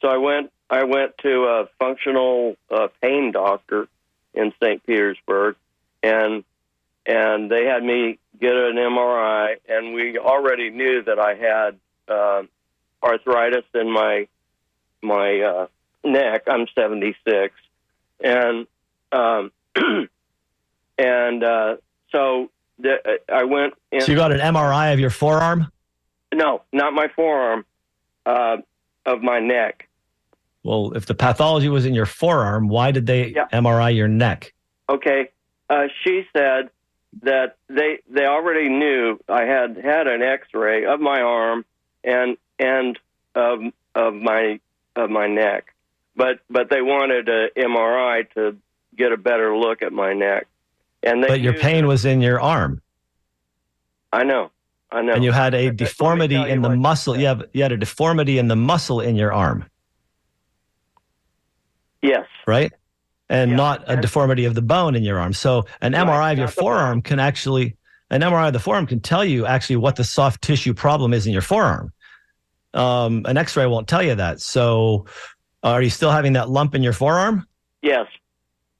so 0.00 0.08
I 0.08 0.16
went 0.16 0.50
I 0.70 0.84
went 0.84 1.18
to 1.18 1.44
a 1.44 1.68
functional 1.78 2.56
uh, 2.70 2.88
pain 3.02 3.32
doctor 3.32 3.88
in 4.32 4.52
St. 4.62 4.84
Petersburg, 4.86 5.56
and 6.02 6.44
and 7.04 7.50
they 7.50 7.66
had 7.66 7.82
me 7.82 8.18
get 8.40 8.54
an 8.54 8.76
MRI, 8.76 9.56
and 9.68 9.92
we 9.92 10.18
already 10.18 10.70
knew 10.70 11.02
that 11.02 11.18
I 11.18 11.34
had 11.34 11.78
uh, 12.08 12.42
arthritis 13.02 13.64
in 13.74 13.90
my 13.90 14.28
my 15.02 15.40
uh, 15.40 15.66
neck. 16.04 16.44
I'm 16.46 16.66
76, 16.74 17.54
and 18.22 18.66
um, 19.10 19.50
and 20.98 21.44
uh, 21.44 21.76
so 22.10 22.50
the, 22.78 23.20
I 23.32 23.44
went. 23.44 23.74
In, 23.90 24.00
so 24.00 24.12
you 24.12 24.16
got 24.16 24.32
an 24.32 24.40
MRI 24.40 24.92
of 24.92 25.00
your 25.00 25.10
forearm? 25.10 25.70
No, 26.32 26.62
not 26.72 26.92
my 26.92 27.08
forearm. 27.08 27.64
Uh, 28.24 28.58
of 29.04 29.22
my 29.22 29.40
neck. 29.40 29.88
Well, 30.62 30.92
if 30.94 31.06
the 31.06 31.14
pathology 31.14 31.68
was 31.68 31.86
in 31.86 31.94
your 31.94 32.06
forearm, 32.06 32.68
why 32.68 32.92
did 32.92 33.06
they 33.06 33.28
yeah. 33.28 33.48
MRI 33.52 33.94
your 33.94 34.08
neck? 34.08 34.52
Okay, 34.88 35.30
uh, 35.68 35.88
she 36.04 36.26
said 36.32 36.70
that 37.22 37.56
they 37.68 37.98
they 38.08 38.24
already 38.24 38.68
knew 38.68 39.18
I 39.28 39.42
had 39.42 39.76
had 39.76 40.06
an 40.06 40.22
X-ray 40.22 40.84
of 40.86 41.00
my 41.00 41.20
arm 41.20 41.64
and 42.04 42.36
and 42.62 42.98
of 43.34 43.60
of 43.94 44.14
my 44.14 44.60
of 44.96 45.10
my 45.10 45.26
neck, 45.26 45.74
but 46.16 46.40
but 46.48 46.70
they 46.70 46.80
wanted 46.80 47.28
a 47.28 47.48
MRI 47.56 48.30
to 48.34 48.56
get 48.96 49.12
a 49.12 49.16
better 49.16 49.56
look 49.56 49.82
at 49.82 49.92
my 49.92 50.12
neck. 50.12 50.46
And 51.02 51.22
they 51.22 51.28
but 51.28 51.40
your 51.40 51.54
pain 51.54 51.86
was 51.86 52.04
in 52.04 52.20
your 52.20 52.40
arm. 52.40 52.80
I 54.12 54.24
know, 54.24 54.50
I 54.90 55.02
know. 55.02 55.14
And 55.14 55.24
you 55.24 55.32
had 55.32 55.54
a 55.54 55.72
deformity 55.72 56.36
in 56.36 56.62
the 56.62 56.70
muscle. 56.76 57.18
You 57.18 57.26
have 57.26 57.44
you 57.52 57.62
had 57.62 57.72
a 57.72 57.76
deformity 57.76 58.38
in 58.38 58.48
the 58.48 58.56
muscle 58.56 59.00
in 59.00 59.16
your 59.16 59.32
arm. 59.32 59.64
Yes. 62.02 62.26
Right. 62.46 62.72
And 63.28 63.52
yeah. 63.52 63.56
not 63.56 63.84
a 63.86 63.96
deformity 63.96 64.44
of 64.44 64.54
the 64.54 64.62
bone 64.62 64.94
in 64.94 65.04
your 65.04 65.18
arm. 65.18 65.32
So 65.32 65.64
an 65.80 65.92
right. 65.92 66.06
MRI 66.06 66.32
of 66.32 66.38
your 66.38 66.48
forearm 66.48 67.02
can 67.02 67.18
actually 67.18 67.76
an 68.10 68.20
MRI 68.20 68.48
of 68.48 68.52
the 68.52 68.60
forearm 68.60 68.86
can 68.86 69.00
tell 69.00 69.24
you 69.24 69.46
actually 69.46 69.76
what 69.76 69.96
the 69.96 70.04
soft 70.04 70.42
tissue 70.42 70.74
problem 70.74 71.14
is 71.14 71.26
in 71.26 71.32
your 71.32 71.42
forearm. 71.42 71.92
Um, 72.74 73.24
an 73.26 73.36
X-ray 73.36 73.66
won't 73.66 73.88
tell 73.88 74.02
you 74.02 74.14
that. 74.14 74.40
So, 74.40 75.06
are 75.62 75.82
you 75.82 75.90
still 75.90 76.10
having 76.10 76.34
that 76.34 76.48
lump 76.48 76.74
in 76.74 76.82
your 76.82 76.92
forearm? 76.92 77.46
Yes. 77.82 78.06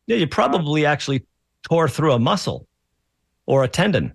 Yeah, 0.07 0.17
you 0.17 0.27
probably 0.27 0.87
uh, 0.87 0.91
actually 0.91 1.27
tore 1.63 1.89
through 1.89 2.13
a 2.13 2.19
muscle 2.19 2.67
or 3.47 3.65
a 3.65 3.69
tendon. 3.69 4.15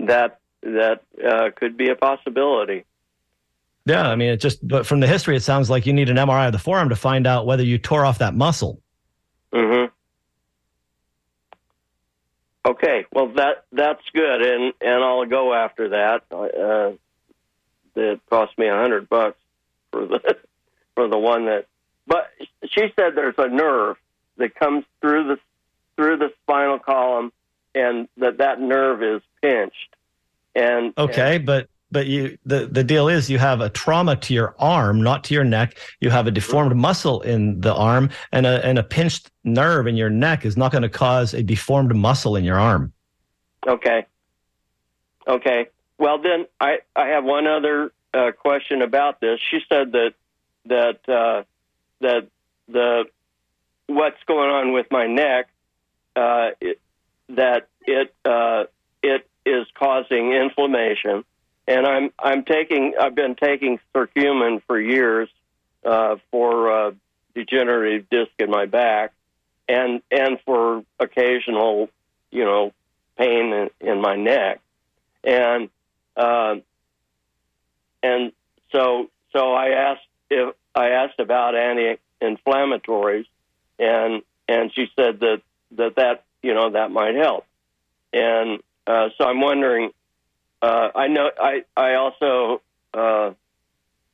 That 0.00 0.40
that 0.62 1.02
uh, 1.24 1.50
could 1.54 1.76
be 1.76 1.90
a 1.90 1.96
possibility. 1.96 2.84
Yeah, 3.84 4.08
I 4.08 4.16
mean, 4.16 4.30
it 4.30 4.38
just 4.38 4.66
but 4.66 4.86
from 4.86 5.00
the 5.00 5.06
history, 5.06 5.36
it 5.36 5.42
sounds 5.42 5.68
like 5.68 5.86
you 5.86 5.92
need 5.92 6.08
an 6.08 6.16
MRI 6.16 6.46
of 6.46 6.52
the 6.52 6.58
forearm 6.58 6.88
to 6.88 6.96
find 6.96 7.26
out 7.26 7.46
whether 7.46 7.64
you 7.64 7.78
tore 7.78 8.04
off 8.04 8.18
that 8.18 8.34
muscle. 8.34 8.80
Mm 9.52 9.88
hmm. 9.88 9.92
Okay, 12.64 13.04
well 13.12 13.28
that 13.34 13.64
that's 13.72 14.02
good, 14.14 14.42
and 14.42 14.72
and 14.80 15.04
I'll 15.04 15.26
go 15.26 15.52
after 15.52 15.90
that. 15.90 16.22
Uh, 16.30 16.96
it 17.94 18.20
cost 18.28 18.56
me 18.58 18.68
a 18.68 18.76
hundred 18.76 19.08
bucks 19.08 19.38
for 19.90 20.06
the 20.06 20.36
for 20.94 21.08
the 21.08 21.18
one 21.18 21.46
that. 21.46 21.66
But 22.06 22.30
she 22.68 22.92
said 22.96 23.14
there's 23.14 23.36
a 23.38 23.48
nerve 23.48 23.96
that 24.38 24.54
comes 24.54 24.84
through 25.00 25.28
the 25.28 25.38
through 25.96 26.18
the 26.18 26.32
spinal 26.42 26.78
column, 26.78 27.32
and 27.74 28.08
that 28.16 28.38
that 28.38 28.60
nerve 28.60 29.02
is 29.02 29.22
pinched. 29.40 29.94
And 30.54 30.92
okay, 30.98 31.36
and, 31.36 31.46
but 31.46 31.68
but 31.92 32.06
you 32.06 32.38
the, 32.44 32.66
the 32.66 32.82
deal 32.82 33.08
is 33.08 33.30
you 33.30 33.38
have 33.38 33.60
a 33.60 33.68
trauma 33.68 34.16
to 34.16 34.34
your 34.34 34.54
arm, 34.58 35.02
not 35.02 35.24
to 35.24 35.34
your 35.34 35.44
neck. 35.44 35.78
You 36.00 36.10
have 36.10 36.26
a 36.26 36.30
deformed 36.30 36.74
muscle 36.74 37.20
in 37.20 37.60
the 37.60 37.74
arm, 37.74 38.10
and 38.32 38.46
a 38.46 38.64
and 38.66 38.78
a 38.78 38.82
pinched 38.82 39.30
nerve 39.44 39.86
in 39.86 39.94
your 39.94 40.10
neck 40.10 40.44
is 40.44 40.56
not 40.56 40.72
going 40.72 40.82
to 40.82 40.88
cause 40.88 41.34
a 41.34 41.42
deformed 41.42 41.94
muscle 41.94 42.34
in 42.34 42.44
your 42.44 42.58
arm. 42.58 42.92
Okay. 43.66 44.06
Okay. 45.28 45.68
Well, 46.02 46.18
then 46.18 46.46
I 46.60 46.78
I 46.96 47.08
have 47.10 47.24
one 47.24 47.46
other 47.46 47.92
uh, 48.12 48.32
question 48.32 48.82
about 48.82 49.20
this. 49.20 49.38
She 49.50 49.60
said 49.68 49.92
that 49.92 50.14
that 50.66 51.08
uh, 51.08 51.44
that 52.00 52.26
the 52.66 53.04
what's 53.86 54.22
going 54.26 54.50
on 54.50 54.72
with 54.72 54.86
my 54.90 55.06
neck 55.06 55.48
uh, 56.16 56.50
it, 56.60 56.80
that 57.28 57.68
it 57.86 58.12
uh, 58.24 58.64
it 59.00 59.28
is 59.46 59.66
causing 59.78 60.32
inflammation 60.32 61.24
and 61.68 61.86
I'm 61.86 62.10
I'm 62.18 62.44
taking 62.44 62.94
I've 63.00 63.14
been 63.14 63.36
taking 63.36 63.78
curcumin 63.94 64.62
for 64.66 64.80
years 64.80 65.28
uh, 65.84 66.16
for 66.30 66.70
uh, 66.70 66.90
degenerative 67.34 68.08
disc 68.10 68.32
in 68.40 68.50
my 68.50 68.66
back, 68.66 69.12
and 69.68 70.02
and 70.10 70.38
for 70.44 70.84
occasional 70.98 71.88
you 72.32 72.44
know 72.44 72.72
pain 73.16 73.52
in, 73.52 73.70
in 73.80 74.00
my 74.00 74.16
neck, 74.16 74.60
and 75.22 75.68
uh, 76.22 76.54
and 78.02 78.32
so 78.70 79.10
so 79.32 79.52
I 79.52 79.70
asked 79.70 80.06
if 80.30 80.54
I 80.74 80.90
asked 80.90 81.18
about 81.18 81.54
anti-inflammatories, 81.54 83.26
and 83.78 84.22
and 84.48 84.72
she 84.74 84.86
said 84.94 85.20
that 85.20 85.42
that 85.72 85.96
that 85.96 86.24
you 86.42 86.54
know 86.54 86.70
that 86.70 86.90
might 86.90 87.16
help. 87.16 87.44
And 88.12 88.60
uh, 88.86 89.08
so 89.18 89.24
I'm 89.24 89.40
wondering. 89.40 89.90
Uh, 90.60 90.90
I 90.94 91.08
know 91.08 91.28
I 91.40 91.64
I 91.76 91.94
also 91.94 92.62
uh, 92.94 93.32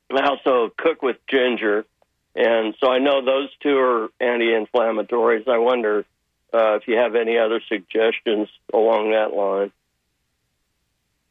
I 0.09 0.21
also 0.27 0.73
cook 0.75 1.03
with 1.03 1.17
ginger, 1.27 1.85
and 2.35 2.73
so 2.79 2.91
I 2.91 2.97
know 2.97 3.23
those 3.23 3.49
two 3.61 3.77
are 3.77 4.09
anti-inflammatories. 4.19 5.47
I 5.47 5.59
wonder 5.59 6.05
uh, 6.51 6.75
if 6.77 6.87
you 6.87 6.97
have 6.97 7.13
any 7.13 7.37
other 7.37 7.61
suggestions 7.67 8.49
along 8.73 9.11
that 9.11 9.31
line. 9.31 9.71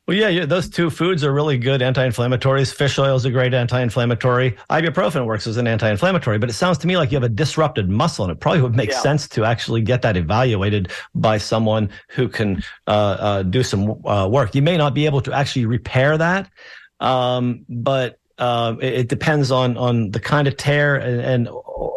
Well, 0.09 0.16
yeah, 0.16 0.28
yeah, 0.28 0.46
those 0.46 0.70
two 0.70 0.88
foods 0.88 1.22
are 1.22 1.34
really 1.34 1.59
good 1.59 1.82
anti-inflammatories. 1.82 2.72
Fish 2.72 2.98
oil 2.98 3.14
is 3.14 3.26
a 3.26 3.30
great 3.30 3.52
anti-inflammatory. 3.52 4.56
Ibuprofen 4.70 5.26
works 5.26 5.46
as 5.46 5.59
an 5.59 5.66
anti-inflammatory, 5.66 6.38
but 6.38 6.48
it 6.48 6.54
sounds 6.54 6.78
to 6.78 6.86
me 6.86 6.96
like 6.96 7.12
you 7.12 7.16
have 7.16 7.24
a 7.24 7.28
disrupted 7.28 7.90
muscle, 7.90 8.24
and 8.24 8.32
it 8.32 8.40
probably 8.40 8.62
would 8.62 8.74
make 8.74 8.90
yeah. 8.90 9.00
sense 9.00 9.28
to 9.28 9.44
actually 9.44 9.82
get 9.82 10.00
that 10.00 10.16
evaluated 10.16 10.90
by 11.14 11.36
someone 11.36 11.90
who 12.09 12.26
can 12.26 12.62
uh, 12.86 12.90
uh, 12.90 13.42
do 13.42 13.62
some 13.62 14.02
uh, 14.06 14.26
work. 14.26 14.54
You 14.54 14.62
may 14.62 14.78
not 14.78 14.94
be 14.94 15.04
able 15.04 15.20
to 15.20 15.32
actually 15.34 15.66
repair 15.66 16.16
that, 16.16 16.50
um, 17.00 17.66
but 17.68 18.18
uh, 18.38 18.76
it, 18.80 18.94
it, 18.94 19.09
depends 19.09 19.50
on 19.50 19.76
on 19.76 20.12
the 20.12 20.20
kind 20.20 20.48
of 20.48 20.56
tear 20.56 20.96
and, 20.96 21.20
and 21.20 21.48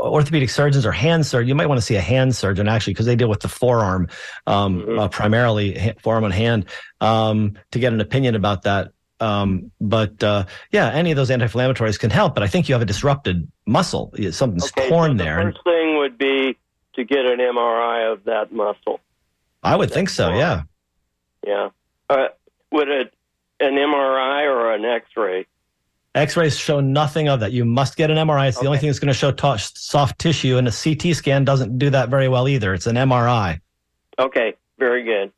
orthopedic 0.02 0.50
surgeons 0.50 0.86
or 0.86 0.92
hand 0.92 1.26
surgeon. 1.26 1.48
You 1.48 1.56
might 1.56 1.68
want 1.68 1.80
to 1.80 1.86
see 1.86 1.96
a 1.96 2.02
hand 2.02 2.36
surgeon 2.36 2.68
actually 2.68 2.94
because 2.94 3.06
they 3.06 3.16
deal 3.16 3.30
with 3.30 3.42
the 3.42 3.48
forearm 3.48 4.08
um, 4.48 4.82
mm-hmm. 4.82 5.00
uh, 5.00 5.08
primarily, 5.08 5.94
forearm 6.02 6.24
and 6.24 6.34
hand, 6.34 6.66
um, 7.00 7.58
to 7.72 7.80
get 7.80 7.94
an 7.94 8.02
opinion 8.02 8.36
about 8.36 8.64
that. 8.64 8.92
Um, 9.20 9.72
but 9.80 10.24
uh, 10.24 10.46
yeah, 10.72 10.90
any 10.90 11.12
of 11.12 11.16
those 11.16 11.30
anti-inflammatories 11.30 12.00
can 12.00 12.10
help. 12.10 12.34
But 12.34 12.44
I 12.44 12.48
think 12.48 12.68
you 12.68 12.74
have 12.74 12.82
a 12.82 12.86
disrupted 12.86 13.50
muscle. 13.68 14.14
Something's 14.32 14.66
okay, 14.66 14.90
torn 14.90 15.12
so 15.12 15.18
the 15.18 15.24
there. 15.24 15.42
First 15.44 15.64
thing 15.64 15.98
would 15.98 16.18
be 16.18 16.58
to 16.96 17.04
get 17.04 17.26
an 17.26 17.38
MRI 17.38 18.12
of 18.12 18.24
that 18.26 18.52
muscle. 18.52 19.00
I 19.64 19.76
would 19.76 19.92
think 19.92 20.10
so. 20.10 20.34
Yeah. 20.34 20.64
Yeah. 21.46 21.70
Uh, 22.10 22.30
would 22.72 22.90
it 22.90 23.14
an 23.60 23.74
MRI 23.74 24.46
or 24.46 24.74
an 24.74 24.86
X-ray? 24.86 25.46
X-rays 26.14 26.58
show 26.58 26.82
nothing 26.82 27.30
of 27.30 27.40
that. 27.40 27.52
You 27.54 27.64
must 27.64 27.96
get 27.96 28.12
an 28.12 28.18
MRI. 28.18 28.50
It's 28.50 28.58
okay. 28.58 28.66
the 28.66 28.68
only 28.68 28.80
thing 28.80 28.90
that's 28.90 29.00
going 29.00 29.14
to 29.14 29.18
show 29.18 29.32
t- 29.32 29.54
soft 29.58 30.20
tissue, 30.20 30.58
and 30.58 30.68
a 30.68 30.72
CT 30.72 31.16
scan 31.16 31.46
doesn't 31.46 31.78
do 31.78 31.90
that 31.90 32.10
very 32.10 32.28
well 32.28 32.50
either. 32.50 32.74
It's 32.74 32.88
an 32.88 32.98
MRI. 32.98 33.62
Okay, 34.20 34.56
very 34.78 35.04
good. 35.04 35.32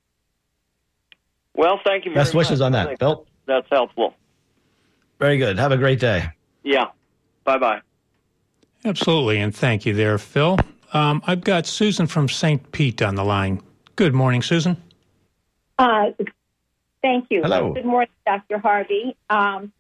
Well, 1.56 1.80
thank 1.86 2.06
you. 2.06 2.14
Best 2.14 2.34
wishes 2.34 2.60
much. 2.60 2.66
on 2.66 2.72
that, 2.72 2.98
Bill. 2.98 3.28
That's 3.46 3.68
helpful. 3.72 4.16
Very 5.20 5.38
good. 5.38 5.60
Have 5.60 5.72
a 5.72 5.78
great 5.78 6.00
day. 6.00 6.26
Yeah. 6.64 6.86
Bye 7.44 7.58
bye. 7.58 7.82
Absolutely, 8.86 9.40
and 9.40 9.56
thank 9.56 9.86
you 9.86 9.94
there, 9.94 10.18
Phil. 10.18 10.58
Um, 10.94 11.22
I've 11.26 11.42
got 11.42 11.66
Susan 11.66 12.08
from 12.08 12.28
St. 12.28 12.72
Pete 12.72 13.02
on 13.02 13.16
the 13.16 13.24
line. 13.24 13.62
Good 13.96 14.14
morning, 14.14 14.42
Susan. 14.42 14.78
Uh, 15.78 16.12
thank 17.02 17.28
you. 17.30 17.42
Hello. 17.42 17.74
Good 17.74 17.86
morning, 17.86 18.10
Dr. 18.26 18.58
Harvey. 18.58 19.16
Um, 19.30 19.72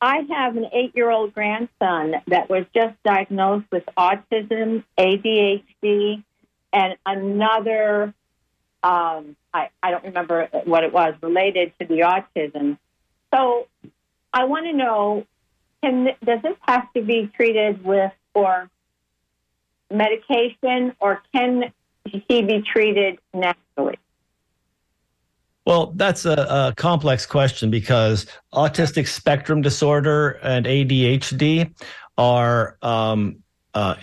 I 0.00 0.18
have 0.30 0.56
an 0.56 0.66
eight 0.72 0.92
year 0.94 1.10
old 1.10 1.34
grandson 1.34 2.14
that 2.28 2.48
was 2.48 2.64
just 2.74 2.94
diagnosed 3.04 3.66
with 3.72 3.84
autism, 3.96 4.84
ADHD, 4.98 6.22
and 6.72 6.96
another, 7.04 8.14
um, 8.82 9.36
I, 9.52 9.70
I 9.82 9.90
don't 9.90 10.04
remember 10.04 10.48
what 10.64 10.84
it 10.84 10.92
was, 10.92 11.14
related 11.20 11.72
to 11.80 11.86
the 11.86 12.00
autism. 12.00 12.78
So 13.34 13.66
I 14.32 14.44
want 14.44 14.66
to 14.66 14.72
know 14.72 15.26
can, 15.82 16.08
does 16.24 16.42
this 16.42 16.56
have 16.62 16.92
to 16.94 17.02
be 17.02 17.30
treated 17.34 17.84
with 17.84 18.12
or 18.34 18.70
medication, 19.90 20.94
or 21.00 21.22
can 21.34 21.72
he 22.04 22.42
be 22.42 22.62
treated 22.62 23.18
naturally? 23.32 23.98
Well, 25.68 25.92
that's 25.96 26.24
a, 26.24 26.32
a, 26.32 26.74
complex 26.78 27.26
question 27.26 27.70
because 27.70 28.24
autistic 28.54 29.06
spectrum 29.06 29.60
disorder 29.60 30.40
and 30.42 30.64
ADHD 30.64 31.70
are, 32.16 32.78
um, 32.80 33.40
uh, 33.74 33.96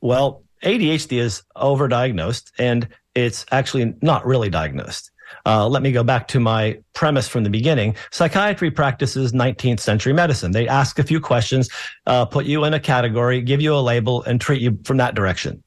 well, 0.00 0.42
ADHD 0.62 1.20
is 1.20 1.42
overdiagnosed 1.54 2.52
and 2.58 2.88
it's 3.14 3.44
actually 3.52 3.94
not 4.00 4.24
really 4.24 4.48
diagnosed. 4.48 5.10
Uh, 5.44 5.68
let 5.68 5.82
me 5.82 5.92
go 5.92 6.02
back 6.02 6.28
to 6.28 6.40
my 6.40 6.78
premise 6.94 7.28
from 7.28 7.44
the 7.44 7.50
beginning. 7.50 7.94
Psychiatry 8.10 8.70
practices 8.70 9.32
19th 9.32 9.80
century 9.80 10.14
medicine. 10.14 10.52
They 10.52 10.66
ask 10.66 10.98
a 10.98 11.04
few 11.04 11.20
questions, 11.20 11.68
uh, 12.06 12.24
put 12.24 12.46
you 12.46 12.64
in 12.64 12.72
a 12.72 12.80
category, 12.80 13.42
give 13.42 13.60
you 13.60 13.74
a 13.74 13.82
label, 13.82 14.22
and 14.22 14.40
treat 14.40 14.62
you 14.62 14.78
from 14.84 14.96
that 14.96 15.14
direction 15.14 15.62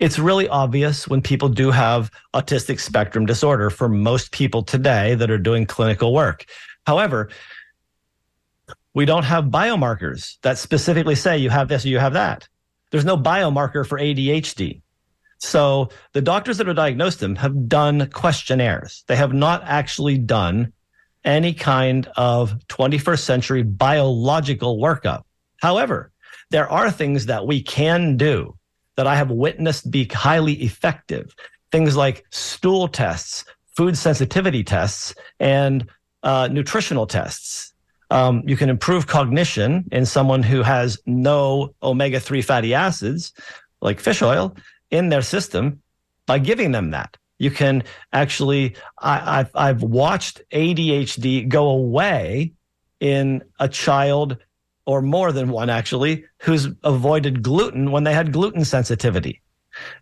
it's 0.00 0.18
really 0.18 0.48
obvious 0.48 1.06
when 1.06 1.20
people 1.20 1.50
do 1.50 1.70
have 1.70 2.10
autistic 2.34 2.80
spectrum 2.80 3.26
disorder 3.26 3.68
for 3.68 3.88
most 3.88 4.32
people 4.32 4.62
today 4.62 5.14
that 5.14 5.30
are 5.30 5.38
doing 5.38 5.66
clinical 5.66 6.14
work. 6.14 6.46
However, 6.86 7.28
we 8.94 9.04
don't 9.04 9.24
have 9.24 9.44
biomarkers 9.44 10.38
that 10.40 10.56
specifically 10.58 11.14
say 11.14 11.36
you 11.36 11.50
have 11.50 11.68
this 11.68 11.84
or 11.84 11.88
you 11.88 11.98
have 11.98 12.14
that. 12.14 12.48
There's 12.90 13.04
no 13.04 13.16
biomarker 13.16 13.86
for 13.86 13.98
ADHD. 13.98 14.80
So 15.38 15.90
the 16.12 16.22
doctors 16.22 16.56
that 16.58 16.66
have 16.66 16.76
diagnosed 16.76 17.20
them 17.20 17.36
have 17.36 17.68
done 17.68 18.10
questionnaires. 18.10 19.04
They 19.06 19.16
have 19.16 19.34
not 19.34 19.62
actually 19.64 20.16
done 20.18 20.72
any 21.24 21.52
kind 21.52 22.08
of 22.16 22.54
21st 22.68 23.20
century 23.20 23.62
biological 23.62 24.78
workup. 24.78 25.24
However, 25.58 26.10
there 26.48 26.68
are 26.68 26.90
things 26.90 27.26
that 27.26 27.46
we 27.46 27.62
can 27.62 28.16
do 28.16 28.56
that 29.00 29.06
I 29.06 29.16
have 29.16 29.30
witnessed 29.30 29.90
be 29.90 30.04
highly 30.04 30.52
effective. 30.62 31.34
Things 31.72 31.96
like 31.96 32.26
stool 32.28 32.86
tests, 32.86 33.46
food 33.74 33.96
sensitivity 33.96 34.62
tests, 34.62 35.14
and 35.38 35.88
uh, 36.22 36.50
nutritional 36.52 37.06
tests. 37.06 37.72
Um, 38.10 38.42
you 38.46 38.58
can 38.58 38.68
improve 38.68 39.06
cognition 39.06 39.88
in 39.90 40.04
someone 40.04 40.42
who 40.42 40.62
has 40.62 40.98
no 41.06 41.74
omega 41.82 42.20
3 42.20 42.42
fatty 42.42 42.74
acids, 42.74 43.32
like 43.80 44.00
fish 44.00 44.20
oil, 44.20 44.54
in 44.90 45.08
their 45.08 45.22
system 45.22 45.80
by 46.26 46.38
giving 46.38 46.72
them 46.72 46.90
that. 46.90 47.16
You 47.38 47.50
can 47.50 47.84
actually, 48.12 48.76
I, 48.98 49.38
I've, 49.38 49.50
I've 49.54 49.82
watched 49.82 50.42
ADHD 50.52 51.48
go 51.48 51.70
away 51.70 52.52
in 53.00 53.44
a 53.58 53.66
child 53.66 54.36
or 54.86 55.02
more 55.02 55.32
than 55.32 55.50
one 55.50 55.70
actually, 55.70 56.24
who's 56.38 56.68
avoided 56.84 57.42
gluten 57.42 57.90
when 57.90 58.04
they 58.04 58.14
had 58.14 58.32
gluten 58.32 58.64
sensitivity. 58.64 59.40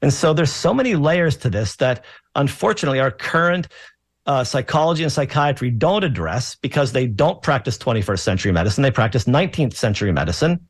And 0.02 0.12
so 0.12 0.32
there's 0.32 0.52
so 0.52 0.72
many 0.72 0.94
layers 0.94 1.36
to 1.38 1.50
this 1.50 1.76
that 1.76 2.04
unfortunately 2.34 3.00
our 3.00 3.10
current 3.10 3.68
uh, 4.26 4.44
psychology 4.44 5.02
and 5.02 5.12
psychiatry 5.12 5.70
don't 5.70 6.04
address 6.04 6.54
because 6.54 6.92
they 6.92 7.06
don't 7.06 7.42
practice 7.42 7.78
21st 7.78 8.20
century 8.20 8.52
medicine. 8.52 8.82
They 8.82 8.90
practice 8.90 9.24
19th 9.24 9.74
century 9.74 10.12
medicine. 10.12 10.68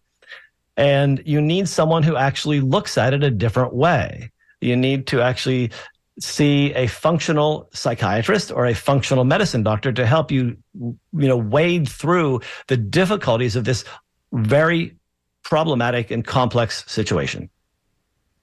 And 0.76 1.20
you 1.26 1.40
need 1.40 1.68
someone 1.68 2.04
who 2.04 2.16
actually 2.16 2.60
looks 2.60 2.96
at 2.96 3.12
it 3.12 3.24
a 3.24 3.30
different 3.30 3.74
way. 3.74 4.30
You 4.60 4.76
need 4.76 5.08
to 5.08 5.20
actually 5.20 5.72
see 6.20 6.72
a 6.74 6.86
functional 6.86 7.68
psychiatrist 7.72 8.50
or 8.50 8.66
a 8.66 8.74
functional 8.74 9.24
medicine 9.24 9.62
doctor 9.62 9.92
to 9.92 10.04
help 10.04 10.30
you 10.30 10.56
you 10.74 10.96
know 11.12 11.36
wade 11.36 11.88
through 11.88 12.40
the 12.66 12.76
difficulties 12.76 13.56
of 13.56 13.64
this 13.64 13.84
very 14.32 14.96
problematic 15.42 16.10
and 16.10 16.26
complex 16.26 16.84
situation. 16.90 17.48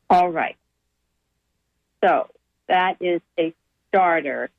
All 0.09 0.31
right. 0.31 0.55
So 2.03 2.27
that 2.67 2.97
is 2.99 3.21
a 3.39 3.53
starter. 3.89 4.49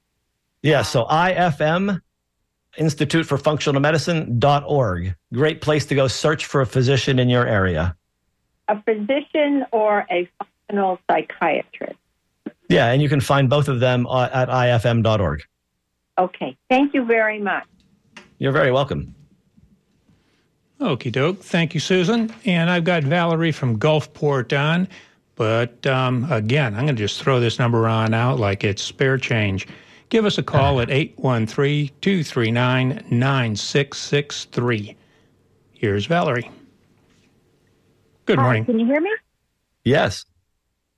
Yeah. 0.63 0.83
So 0.83 1.05
IFM, 1.07 2.01
Institute 2.77 3.27
for 3.27 3.39
Functional 3.39 3.81
Medicine.org. 3.81 5.15
Great 5.33 5.61
place 5.61 5.87
to 5.87 5.95
go 5.95 6.09
search 6.09 6.47
for 6.47 6.61
a 6.61 6.67
physician 6.67 7.19
in 7.19 7.29
your 7.29 7.47
area. 7.47 7.97
A 8.69 8.83
physician 8.83 9.65
or 9.73 10.07
a 10.11 10.29
functional 10.39 10.99
psychiatrist. 11.09 11.99
Yeah. 12.69 12.91
And 12.91 13.01
you 13.01 13.09
can 13.09 13.21
find 13.21 13.49
both 13.49 13.69
of 13.69 13.81
them 13.81 14.07
at 14.07 14.49
ifm.org. 14.49 15.43
Okay. 16.19 16.57
Thank 16.71 16.95
you 16.95 17.05
very 17.05 17.41
much. 17.41 17.65
You're 18.39 18.53
very 18.53 18.73
welcome. 18.73 19.15
Okie 20.81 21.11
doke. 21.11 21.43
Thank 21.43 21.75
you, 21.75 21.81
Susan. 21.81 22.33
And 22.45 22.69
I've 22.69 22.85
got 22.85 23.03
Valerie 23.03 23.53
from 23.53 23.79
Gulfport 23.79 24.59
on. 24.59 24.89
But 25.37 25.87
um, 25.87 26.31
again, 26.31 26.75
I'm 26.75 26.85
going 26.85 26.97
to 26.97 27.03
just 27.03 27.23
throw 27.23 27.41
this 27.41 27.59
number 27.59 27.87
on 27.87 28.15
out 28.15 28.39
like 28.39 28.65
it's 28.65 28.83
spare 28.83 29.19
change. 29.19 29.69
Give 30.09 30.25
us 30.25 30.39
a 30.39 30.43
call 30.43 30.81
at 30.83 30.91
813 30.91 31.91
239 32.01 33.05
9663. 33.11 34.97
Here's 35.73 36.07
Valerie. 36.07 36.51
Good 38.25 38.39
morning. 38.39 38.65
Hi, 38.65 38.67
can 38.67 38.79
you 38.79 38.87
hear 38.87 39.01
me? 39.01 39.11
Yes. 39.85 40.25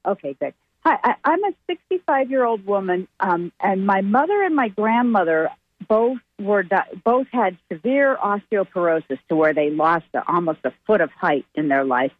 Okay, 0.06 0.36
good. 0.40 0.54
Hi, 0.84 1.16
I, 1.24 1.32
am 1.32 1.44
a 1.44 1.52
65 1.66 2.30
year 2.30 2.44
old 2.44 2.64
woman, 2.64 3.08
um, 3.20 3.52
and 3.60 3.86
my 3.86 4.00
mother 4.00 4.42
and 4.42 4.54
my 4.54 4.68
grandmother 4.68 5.50
both 5.88 6.18
were 6.38 6.64
both 7.04 7.26
had 7.32 7.56
severe 7.70 8.16
osteoporosis 8.16 9.18
to 9.28 9.36
where 9.36 9.54
they 9.54 9.70
lost 9.70 10.06
a, 10.14 10.22
almost 10.30 10.60
a 10.64 10.72
foot 10.86 11.00
of 11.00 11.10
height 11.10 11.46
in 11.54 11.68
their 11.68 11.84
life. 11.84 12.12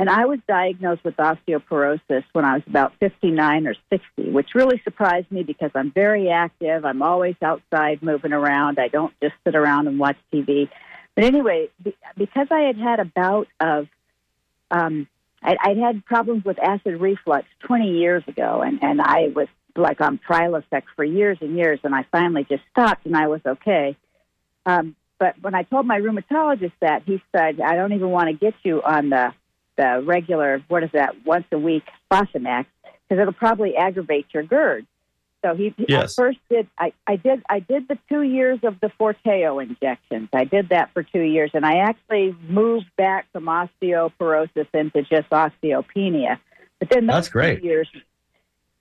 And 0.00 0.08
I 0.08 0.26
was 0.26 0.38
diagnosed 0.46 1.02
with 1.02 1.16
osteoporosis 1.16 2.22
when 2.32 2.44
I 2.44 2.54
was 2.54 2.62
about 2.68 2.92
59 3.00 3.66
or 3.66 3.74
60, 3.90 4.30
which 4.30 4.54
really 4.54 4.80
surprised 4.84 5.30
me 5.32 5.42
because 5.42 5.72
I'm 5.74 5.90
very 5.90 6.30
active. 6.30 6.84
I'm 6.84 7.02
always 7.02 7.34
outside 7.42 8.00
moving 8.00 8.32
around. 8.32 8.78
I 8.78 8.86
don't 8.88 9.12
just 9.20 9.34
sit 9.44 9.56
around 9.56 9.88
and 9.88 9.98
watch 9.98 10.16
TV. 10.32 10.70
But 11.16 11.24
anyway, 11.24 11.68
because 12.16 12.46
I 12.52 12.60
had 12.60 12.76
had 12.76 13.00
a 13.00 13.06
bout 13.06 13.48
of, 13.58 13.88
um, 14.70 15.08
I, 15.42 15.56
I'd 15.60 15.78
had 15.78 16.04
problems 16.04 16.44
with 16.44 16.58
acid 16.58 17.00
reflux 17.00 17.46
20 17.60 17.98
years 17.98 18.22
ago, 18.26 18.62
and, 18.62 18.82
and 18.82 19.00
I 19.00 19.28
was 19.34 19.48
like 19.76 20.00
on 20.00 20.18
Prilosec 20.18 20.82
for 20.96 21.04
years 21.04 21.38
and 21.40 21.56
years, 21.56 21.78
and 21.84 21.94
I 21.94 22.04
finally 22.10 22.44
just 22.48 22.62
stopped 22.70 23.06
and 23.06 23.16
I 23.16 23.28
was 23.28 23.40
okay. 23.46 23.96
Um, 24.66 24.96
but 25.18 25.34
when 25.40 25.54
I 25.54 25.62
told 25.62 25.86
my 25.86 25.98
rheumatologist 25.98 26.72
that, 26.80 27.02
he 27.04 27.22
said, 27.32 27.60
I 27.60 27.74
don't 27.74 27.92
even 27.92 28.10
want 28.10 28.28
to 28.28 28.34
get 28.34 28.54
you 28.62 28.82
on 28.82 29.10
the 29.10 29.32
the 29.76 30.02
regular, 30.04 30.60
what 30.66 30.82
is 30.82 30.90
that, 30.92 31.24
once 31.24 31.46
a 31.52 31.58
week 31.58 31.84
Fosamax, 32.10 32.66
because 32.82 33.22
it'll 33.22 33.32
probably 33.32 33.76
aggravate 33.76 34.26
your 34.34 34.42
GERD. 34.42 34.86
So 35.44 35.54
he 35.54 35.72
yes. 35.86 36.14
first 36.14 36.38
did 36.50 36.66
I, 36.78 36.92
I 37.06 37.16
did 37.16 37.42
I 37.48 37.60
did 37.60 37.86
the 37.86 37.98
two 38.08 38.22
years 38.22 38.58
of 38.64 38.80
the 38.80 38.90
Forteo 38.98 39.62
injections. 39.62 40.28
I 40.32 40.44
did 40.44 40.70
that 40.70 40.92
for 40.92 41.04
two 41.04 41.20
years, 41.20 41.52
and 41.54 41.64
I 41.64 41.78
actually 41.78 42.34
moved 42.48 42.86
back 42.96 43.26
from 43.32 43.44
osteoporosis 43.44 44.66
into 44.74 45.02
just 45.02 45.30
osteopenia. 45.30 46.38
But 46.80 46.90
then 46.90 47.06
those 47.06 47.14
that's 47.14 47.28
great. 47.28 47.62
Years, 47.62 47.88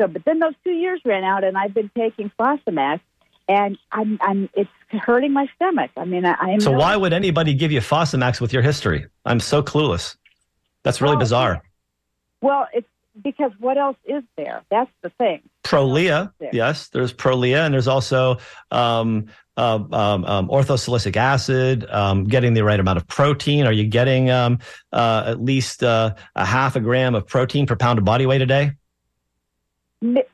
so 0.01 0.07
but 0.07 0.25
then 0.25 0.39
those 0.39 0.55
two 0.63 0.71
years 0.71 0.99
ran 1.05 1.23
out, 1.23 1.43
and 1.43 1.55
I've 1.55 1.75
been 1.75 1.91
taking 1.95 2.31
Fosamax, 2.39 3.01
and 3.47 3.77
I'm 3.91 4.17
I'm 4.21 4.49
it's 4.55 4.69
hurting 4.89 5.33
my 5.33 5.47
stomach. 5.55 5.91
I 5.95 6.05
mean, 6.05 6.25
I, 6.25 6.53
am 6.53 6.59
so 6.59 6.71
why 6.71 6.95
would 6.95 7.13
anybody 7.13 7.53
give 7.53 7.71
you 7.71 7.81
Fosamax 7.81 8.41
with 8.41 8.51
your 8.51 8.63
history? 8.63 9.05
I'm 9.25 9.39
so 9.39 9.61
clueless. 9.61 10.15
That's 10.81 11.01
really 11.01 11.17
bizarre. 11.17 11.61
Well, 12.41 12.67
it's 12.73 12.87
because 13.23 13.51
what 13.59 13.77
else 13.77 13.97
is 14.05 14.23
there? 14.35 14.63
That's 14.69 14.91
the 15.01 15.09
thing. 15.11 15.41
Prolia, 15.63 16.31
there? 16.39 16.49
yes, 16.53 16.89
there's 16.89 17.13
Prolia, 17.13 17.65
and 17.65 17.73
there's 17.73 17.87
also 17.87 18.37
um, 18.71 19.27
uh, 19.57 19.79
um, 19.91 20.25
um, 20.25 20.47
orthosilicic 20.49 21.15
acid. 21.15 21.85
Um, 21.89 22.25
getting 22.25 22.53
the 22.53 22.63
right 22.63 22.79
amount 22.79 22.97
of 22.97 23.07
protein. 23.07 23.65
Are 23.65 23.73
you 23.73 23.85
getting 23.85 24.29
um, 24.29 24.59
uh, 24.93 25.23
at 25.27 25.41
least 25.41 25.83
uh, 25.83 26.13
a 26.35 26.45
half 26.45 26.75
a 26.75 26.79
gram 26.79 27.15
of 27.15 27.27
protein 27.27 27.65
per 27.65 27.75
pound 27.75 27.99
of 27.99 28.05
body 28.05 28.25
weight 28.25 28.41
a 28.41 28.45
day? 28.45 28.71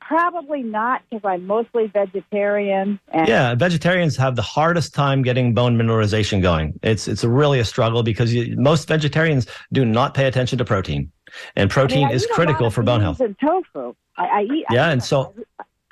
Probably 0.01 0.61
not 0.61 1.01
because 1.09 1.23
I'm 1.23 1.47
mostly 1.47 1.87
vegetarian. 1.87 2.99
yeah, 3.13 3.55
vegetarians 3.55 4.17
have 4.17 4.35
the 4.35 4.41
hardest 4.41 4.93
time 4.93 5.21
getting 5.21 5.53
bone 5.53 5.77
mineralization 5.77 6.41
going. 6.41 6.77
It's 6.83 7.07
it's 7.07 7.23
really 7.23 7.59
a 7.59 7.65
struggle 7.65 8.03
because 8.03 8.33
you, 8.33 8.57
most 8.57 8.89
vegetarians 8.89 9.47
do 9.71 9.85
not 9.85 10.13
pay 10.13 10.27
attention 10.27 10.57
to 10.57 10.65
protein, 10.65 11.09
and 11.55 11.69
protein 11.69 12.05
I 12.05 12.07
mean, 12.07 12.15
is 12.15 12.27
critical 12.27 12.69
for 12.69 12.83
bone 12.83 13.01
health. 13.01 13.19
And 13.19 13.37
tofu. 13.39 13.95
I, 14.17 14.25
I 14.25 14.41
eat. 14.43 14.65
Yeah, 14.69 14.89
and 14.89 15.03
so 15.03 15.33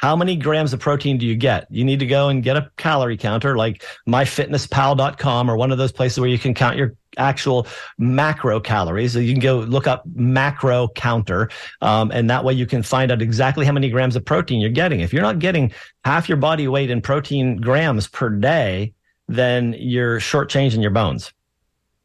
how 0.01 0.15
many 0.15 0.35
grams 0.35 0.73
of 0.73 0.79
protein 0.79 1.19
do 1.19 1.27
you 1.27 1.35
get? 1.35 1.67
You 1.69 1.85
need 1.85 1.99
to 1.99 2.07
go 2.07 2.27
and 2.27 2.41
get 2.41 2.57
a 2.57 2.71
calorie 2.77 3.17
counter 3.17 3.55
like 3.55 3.85
myfitnesspal.com 4.07 5.49
or 5.49 5.55
one 5.55 5.71
of 5.71 5.77
those 5.77 5.91
places 5.91 6.19
where 6.19 6.29
you 6.29 6.39
can 6.39 6.55
count 6.55 6.75
your 6.75 6.95
actual 7.17 7.67
macro 7.99 8.59
calories. 8.59 9.13
So 9.13 9.19
you 9.19 9.33
can 9.33 9.41
go 9.41 9.59
look 9.59 9.85
up 9.85 10.03
macro 10.15 10.87
counter, 10.89 11.49
um, 11.81 12.09
and 12.11 12.29
that 12.31 12.43
way 12.43 12.53
you 12.53 12.65
can 12.65 12.81
find 12.81 13.11
out 13.11 13.21
exactly 13.21 13.63
how 13.63 13.73
many 13.73 13.89
grams 13.89 14.15
of 14.15 14.25
protein 14.25 14.59
you're 14.59 14.71
getting. 14.71 15.01
If 15.01 15.13
you're 15.13 15.21
not 15.21 15.37
getting 15.37 15.71
half 16.03 16.27
your 16.27 16.37
body 16.37 16.67
weight 16.67 16.89
in 16.89 17.01
protein 17.01 17.57
grams 17.57 18.07
per 18.07 18.29
day, 18.29 18.93
then 19.27 19.75
you're 19.77 20.19
shortchanging 20.19 20.81
your 20.81 20.91
bones. 20.91 21.31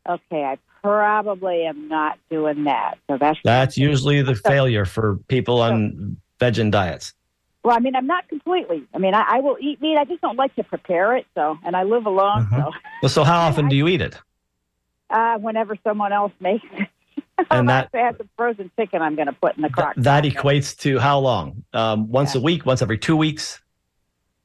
Okay, 0.06 0.44
I 0.44 0.58
probably 0.86 1.64
am 1.64 1.88
not 1.88 2.18
doing 2.30 2.64
that. 2.64 2.98
So 3.08 3.18
that's 3.18 3.38
that's 3.42 3.76
usually 3.76 4.22
the 4.22 4.34
failure 4.34 4.84
for 4.84 5.16
people 5.28 5.60
on 5.60 6.16
vegan 6.38 6.70
diets. 6.70 7.12
Well, 7.64 7.74
I 7.74 7.80
mean, 7.80 7.96
I'm 7.96 8.06
not 8.06 8.28
completely. 8.28 8.84
I 8.94 8.98
mean, 8.98 9.12
I, 9.12 9.24
I, 9.28 9.40
will 9.40 9.56
eat 9.60 9.82
meat. 9.82 9.98
I 9.98 10.04
just 10.04 10.20
don't 10.20 10.36
like 10.36 10.54
to 10.54 10.62
prepare 10.62 11.16
it. 11.16 11.26
So, 11.34 11.58
and 11.64 11.74
I 11.74 11.82
live 11.82 12.06
alone. 12.06 12.42
Uh-huh. 12.42 12.70
So, 12.70 12.78
well, 13.02 13.08
so 13.08 13.24
how 13.24 13.40
often 13.48 13.68
do 13.68 13.74
you 13.74 13.88
eat 13.88 14.00
it? 14.00 14.16
Uh, 15.10 15.38
whenever 15.38 15.74
someone 15.82 16.12
else 16.12 16.30
makes 16.38 16.64
it. 16.74 16.88
and 17.50 17.68
that 17.68 17.90
I 17.92 17.98
have 17.98 18.18
the 18.18 18.28
frozen 18.36 18.70
chicken 18.78 19.02
I'm 19.02 19.16
going 19.16 19.26
to 19.26 19.32
put 19.32 19.56
in 19.56 19.62
the 19.62 19.68
crock. 19.68 19.94
Th- 19.94 20.04
that 20.04 20.22
equates 20.22 20.76
to 20.78 21.00
how 21.00 21.18
long? 21.18 21.64
Um, 21.72 22.08
once 22.08 22.36
yeah. 22.36 22.40
a 22.40 22.44
week? 22.44 22.64
Once 22.64 22.82
every 22.82 22.98
two 22.98 23.16
weeks? 23.16 23.60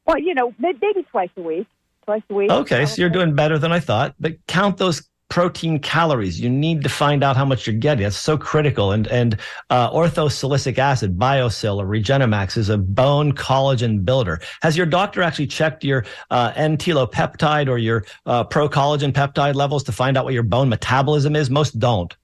Well, 0.08 0.18
you 0.18 0.34
know, 0.34 0.56
maybe 0.58 1.06
twice 1.12 1.30
a 1.38 1.42
week. 1.42 1.68
Twice 2.06 2.24
a 2.28 2.34
week. 2.34 2.50
Okay, 2.50 2.88
so 2.88 3.00
you're 3.00 3.12
doing 3.12 3.36
better 3.36 3.60
than 3.60 3.72
I 3.72 3.80
thought. 3.80 4.16
But 4.20 4.48
count 4.48 4.78
those 4.78 5.08
protein 5.32 5.80
calories. 5.80 6.40
You 6.40 6.50
need 6.50 6.84
to 6.84 6.90
find 6.90 7.24
out 7.24 7.36
how 7.36 7.46
much 7.46 7.66
you're 7.66 7.76
getting. 7.76 8.04
That's 8.04 8.18
so 8.18 8.38
critical. 8.38 8.92
And 8.92 9.08
and 9.08 9.38
uh, 9.72 9.90
orthosilicic 9.90 10.78
acid, 10.78 11.18
Biosil 11.18 11.78
or 11.78 11.86
Regenemax 11.86 12.58
is 12.58 12.70
a 12.70 12.78
bone 12.78 13.32
collagen 13.32 14.06
builder. 14.06 14.42
Has 14.62 14.78
your 14.78 14.86
doctor 14.86 15.24
actually 15.24 15.48
checked 15.48 15.84
your 15.84 16.06
uh, 16.30 16.52
N-telopeptide 16.56 17.70
or 17.70 17.78
your 17.78 18.06
uh, 18.28 18.44
pro 18.44 18.70
collagen 18.70 19.14
peptide 19.14 19.56
levels 19.56 19.84
to 19.86 19.92
find 19.92 20.18
out 20.18 20.26
what 20.26 20.34
your 20.34 20.44
bone 20.44 20.70
metabolism 20.70 21.36
is? 21.36 21.50
Most 21.50 21.80
don't. 21.80 22.16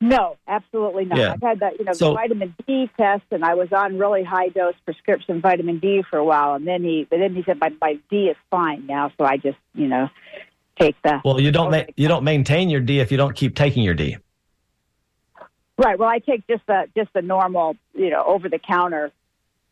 No, 0.00 0.36
absolutely 0.48 1.04
not. 1.04 1.18
Yeah. 1.18 1.32
I've 1.32 1.40
had 1.40 1.60
that, 1.60 1.78
you 1.78 1.84
know, 1.84 1.92
so, 1.92 2.14
vitamin 2.14 2.54
D 2.66 2.90
test, 2.96 3.22
and 3.30 3.44
I 3.44 3.54
was 3.54 3.72
on 3.72 3.96
really 3.96 4.24
high 4.24 4.48
dose 4.48 4.74
prescription 4.84 5.40
vitamin 5.40 5.78
D 5.78 6.02
for 6.10 6.18
a 6.18 6.24
while, 6.24 6.54
and 6.54 6.66
then 6.66 6.82
he, 6.82 7.06
but 7.08 7.20
then 7.20 7.34
he 7.34 7.42
said 7.44 7.58
my, 7.58 7.72
my 7.80 7.98
D 8.10 8.26
is 8.26 8.36
fine 8.50 8.86
now, 8.86 9.12
so 9.16 9.24
I 9.24 9.36
just, 9.36 9.56
you 9.72 9.86
know, 9.86 10.10
take 10.78 10.96
the. 11.02 11.20
Well, 11.24 11.40
you 11.40 11.50
don't 11.50 11.70
ma- 11.70 11.84
you 11.96 12.08
don't 12.08 12.24
maintain 12.24 12.70
your 12.70 12.80
D 12.80 13.00
if 13.00 13.10
you 13.10 13.16
don't 13.16 13.34
keep 13.34 13.54
taking 13.54 13.82
your 13.82 13.94
D. 13.94 14.16
Right. 15.76 15.98
Well, 15.98 16.08
I 16.08 16.18
take 16.18 16.46
just 16.46 16.66
the 16.66 16.88
just 16.96 17.12
the 17.12 17.22
normal, 17.22 17.76
you 17.94 18.10
know, 18.10 18.24
over 18.24 18.48
the 18.48 18.58
counter. 18.58 19.10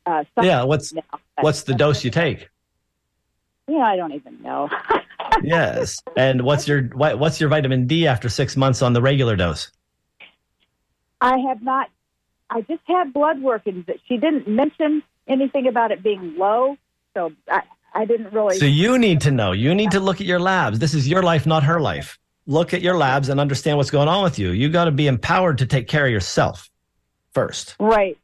Uh, 0.04 0.24
yeah. 0.40 0.64
What's 0.64 0.92
now. 0.92 1.02
what's 1.40 1.62
the 1.62 1.74
dose 1.74 2.04
you 2.04 2.10
take? 2.10 2.48
Yeah, 3.68 3.78
I 3.78 3.96
don't 3.96 4.12
even 4.12 4.42
know. 4.42 4.68
yes. 5.42 6.02
And 6.16 6.42
what's 6.42 6.66
your 6.66 6.82
what, 6.88 7.18
what's 7.18 7.40
your 7.40 7.48
vitamin 7.48 7.86
D 7.86 8.06
after 8.06 8.28
six 8.28 8.56
months 8.56 8.82
on 8.82 8.92
the 8.92 9.02
regular 9.02 9.36
dose? 9.36 9.70
I 11.20 11.38
have 11.38 11.62
not. 11.62 11.88
I 12.50 12.62
just 12.62 12.82
had 12.84 13.12
blood 13.12 13.40
work, 13.40 13.62
and 13.66 13.88
she 14.08 14.16
didn't 14.16 14.48
mention 14.48 15.02
anything 15.28 15.68
about 15.68 15.92
it 15.92 16.02
being 16.02 16.36
low. 16.36 16.76
So 17.14 17.32
I, 17.48 17.62
I 17.94 18.04
didn't 18.04 18.32
really. 18.32 18.56
So 18.56 18.64
you 18.64 18.98
need 18.98 19.20
to 19.22 19.30
know. 19.30 19.52
You 19.52 19.74
need 19.74 19.90
to 19.92 20.00
look 20.00 20.20
at 20.20 20.26
your 20.26 20.40
labs. 20.40 20.78
This 20.78 20.94
is 20.94 21.08
your 21.08 21.22
life, 21.22 21.46
not 21.46 21.62
her 21.64 21.80
life. 21.80 22.18
Look 22.46 22.74
at 22.74 22.82
your 22.82 22.96
labs 22.96 23.28
and 23.28 23.38
understand 23.38 23.76
what's 23.76 23.90
going 23.90 24.08
on 24.08 24.24
with 24.24 24.38
you. 24.38 24.50
You 24.50 24.68
got 24.68 24.84
to 24.86 24.90
be 24.90 25.06
empowered 25.06 25.58
to 25.58 25.66
take 25.66 25.88
care 25.88 26.06
of 26.06 26.12
yourself 26.12 26.70
first. 27.32 27.76
Right. 27.78 28.18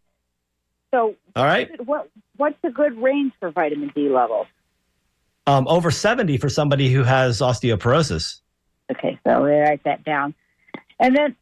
So, 0.91 1.15
all 1.37 1.45
right. 1.45 1.69
What 1.87 2.11
what's 2.37 2.59
a 2.65 2.71
good 2.71 3.01
range 3.01 3.33
for 3.39 3.51
vitamin 3.51 3.93
D 3.95 4.09
levels? 4.09 4.47
Um, 5.47 5.69
over 5.69 5.91
seventy 5.91 6.37
for 6.37 6.49
somebody 6.49 6.93
who 6.93 7.05
has 7.05 7.41
osteoporosis. 7.41 8.41
Okay, 8.91 9.19
so 9.25 9.43
we 9.43 9.51
write 9.51 9.85
that 9.85 10.03
down, 10.05 10.35
and 10.99 11.15
then 11.15 11.37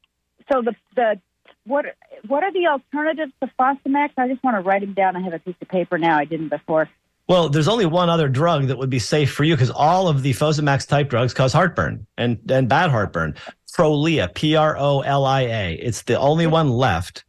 so 0.53 0.62
the 0.62 0.74
the 0.97 1.20
what 1.64 1.87
what 2.27 2.43
are 2.43 2.53
the 2.53 2.66
alternatives 2.66 3.33
to 3.41 3.51
Fosamax? 3.59 4.11
I 4.16 4.29
just 4.29 4.43
want 4.43 4.57
to 4.57 4.68
write 4.68 4.83
them 4.83 4.95
down. 4.95 5.16
I 5.16 5.20
have 5.20 5.33
a 5.33 5.39
piece 5.39 5.55
of 5.61 5.68
paper 5.68 5.97
now. 5.99 6.18
I 6.18 6.24
didn't 6.24 6.49
before. 6.49 6.89
Well, 7.29 7.49
there's 7.49 7.68
only 7.68 7.87
one 7.87 8.09
other 8.09 8.29
drug 8.29 8.68
that 8.68 8.79
would 8.79 8.91
be 8.91 9.01
safe 9.01 9.33
for 9.33 9.43
you 9.43 9.55
because 9.55 9.70
all 9.70 10.09
of 10.09 10.22
the 10.22 10.33
Fosamax 10.33 10.87
type 10.87 11.11
drugs 11.11 11.35
cause 11.35 11.53
heartburn 11.53 12.07
and, 12.16 12.39
and 12.51 12.68
bad 12.68 12.91
heartburn. 12.91 13.35
Prolia, 13.77 14.33
P 14.33 14.57
R 14.57 14.77
O 14.79 15.01
L 15.01 15.27
I 15.27 15.43
A. 15.43 15.74
It's 15.74 16.03
the 16.03 16.18
only 16.18 16.47
one 16.47 16.70
left 16.70 17.24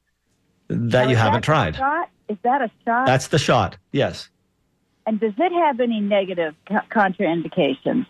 that 0.69 1.03
now, 1.05 1.09
you 1.09 1.15
haven't 1.15 1.41
tried. 1.41 1.75
Shot? 1.75 2.09
Is 2.29 2.37
that 2.43 2.61
a 2.61 2.71
shot? 2.85 3.05
That's 3.05 3.27
the 3.27 3.39
shot, 3.39 3.77
yes. 3.91 4.29
And 5.05 5.19
does 5.19 5.33
it 5.37 5.51
have 5.51 5.79
any 5.79 5.99
negative 5.99 6.53
contraindications? 6.69 8.05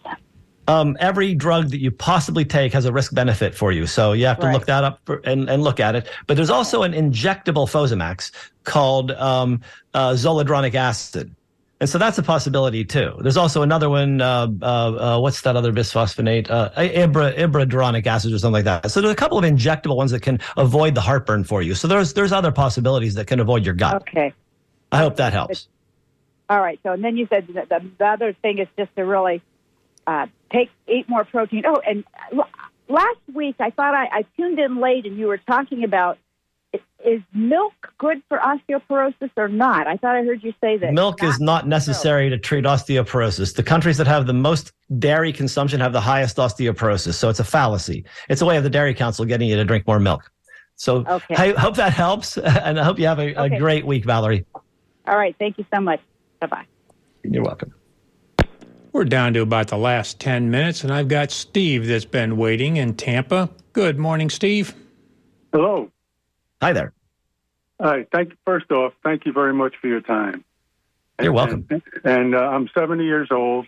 Um, 0.68 0.98
every 1.00 1.34
drug 1.34 1.70
that 1.70 1.80
you 1.80 1.92
possibly 1.92 2.44
take 2.44 2.74
has 2.74 2.86
a 2.86 2.92
risk 2.92 3.14
benefit 3.14 3.56
for 3.56 3.72
you. 3.72 3.88
So 3.88 4.12
you 4.12 4.26
have 4.26 4.40
to 4.40 4.48
right. 4.48 4.54
look 4.54 4.66
that 4.66 4.84
up 4.84 5.00
for, 5.06 5.22
and, 5.24 5.50
and 5.50 5.64
look 5.64 5.80
at 5.80 5.96
it. 5.96 6.10
But 6.28 6.36
there's 6.36 6.50
also 6.50 6.84
an 6.84 6.94
injectable 6.94 7.68
Fosamax 7.68 8.32
called 8.66 9.12
um, 9.12 9.62
uh, 9.94 10.12
zoledronic 10.12 10.76
acid. 10.76 11.34
And 11.80 11.88
so 11.88 12.00
that's 12.00 12.18
a 12.18 12.24
possibility 12.24 12.84
too. 12.84 13.14
There's 13.22 13.38
also 13.38 13.62
another 13.62 13.88
one. 13.90 14.20
Uh, 14.20 14.48
uh, 14.62 14.66
uh, 14.66 15.20
what's 15.20 15.42
that 15.42 15.56
other 15.56 15.72
bisphosphonate? 15.72 16.50
Uh, 16.50 16.72
ibra, 16.72 17.38
ibradronic 17.38 18.08
acid 18.08 18.34
or 18.34 18.40
something 18.40 18.54
like 18.54 18.66
that. 18.66 18.90
So 18.90 19.00
there's 19.00 19.14
a 19.14 19.16
couple 19.16 19.38
of 19.38 19.44
injectable 19.44 19.96
ones 19.96 20.10
that 20.12 20.24
can 20.24 20.40
avoid 20.58 20.96
the 20.96 21.02
heartburn 21.02 21.44
for 21.44 21.62
you. 21.62 21.76
So 21.76 21.88
there's 21.88 22.14
there's 22.14 22.32
other 22.32 22.52
possibilities 22.52 23.14
that 23.14 23.28
can 23.28 23.40
avoid 23.40 23.64
your 23.64 23.76
gut. 23.76 24.02
Okay. 24.02 24.34
I 24.92 24.98
hope 24.98 25.18
that 25.18 25.34
helps. 25.34 25.68
All 26.50 26.60
right. 26.60 26.80
So 26.82 26.94
and 26.94 27.04
then 27.04 27.16
you 27.16 27.28
said 27.30 27.48
the, 27.48 27.92
the 28.00 28.06
other 28.06 28.34
thing 28.34 28.58
is 28.58 28.68
just 28.76 28.96
to 28.96 29.06
really 29.06 29.44
uh, 30.08 30.26
take 30.52 30.72
eat 30.88 31.08
more 31.08 31.26
protein. 31.26 31.64
Oh, 31.66 31.80
and 31.86 32.04
last 32.90 33.20
week 33.32 33.58
I 33.60 33.70
thought 33.70 33.94
I, 33.94 34.06
I 34.12 34.26
tuned 34.36 34.58
in 34.58 34.78
late 34.78 35.06
and 35.06 35.16
you 35.16 35.28
were 35.28 35.38
talking 35.38 35.84
about 35.84 36.18
is 37.08 37.22
milk 37.34 37.74
good 37.98 38.22
for 38.28 38.38
osteoporosis 38.40 39.32
or 39.38 39.48
not? 39.48 39.88
I 39.88 39.96
thought 39.98 40.16
I 40.18 40.24
heard 40.24 40.44
you 40.44 40.54
say 40.62 40.78
that 40.78 40.94
milk 40.94 41.22
not 41.22 41.30
is 41.30 41.40
not 41.40 41.68
necessary 41.68 42.30
to 42.30 42.38
treat 42.38 42.66
osteoporosis. 42.66 43.56
The 43.56 43.64
countries 43.64 43.98
that 43.98 44.08
have 44.08 44.28
the 44.28 44.34
most 44.34 44.74
dairy 45.00 45.32
consumption 45.32 45.80
have 45.80 45.94
the 45.94 46.02
highest 46.02 46.36
osteoporosis, 46.38 47.14
so 47.16 47.30
it's 47.30 47.40
a 47.40 47.46
fallacy. 47.46 48.04
It's 48.30 48.42
a 48.42 48.46
way 48.46 48.58
of 48.58 48.64
the 48.64 48.70
Dairy 48.70 48.94
Council 48.94 49.24
getting 49.26 49.48
you 49.48 49.56
to 49.56 49.64
drink 49.64 49.88
more 49.88 50.00
milk. 50.00 50.30
So 50.76 51.06
Okay. 51.08 51.36
I 51.36 51.60
hope 51.60 51.76
that 51.78 51.94
helps, 51.94 52.38
and 52.38 52.80
I 52.80 52.84
hope 52.84 53.00
you 53.00 53.08
have 53.08 53.20
a, 53.20 53.34
Okay. 53.42 53.56
a 53.56 53.60
great 53.60 53.86
week, 53.86 54.04
Valerie. 54.06 54.46
All 55.08 55.18
right. 55.18 55.36
Thank 55.40 55.58
you 55.58 55.66
so 55.74 55.80
much. 55.80 56.02
Bye 56.42 56.48
bye. 56.48 56.66
You're 57.24 57.44
welcome. 57.44 57.74
We're 58.92 59.06
down 59.06 59.34
to 59.34 59.42
about 59.42 59.68
the 59.70 59.78
last 59.78 60.20
10 60.20 60.52
minutes, 60.52 60.84
and 60.84 60.92
I've 60.92 61.08
got 61.08 61.32
Steve 61.32 61.88
that's 61.88 62.04
been 62.06 62.36
waiting 62.36 62.78
in 62.78 62.96
Tampa. 62.96 63.50
Good 63.74 63.98
morning, 63.98 64.30
Steve. 64.30 64.74
Hello. 65.54 65.90
Hi 66.62 66.74
there. 66.74 66.94
Hi. 67.80 68.06
Thank 68.12 68.30
you. 68.30 68.38
first 68.46 68.72
off, 68.72 68.94
thank 69.04 69.26
you 69.26 69.34
very 69.34 69.54
much 69.54 69.76
for 69.80 69.88
your 69.88 70.02
time. 70.02 70.44
You're 71.22 71.32
welcome. 71.32 71.66
And, 71.70 71.82
and 72.04 72.36
uh, 72.36 72.40
I'm 72.40 72.70
70 72.74 73.04
years 73.04 73.30
old. 73.32 73.68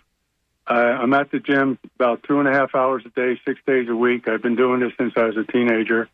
Uh, 0.68 0.74
I'm 0.74 1.14
at 1.14 1.32
the 1.32 1.40
gym 1.40 1.80
about 1.96 2.24
two 2.24 2.40
and 2.40 2.48
a 2.48 2.54
half 2.54 2.76
hours 2.76 3.04
a 3.06 3.10
day, 3.10 3.40
six 3.46 3.60
days 3.66 3.90
a 3.90 3.96
week. 3.96 4.28
I've 4.28 4.42
been 4.42 4.56
doing 4.56 4.82
this 4.82 4.94
since 5.00 5.14
I 5.18 5.26
was 5.26 5.36
a 5.36 5.44
teenager, 5.44 6.08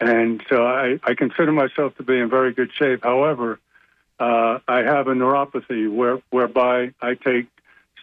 and 0.00 0.42
so 0.48 0.66
I, 0.66 0.98
I 1.04 1.14
consider 1.14 1.52
myself 1.52 1.96
to 1.98 2.02
be 2.02 2.18
in 2.18 2.28
very 2.28 2.52
good 2.52 2.72
shape. 2.72 3.04
However, 3.04 3.60
uh, 4.18 4.58
I 4.66 4.78
have 4.78 5.06
a 5.06 5.14
neuropathy 5.14 5.88
where, 5.92 6.20
whereby 6.30 6.92
I 7.00 7.14
take 7.14 7.46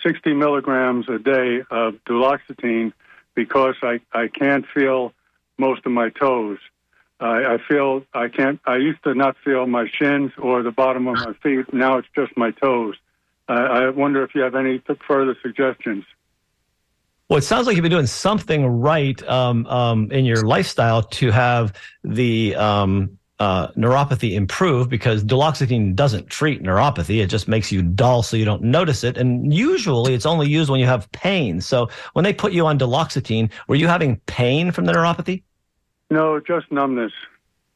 60 0.02 0.34
milligrams 0.34 1.10
a 1.10 1.20
day 1.20 1.62
of 1.70 1.96
duloxetine 2.06 2.94
because 3.36 3.76
I, 3.82 4.00
I 4.14 4.28
can't 4.28 4.66
feel 4.74 5.14
most 5.58 5.86
of 5.86 5.92
my 5.92 6.10
toes. 6.10 6.60
I, 7.22 7.54
I 7.54 7.58
feel 7.68 8.04
I 8.14 8.28
can't. 8.28 8.60
I 8.66 8.78
used 8.78 9.04
to 9.04 9.14
not 9.14 9.38
feel 9.44 9.68
my 9.68 9.88
shins 9.88 10.32
or 10.38 10.64
the 10.64 10.72
bottom 10.72 11.08
of 11.08 11.16
my 11.16 11.34
feet. 11.44 11.72
Now 11.74 11.98
it's 11.98 12.08
just 12.16 12.36
my 12.36 12.52
toes. 12.52 12.96
I 13.48 13.90
wonder 13.90 14.24
if 14.24 14.34
you 14.34 14.42
have 14.42 14.56
any 14.56 14.82
further 15.08 15.36
suggestions. 15.42 16.06
Well, 17.28 17.38
it 17.38 17.44
sounds 17.44 17.68
like 17.68 17.76
you've 17.76 17.84
been 17.84 17.92
doing 17.92 18.08
something 18.08 18.66
right 18.66 19.22
um, 19.28 19.66
um, 19.68 20.12
in 20.12 20.26
your 20.26 20.46
lifestyle 20.46 21.04
to 21.04 21.32
have 21.32 21.74
the 22.04 22.56
um, 22.56 23.18
uh, 23.40 23.70
neuropathy 23.70 24.34
improve 24.34 24.90
because 24.90 25.24
duloxetine 25.24 25.96
doesn't 25.96 26.30
treat 26.30 26.62
neuropathy. 26.62 27.22
It 27.24 27.28
just 27.28 27.48
makes 27.48 27.72
you 27.72 27.82
dull 27.82 28.22
so 28.24 28.38
you 28.38 28.46
don't 28.46 28.64
notice 28.64 29.04
it. 29.04 29.18
And 29.18 29.54
usually 29.54 30.14
it's 30.14 30.26
only 30.26 30.48
used 30.48 30.70
when 30.70 30.80
you 30.80 30.86
have 30.88 31.12
pain. 31.12 31.62
So 31.62 31.90
when 32.14 32.24
they 32.24 32.34
put 32.34 32.54
you 32.54 32.66
on 32.68 32.78
duloxetine, 32.78 33.50
were 33.68 33.76
you 33.76 33.88
having 33.88 34.18
pain 34.28 34.72
from 34.72 34.86
the 34.86 34.94
neuropathy? 34.94 35.44
No, 36.12 36.40
just 36.42 36.72
numbness. 36.72 37.14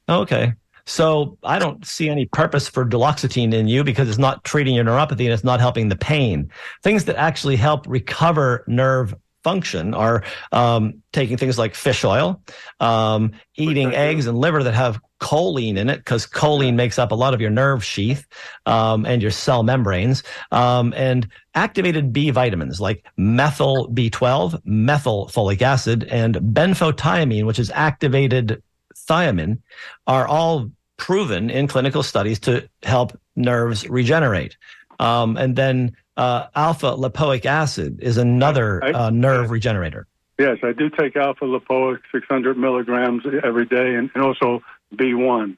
Okay. 0.10 0.54
So 0.86 1.38
I 1.42 1.58
don't 1.58 1.84
see 1.84 2.10
any 2.10 2.26
purpose 2.26 2.68
for 2.68 2.86
duloxetine 2.86 3.54
in 3.54 3.68
you 3.68 3.84
because 3.84 4.08
it's 4.08 4.20
not 4.20 4.44
treating 4.44 4.76
your 4.76 4.86
neuropathy 4.86 5.22
and 5.22 5.34
it's 5.34 5.44
not 5.44 5.60
helping 5.60 5.90
the 5.90 5.96
pain. 5.96 6.52
Things 6.84 7.06
that 7.06 7.16
actually 7.16 7.56
help 7.56 7.88
recover 7.88 8.64
nerve 8.68 9.16
function 9.44 9.94
are 9.94 10.24
um, 10.52 11.02
taking 11.14 11.38
things 11.38 11.58
like 11.58 11.76
fish 11.76 12.04
oil, 12.04 12.42
um, 12.80 13.32
eating 13.56 13.96
eggs 13.96 14.28
and 14.28 14.38
liver 14.38 14.64
that 14.64 14.74
have 14.74 15.00
choline 15.20 15.78
in 15.78 15.90
it 15.90 15.98
because 15.98 16.28
choline 16.28 16.76
makes 16.76 17.00
up 17.00 17.12
a 17.12 17.16
lot 17.16 17.34
of 17.34 17.42
your 17.42 17.50
nerve 17.50 17.84
sheath 17.84 18.28
um, 18.66 19.06
and 19.06 19.22
your 19.22 19.32
cell 19.32 19.64
membranes, 19.64 20.24
um, 20.52 20.94
and 20.96 21.28
activated 21.54 22.12
B 22.12 22.30
vitamins 22.30 22.82
like 22.82 23.06
methyl 23.18 23.90
B12, 23.90 24.62
methyl 24.66 25.28
folic 25.28 25.62
acid, 25.62 26.04
and 26.06 26.36
benfotiamine, 26.36 27.46
which 27.46 27.60
is 27.60 27.72
activated 27.72 28.62
thiamine, 29.10 29.60
are 30.08 30.28
all 30.28 30.70
proven 30.98 31.50
in 31.50 31.68
clinical 31.68 32.04
studies 32.04 32.40
to 32.40 32.68
help 32.84 33.18
nerves 33.36 33.88
regenerate. 33.90 34.58
Um, 35.00 35.38
and 35.38 35.56
then 35.56 35.96
uh, 36.18 36.48
alpha 36.56 36.96
lipoic 36.96 37.46
acid 37.46 38.00
is 38.02 38.18
another 38.18 38.84
uh, 38.84 39.10
nerve 39.10 39.52
regenerator. 39.52 40.08
Yes, 40.38 40.58
I 40.64 40.74
do 40.74 40.90
take 40.90 41.16
alpha 41.16 41.46
lipoic 41.46 42.00
600 42.12 42.58
milligrams 42.58 43.24
every 43.44 43.66
day, 43.66 43.96
and, 43.96 44.10
and 44.14 44.24
also 44.24 44.62
B1 44.94 45.58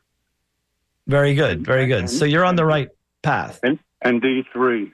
Very 1.07 1.34
good, 1.34 1.65
very 1.65 1.88
good. 1.88 2.09
So 2.09 2.25
you're 2.25 2.45
on 2.45 2.55
the 2.55 2.65
right 2.65 2.89
path. 3.21 3.59
and, 3.63 3.80
and 4.01 4.21
D3. 4.21 4.91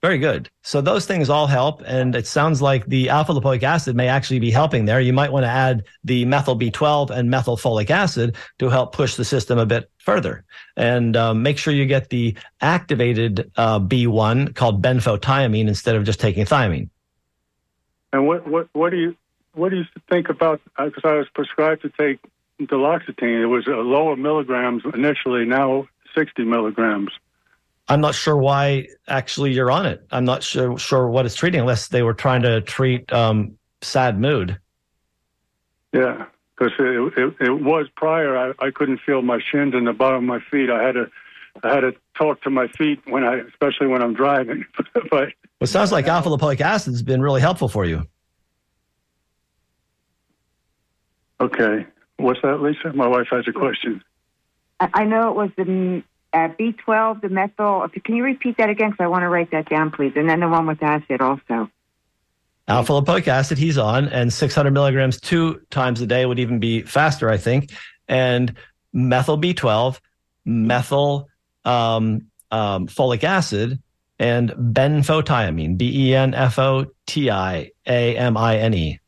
Very 0.00 0.18
good. 0.18 0.48
So 0.62 0.80
those 0.80 1.06
things 1.06 1.28
all 1.28 1.48
help, 1.48 1.82
and 1.84 2.14
it 2.14 2.24
sounds 2.24 2.62
like 2.62 2.86
the 2.86 3.08
alpha 3.08 3.32
lipoic 3.32 3.64
acid 3.64 3.96
may 3.96 4.06
actually 4.06 4.38
be 4.38 4.52
helping 4.52 4.84
there. 4.84 5.00
You 5.00 5.12
might 5.12 5.32
want 5.32 5.42
to 5.42 5.50
add 5.50 5.86
the 6.04 6.24
methyl 6.24 6.56
B12 6.56 7.10
and 7.10 7.28
methyl 7.28 7.56
folic 7.56 7.90
acid 7.90 8.36
to 8.60 8.68
help 8.68 8.94
push 8.94 9.16
the 9.16 9.24
system 9.24 9.58
a 9.58 9.66
bit 9.66 9.90
further. 9.98 10.44
And 10.76 11.16
um, 11.16 11.42
make 11.42 11.58
sure 11.58 11.74
you 11.74 11.84
get 11.84 12.10
the 12.10 12.36
activated 12.60 13.50
uh, 13.56 13.80
B1 13.80 14.54
called 14.54 14.80
benfotiamine 14.82 15.66
instead 15.66 15.96
of 15.96 16.04
just 16.04 16.20
taking 16.20 16.44
thiamine. 16.44 16.90
And 18.12 18.24
what, 18.24 18.46
what, 18.46 18.68
what 18.74 18.90
do 18.90 18.98
you 18.98 19.16
what 19.54 19.70
do 19.70 19.78
you 19.78 19.84
think 20.08 20.28
about? 20.28 20.60
Because 20.78 21.02
I 21.04 21.14
was 21.14 21.26
prescribed 21.34 21.82
to 21.82 21.90
take 21.98 22.20
duloxetine. 22.60 23.42
It 23.42 23.46
was 23.46 23.66
a 23.66 23.70
lower 23.70 24.16
milligrams 24.16 24.82
initially. 24.94 25.44
Now 25.44 25.88
60 26.14 26.44
milligrams. 26.44 27.10
I'm 27.88 28.00
not 28.00 28.14
sure 28.14 28.36
why 28.36 28.88
actually 29.06 29.52
you're 29.52 29.70
on 29.70 29.86
it. 29.86 30.06
I'm 30.10 30.24
not 30.24 30.42
sure 30.42 30.78
sure 30.78 31.08
what 31.08 31.24
it's 31.24 31.34
treating 31.34 31.60
unless 31.60 31.88
they 31.88 32.02
were 32.02 32.14
trying 32.14 32.42
to 32.42 32.60
treat 32.60 33.10
um, 33.12 33.56
sad 33.80 34.20
mood. 34.20 34.58
Yeah, 35.92 36.26
because 36.56 36.74
it, 36.78 37.12
it, 37.16 37.34
it 37.40 37.62
was 37.62 37.86
prior. 37.96 38.36
I, 38.36 38.66
I 38.66 38.70
couldn't 38.70 39.00
feel 39.00 39.22
my 39.22 39.40
shins 39.40 39.74
and 39.74 39.86
the 39.86 39.94
bottom 39.94 40.18
of 40.18 40.24
my 40.24 40.40
feet. 40.50 40.68
I 40.68 40.82
had 40.82 40.92
to 40.92 41.10
I 41.62 41.74
had 41.74 41.80
to 41.80 41.94
talk 42.14 42.42
to 42.42 42.50
my 42.50 42.68
feet 42.68 43.00
when 43.06 43.24
I, 43.24 43.36
especially 43.36 43.86
when 43.86 44.02
I'm 44.02 44.14
driving. 44.14 44.66
but 44.94 45.10
Well, 45.10 45.30
it 45.62 45.68
sounds 45.68 45.90
like 45.90 46.06
alpha 46.06 46.28
lipoic 46.28 46.60
acid 46.60 46.92
has 46.92 47.02
been 47.02 47.22
really 47.22 47.40
helpful 47.40 47.68
for 47.68 47.84
you. 47.84 48.06
okay, 51.40 51.86
what's 52.18 52.40
that, 52.42 52.60
Lisa? 52.60 52.92
My 52.92 53.08
wife 53.08 53.28
has 53.30 53.46
a 53.48 53.52
question. 53.52 54.02
I 54.80 54.88
I 54.92 55.04
know 55.04 55.30
it 55.30 55.36
was 55.36 55.50
the 55.56 56.02
uh, 56.32 56.48
B12, 56.58 57.22
the 57.22 57.28
methyl. 57.28 57.88
Can 58.04 58.16
you 58.16 58.24
repeat 58.24 58.58
that 58.58 58.68
again? 58.68 58.90
Because 58.90 59.04
I 59.04 59.08
want 59.08 59.22
to 59.22 59.28
write 59.28 59.50
that 59.52 59.68
down, 59.68 59.90
please. 59.90 60.12
And 60.16 60.28
then 60.28 60.40
the 60.40 60.48
one 60.48 60.66
with 60.66 60.82
acid 60.82 61.20
also. 61.20 61.70
Alpha 62.66 62.92
lipoic 62.92 63.26
acid 63.28 63.56
he's 63.56 63.78
on, 63.78 64.08
and 64.08 64.30
600 64.30 64.70
milligrams 64.72 65.18
two 65.18 65.62
times 65.70 66.02
a 66.02 66.06
day 66.06 66.26
would 66.26 66.38
even 66.38 66.58
be 66.58 66.82
faster, 66.82 67.30
I 67.30 67.38
think. 67.38 67.70
And 68.08 68.54
methyl 68.92 69.40
B12, 69.40 69.98
methyl 70.44 71.28
um, 71.64 72.26
um, 72.50 72.86
folic 72.86 73.24
acid, 73.24 73.80
and 74.18 74.50
benfotiamine, 74.50 75.78
B 75.78 76.08
E 76.08 76.14
N 76.14 76.34
F 76.34 76.58
O 76.58 76.86
T 77.06 77.30
I 77.30 77.70
A 77.86 78.16
M 78.16 78.36
I 78.36 78.58
N 78.58 78.74
E. 78.74 79.00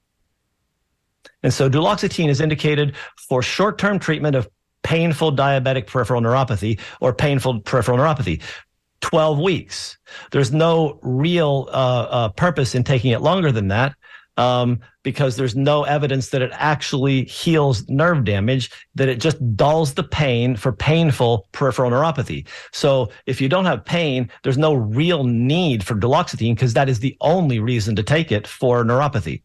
And 1.42 1.52
so 1.52 1.70
duloxetine 1.70 2.28
is 2.28 2.40
indicated 2.40 2.96
for 3.28 3.42
short 3.42 3.78
term 3.78 3.98
treatment 3.98 4.36
of 4.36 4.48
painful 4.82 5.32
diabetic 5.32 5.86
peripheral 5.86 6.20
neuropathy 6.20 6.80
or 7.00 7.14
painful 7.14 7.60
peripheral 7.60 7.98
neuropathy. 7.98 8.42
12 9.00 9.38
weeks. 9.38 9.96
There's 10.30 10.52
no 10.52 10.98
real 11.02 11.68
uh, 11.70 12.06
uh, 12.10 12.28
purpose 12.30 12.74
in 12.74 12.84
taking 12.84 13.12
it 13.12 13.22
longer 13.22 13.50
than 13.50 13.68
that 13.68 13.94
um, 14.36 14.80
because 15.02 15.36
there's 15.36 15.56
no 15.56 15.84
evidence 15.84 16.28
that 16.30 16.42
it 16.42 16.50
actually 16.54 17.24
heals 17.24 17.88
nerve 17.88 18.24
damage, 18.24 18.70
that 18.94 19.08
it 19.08 19.20
just 19.20 19.38
dulls 19.56 19.94
the 19.94 20.02
pain 20.02 20.56
for 20.56 20.72
painful 20.72 21.48
peripheral 21.52 21.90
neuropathy. 21.90 22.46
So 22.72 23.10
if 23.26 23.40
you 23.40 23.48
don't 23.48 23.64
have 23.64 23.84
pain, 23.84 24.30
there's 24.42 24.58
no 24.58 24.74
real 24.74 25.24
need 25.24 25.84
for 25.84 25.94
duloxetine 25.94 26.54
because 26.54 26.74
that 26.74 26.88
is 26.88 27.00
the 27.00 27.16
only 27.20 27.58
reason 27.58 27.96
to 27.96 28.02
take 28.02 28.30
it 28.30 28.46
for 28.46 28.84
neuropathy. 28.84 29.42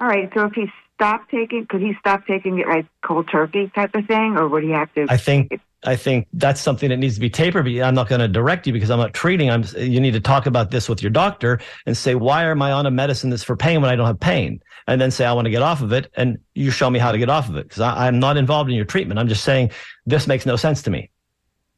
All 0.00 0.08
right. 0.08 0.30
So 0.34 0.46
if 0.46 0.52
he 0.54 0.66
stopped 1.02 1.30
taking, 1.30 1.66
could 1.66 1.80
he 1.80 1.94
stop 1.98 2.26
taking 2.26 2.58
it 2.60 2.68
like 2.68 2.86
cold 3.04 3.28
turkey 3.28 3.70
type 3.74 3.94
of 3.94 4.06
thing, 4.06 4.36
or 4.36 4.48
would 4.48 4.62
he 4.62 4.70
have 4.70 4.92
to? 4.94 5.06
I 5.08 5.16
think 5.16 5.60
I 5.84 5.96
think 5.96 6.28
that's 6.32 6.60
something 6.60 6.90
that 6.90 6.98
needs 6.98 7.16
to 7.16 7.20
be 7.20 7.30
tapered. 7.30 7.64
But 7.64 7.82
I'm 7.82 7.94
not 7.94 8.08
going 8.08 8.20
to 8.20 8.28
direct 8.28 8.66
you 8.68 8.72
because 8.72 8.90
I'm 8.90 9.00
not 9.00 9.12
treating. 9.12 9.50
I'm. 9.50 9.64
You 9.76 10.00
need 10.00 10.12
to 10.12 10.20
talk 10.20 10.46
about 10.46 10.70
this 10.70 10.88
with 10.88 11.02
your 11.02 11.10
doctor 11.10 11.60
and 11.86 11.96
say, 11.96 12.14
why 12.14 12.44
am 12.44 12.62
I 12.62 12.70
on 12.70 12.86
a 12.86 12.90
medicine 12.90 13.30
that's 13.30 13.42
for 13.42 13.56
pain 13.56 13.80
when 13.80 13.90
I 13.90 13.96
don't 13.96 14.06
have 14.06 14.20
pain? 14.20 14.62
And 14.86 15.00
then 15.00 15.10
say, 15.10 15.24
I 15.24 15.32
want 15.32 15.46
to 15.46 15.50
get 15.50 15.62
off 15.62 15.82
of 15.82 15.92
it, 15.92 16.10
and 16.16 16.38
you 16.54 16.70
show 16.70 16.88
me 16.88 16.98
how 16.98 17.10
to 17.10 17.18
get 17.18 17.28
off 17.28 17.48
of 17.48 17.56
it 17.56 17.64
because 17.64 17.80
I'm 17.80 18.20
not 18.20 18.36
involved 18.36 18.70
in 18.70 18.76
your 18.76 18.84
treatment. 18.84 19.18
I'm 19.18 19.28
just 19.28 19.44
saying 19.44 19.70
this 20.06 20.26
makes 20.26 20.46
no 20.46 20.56
sense 20.56 20.82
to 20.82 20.90
me. 20.90 21.10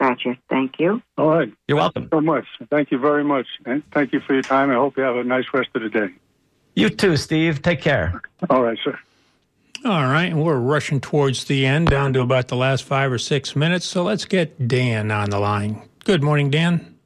Gotcha. 0.00 0.36
Thank 0.50 0.78
you. 0.78 1.00
All 1.16 1.28
right. 1.28 1.52
You're 1.68 1.78
welcome. 1.78 2.08
So 2.10 2.20
much. 2.20 2.46
Thank 2.68 2.90
you 2.90 2.98
very 2.98 3.24
much, 3.24 3.46
and 3.64 3.82
thank 3.90 4.12
you 4.12 4.20
for 4.20 4.34
your 4.34 4.42
time. 4.42 4.70
I 4.70 4.74
hope 4.74 4.98
you 4.98 5.02
have 5.02 5.16
a 5.16 5.24
nice 5.24 5.46
rest 5.54 5.70
of 5.74 5.82
the 5.82 5.88
day. 5.88 6.08
You 6.74 6.90
too, 6.90 7.16
Steve. 7.16 7.62
Take 7.62 7.80
care. 7.80 8.20
All 8.50 8.62
right, 8.62 8.78
sir. 8.84 8.98
All 9.84 10.06
right, 10.06 10.32
and 10.32 10.42
we're 10.42 10.56
rushing 10.56 10.98
towards 10.98 11.44
the 11.44 11.66
end, 11.66 11.88
down 11.88 12.14
to 12.14 12.22
about 12.22 12.48
the 12.48 12.56
last 12.56 12.84
five 12.84 13.12
or 13.12 13.18
six 13.18 13.54
minutes. 13.54 13.84
So 13.84 14.02
let's 14.02 14.24
get 14.24 14.66
Dan 14.66 15.10
on 15.10 15.28
the 15.28 15.38
line. 15.38 15.82
Good 16.04 16.22
morning, 16.22 16.48
Dan. 16.48 16.96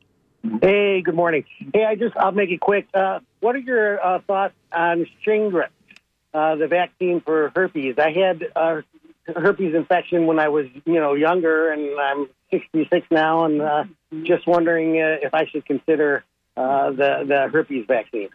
Hey, 0.63 1.03
good 1.03 1.17
morning. 1.17 1.45
Hey, 1.75 1.85
I 1.85 1.97
just 1.97 2.17
I'll 2.17 2.31
make 2.31 2.51
it 2.51 2.61
quick. 2.61 2.87
Uh, 2.95 3.19
what 3.41 3.57
are 3.57 3.59
your 3.59 4.01
uh, 4.01 4.21
thoughts 4.21 4.55
on 4.73 5.09
Shingrix, 5.27 5.71
uh, 6.33 6.55
the 6.55 6.69
vaccine 6.69 7.21
for 7.21 7.51
herpes? 7.53 7.97
I 7.99 8.13
had 8.13 8.47
herpes 9.27 9.75
infection 9.75 10.29
when 10.29 10.39
I 10.39 10.47
was 10.49 10.67
you 10.85 11.01
know 11.01 11.15
younger, 11.15 11.73
and 11.73 11.99
I'm 11.99 12.29
66 12.53 13.09
now, 13.11 13.45
and 13.45 13.61
uh, 13.61 13.85
just 14.23 14.47
wondering 14.47 15.03
uh, 15.03 15.17
if 15.21 15.35
I 15.35 15.47
should 15.47 15.67
consider 15.67 16.23
uh, 16.57 16.91
the 16.91 17.25
the 17.27 17.49
herpes 17.53 17.87
vaccine. 17.89 18.29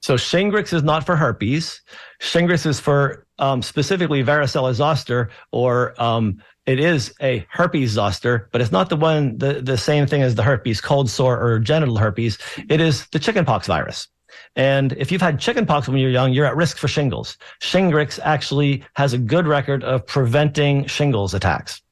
So 0.00 0.14
Shingrix 0.14 0.72
is 0.72 0.82
not 0.82 1.04
for 1.04 1.14
herpes. 1.14 1.80
Shingrix 2.20 2.66
is 2.66 2.80
for 2.80 3.26
um, 3.38 3.62
specifically 3.62 4.24
varicella 4.24 4.72
zoster, 4.72 5.30
or 5.52 6.00
um, 6.02 6.42
it 6.66 6.80
is 6.80 7.14
a 7.20 7.46
herpes 7.50 7.90
zoster, 7.90 8.48
but 8.52 8.60
it's 8.60 8.72
not 8.72 8.88
the 8.88 8.96
one 8.96 9.36
the, 9.38 9.60
the 9.60 9.76
same 9.76 10.06
thing 10.06 10.22
as 10.22 10.34
the 10.34 10.42
herpes 10.42 10.80
cold 10.80 11.10
sore 11.10 11.38
or 11.40 11.58
genital 11.58 11.96
herpes. 11.96 12.38
It 12.68 12.80
is 12.80 13.06
the 13.08 13.18
chickenpox 13.18 13.66
virus. 13.66 14.08
And 14.56 14.92
if 14.94 15.10
you've 15.10 15.20
had 15.20 15.38
chickenpox 15.40 15.88
when 15.88 15.98
you're 15.98 16.10
young, 16.10 16.32
you're 16.32 16.46
at 16.46 16.56
risk 16.56 16.76
for 16.78 16.88
shingles. 16.88 17.36
Shingrix 17.60 18.18
actually 18.22 18.84
has 18.94 19.12
a 19.12 19.18
good 19.18 19.46
record 19.46 19.84
of 19.84 20.06
preventing 20.06 20.86
shingles 20.86 21.34
attacks. 21.34 21.82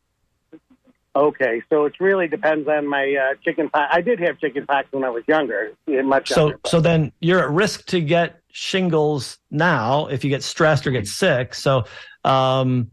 Okay, 1.16 1.62
so 1.68 1.84
it 1.86 1.94
really 1.98 2.28
depends 2.28 2.68
on 2.68 2.86
my 2.86 3.16
uh, 3.16 3.34
chicken 3.42 3.68
pox. 3.70 3.88
I 3.92 4.00
did 4.02 4.20
have 4.20 4.38
chicken 4.38 4.66
pox 4.66 4.88
when 4.92 5.04
I 5.04 5.10
was 5.10 5.24
younger, 5.26 5.72
much 5.86 6.28
so, 6.28 6.40
younger. 6.48 6.60
So 6.66 6.80
then 6.80 7.12
you're 7.20 7.40
at 7.40 7.50
risk 7.50 7.86
to 7.86 8.00
get 8.00 8.40
shingles 8.52 9.38
now 9.50 10.06
if 10.06 10.22
you 10.22 10.30
get 10.30 10.42
stressed 10.42 10.86
or 10.86 10.90
get 10.90 11.08
sick. 11.08 11.54
So 11.54 11.84
um, 12.24 12.90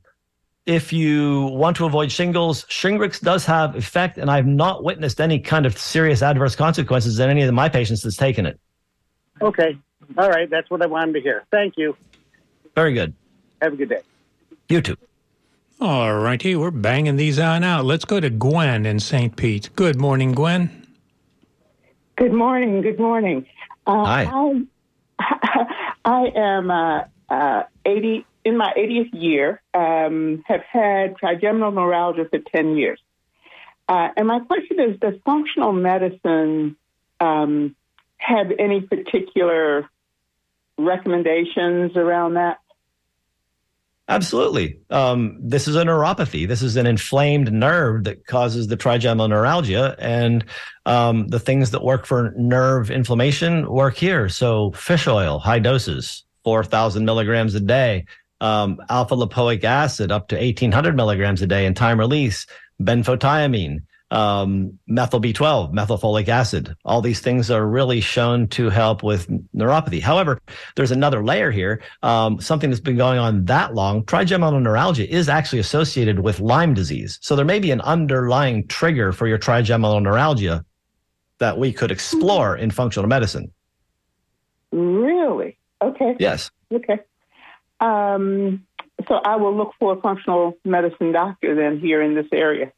if 0.66 0.92
you 0.92 1.46
want 1.48 1.78
to 1.78 1.86
avoid 1.86 2.12
shingles, 2.12 2.66
Shingrix 2.66 3.22
does 3.22 3.46
have 3.46 3.76
effect, 3.76 4.18
and 4.18 4.32
I've 4.32 4.48
not 4.48 4.84
witnessed 4.84 5.22
any 5.22 5.40
kind 5.40 5.66
of 5.66 5.78
serious 5.78 6.24
adverse 6.24 6.56
consequences 6.56 7.20
in 7.20 7.30
any 7.30 7.44
of 7.44 7.54
my 7.54 7.70
patients 7.70 8.02
that's 8.02 8.18
taken 8.18 8.46
it. 8.46 8.60
Okay, 9.42 9.78
all 10.18 10.30
right, 10.30 10.50
that's 10.50 10.70
what 10.70 10.82
I 10.82 10.88
wanted 10.88 11.14
to 11.14 11.22
hear. 11.22 11.44
Thank 11.52 11.76
you. 11.78 11.96
Very 12.74 12.94
good. 12.94 13.14
Have 13.62 13.74
a 13.74 13.76
good 13.76 13.90
day. 13.90 14.02
You 14.70 14.82
too. 14.82 14.96
All 15.82 16.16
righty, 16.16 16.56
we're 16.56 16.72
banging 16.72 17.18
these 17.18 17.38
on 17.38 17.62
out. 17.64 17.84
Let's 17.84 18.06
go 18.06 18.22
to 18.22 18.30
Gwen 18.30 18.86
in 18.86 19.02
St. 19.02 19.36
Pete. 19.36 19.70
Good 19.76 20.00
morning, 20.00 20.32
Gwen. 20.32 20.88
Good 22.16 22.32
morning. 22.32 22.82
Good 22.82 22.98
morning. 22.98 23.46
Uh, 23.86 24.06
Hi. 24.06 24.32
I, 25.20 25.66
I 26.06 26.32
am 26.34 26.72
uh, 26.72 27.04
uh, 27.30 27.64
80 27.86 28.26
in 28.46 28.56
my 28.56 28.72
80th 28.78 29.10
year. 29.12 29.62
Um, 29.74 30.46
have 30.48 30.62
had 30.62 31.18
trigeminal 31.18 31.72
neuralgia 31.72 32.24
for 32.30 32.40
10 32.40 32.78
years. 32.78 33.02
Uh, 33.90 34.08
and 34.16 34.30
my 34.30 34.40
question 34.40 34.80
is: 34.80 34.98
Does 35.02 35.16
functional 35.26 35.74
medicine 35.74 36.78
um, 37.20 37.76
have 38.18 38.48
any 38.58 38.80
particular 38.80 39.90
recommendations 40.78 41.98
around 41.98 42.36
that? 42.36 42.60
Absolutely. 44.08 44.80
Um, 44.92 45.36
this 45.42 45.68
is 45.68 45.76
a 45.76 45.84
neuropathy. 45.84 46.48
This 46.48 46.62
is 46.62 46.76
an 46.76 46.86
inflamed 46.86 47.52
nerve 47.52 48.04
that 48.04 48.28
causes 48.28 48.68
the 48.68 48.76
trigeminal 48.76 49.28
neuralgia. 49.28 49.96
And 49.98 50.46
um, 50.86 51.28
the 51.30 51.40
things 51.40 51.72
that 51.72 51.84
work 51.84 52.06
for 52.06 52.32
nerve 52.38 52.92
inflammation 52.92 53.68
work 53.68 53.96
here. 53.96 54.30
So, 54.30 54.72
fish 54.74 55.08
oil, 55.08 55.40
high 55.40 55.58
doses, 55.58 56.24
4,000 56.44 57.04
milligrams 57.04 57.56
a 57.56 57.60
day, 57.60 58.06
um, 58.42 58.80
alpha 58.90 59.16
lipoic 59.16 59.64
acid 59.64 60.12
up 60.12 60.28
to 60.28 60.36
1,800 60.36 60.96
milligrams 60.96 61.42
a 61.42 61.48
day, 61.48 61.66
in 61.66 61.74
time 61.74 62.00
release, 62.00 62.46
benfotiamine 62.80 63.80
um, 64.12 64.78
methyl 64.88 65.20
B12, 65.20 65.74
methylfolic 65.74 66.28
acid. 66.28 66.76
All 66.86 67.02
these 67.02 67.20
things 67.20 67.50
are 67.50 67.66
really 67.66 68.02
shown 68.02 68.48
to 68.50 68.70
help 68.70 69.04
with 69.04 69.28
neuropathy. 69.54 70.02
However, 70.02 70.40
there's 70.76 70.92
another 70.92 71.24
layer 71.24 71.52
here. 71.52 71.82
Um, 72.04 72.40
something 72.40 72.70
that's 72.70 72.80
been 72.80 72.98
going 72.98 73.20
on 73.20 73.46
that 73.46 73.74
long. 73.74 74.06
Trigeminal 74.06 74.60
neuralgia 74.60 75.10
is 75.10 75.28
actually 75.28 75.60
associated 75.60 76.20
with 76.20 76.40
Lyme 76.40 76.74
disease. 76.74 77.18
So 77.22 77.36
there 77.36 77.46
may 77.46 77.60
be 77.60 77.72
an 77.72 77.82
underlying 77.82 78.68
trigger 78.68 79.12
for 79.12 79.28
your 79.28 79.38
trigeminal 79.38 80.00
neuralgia 80.00 80.64
that 81.40 81.58
we 81.58 81.74
could 81.74 81.92
explore 81.92 82.56
in 82.56 82.72
functional 82.72 83.10
medicine. 83.10 83.52
Really? 84.72 85.58
Okay. 85.82 86.16
Yes. 86.20 86.52
Okay. 86.72 87.00
Um, 87.80 88.66
so 89.08 89.16
I 89.16 89.36
will 89.36 89.56
look 89.56 89.74
for 89.80 89.98
a 89.98 90.02
functional 90.02 90.58
medicine 90.64 91.12
doctor 91.12 91.56
then 91.56 91.80
here 91.80 92.02
in 92.02 92.16
this 92.16 92.28
area. 92.32 92.72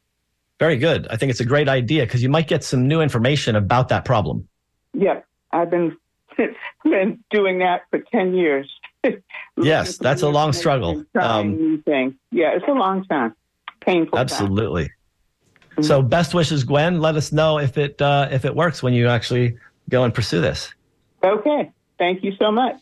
Very 0.58 0.76
good. 0.76 1.06
I 1.08 1.16
think 1.16 1.30
it's 1.30 1.40
a 1.40 1.44
great 1.44 1.68
idea 1.68 2.04
because 2.04 2.22
you 2.22 2.28
might 2.28 2.48
get 2.48 2.64
some 2.64 2.88
new 2.88 3.00
information 3.00 3.54
about 3.54 3.88
that 3.88 4.04
problem. 4.04 4.48
Yeah, 4.92 5.20
I've 5.52 5.70
been 5.70 5.96
been 6.84 7.22
doing 7.30 7.58
that 7.60 7.82
for 7.90 8.00
ten 8.10 8.34
years. 8.34 8.68
yes, 9.56 9.98
that's 9.98 10.22
a 10.22 10.28
long 10.28 10.52
struggle. 10.52 11.04
Um. 11.20 11.82
Yeah, 11.86 12.54
it's 12.54 12.66
a 12.66 12.72
long 12.72 13.04
time. 13.04 13.34
Painful. 13.80 14.18
Absolutely. 14.18 14.84
Mm-hmm. 14.84 15.82
So, 15.82 16.02
best 16.02 16.34
wishes, 16.34 16.64
Gwen. 16.64 17.00
Let 17.00 17.14
us 17.14 17.30
know 17.30 17.58
if 17.58 17.78
it 17.78 18.02
uh, 18.02 18.28
if 18.32 18.44
it 18.44 18.54
works 18.54 18.82
when 18.82 18.92
you 18.94 19.08
actually 19.08 19.56
go 19.88 20.02
and 20.02 20.12
pursue 20.12 20.40
this. 20.40 20.74
Okay. 21.22 21.70
Thank 21.98 22.24
you 22.24 22.32
so 22.38 22.50
much. 22.50 22.76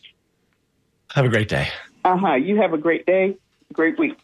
Have 1.13 1.25
a 1.25 1.29
great 1.29 1.49
day. 1.49 1.69
Uh 2.03 2.17
huh. 2.17 2.33
You 2.33 2.57
have 2.57 2.73
a 2.73 2.77
great 2.77 3.05
day. 3.05 3.37
Great 3.73 3.99
week. 3.99 4.17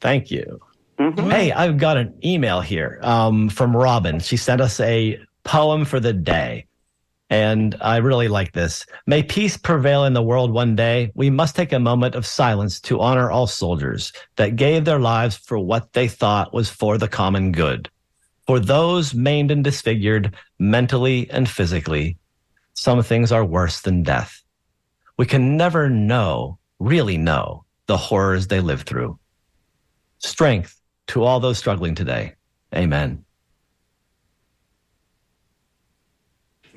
Thank 0.00 0.30
you. 0.30 0.60
Mm-hmm. 1.00 1.30
Hey, 1.30 1.50
I've 1.50 1.78
got 1.78 1.96
an 1.96 2.18
email 2.22 2.60
here 2.60 2.98
um, 3.02 3.48
from 3.48 3.74
Robin. 3.74 4.20
She 4.20 4.36
sent 4.36 4.60
us 4.60 4.78
a 4.80 5.18
poem 5.44 5.86
for 5.86 5.98
the 5.98 6.12
day. 6.12 6.66
And 7.30 7.74
I 7.80 7.98
really 7.98 8.28
like 8.28 8.52
this. 8.52 8.84
May 9.06 9.22
peace 9.22 9.56
prevail 9.56 10.04
in 10.04 10.12
the 10.12 10.22
world 10.22 10.52
one 10.52 10.76
day. 10.76 11.10
We 11.14 11.30
must 11.30 11.56
take 11.56 11.72
a 11.72 11.78
moment 11.78 12.16
of 12.16 12.26
silence 12.26 12.80
to 12.80 13.00
honor 13.00 13.30
all 13.30 13.46
soldiers 13.46 14.12
that 14.36 14.56
gave 14.56 14.84
their 14.84 14.98
lives 14.98 15.36
for 15.36 15.58
what 15.58 15.90
they 15.94 16.06
thought 16.06 16.52
was 16.52 16.68
for 16.68 16.98
the 16.98 17.08
common 17.08 17.52
good. 17.52 17.88
For 18.46 18.60
those 18.60 19.14
maimed 19.14 19.50
and 19.50 19.64
disfigured 19.64 20.34
mentally 20.58 21.30
and 21.30 21.48
physically, 21.48 22.18
some 22.74 23.02
things 23.02 23.32
are 23.32 23.44
worse 23.44 23.80
than 23.80 24.02
death. 24.02 24.42
We 25.16 25.24
can 25.24 25.56
never 25.56 25.88
know, 25.88 26.58
really 26.78 27.16
know, 27.16 27.64
the 27.86 27.96
horrors 27.96 28.48
they 28.48 28.60
live 28.60 28.82
through. 28.82 29.18
Strength 30.18 30.79
to 31.10 31.24
all 31.24 31.40
those 31.40 31.58
struggling 31.58 31.94
today. 31.94 32.34
Amen. 32.74 33.24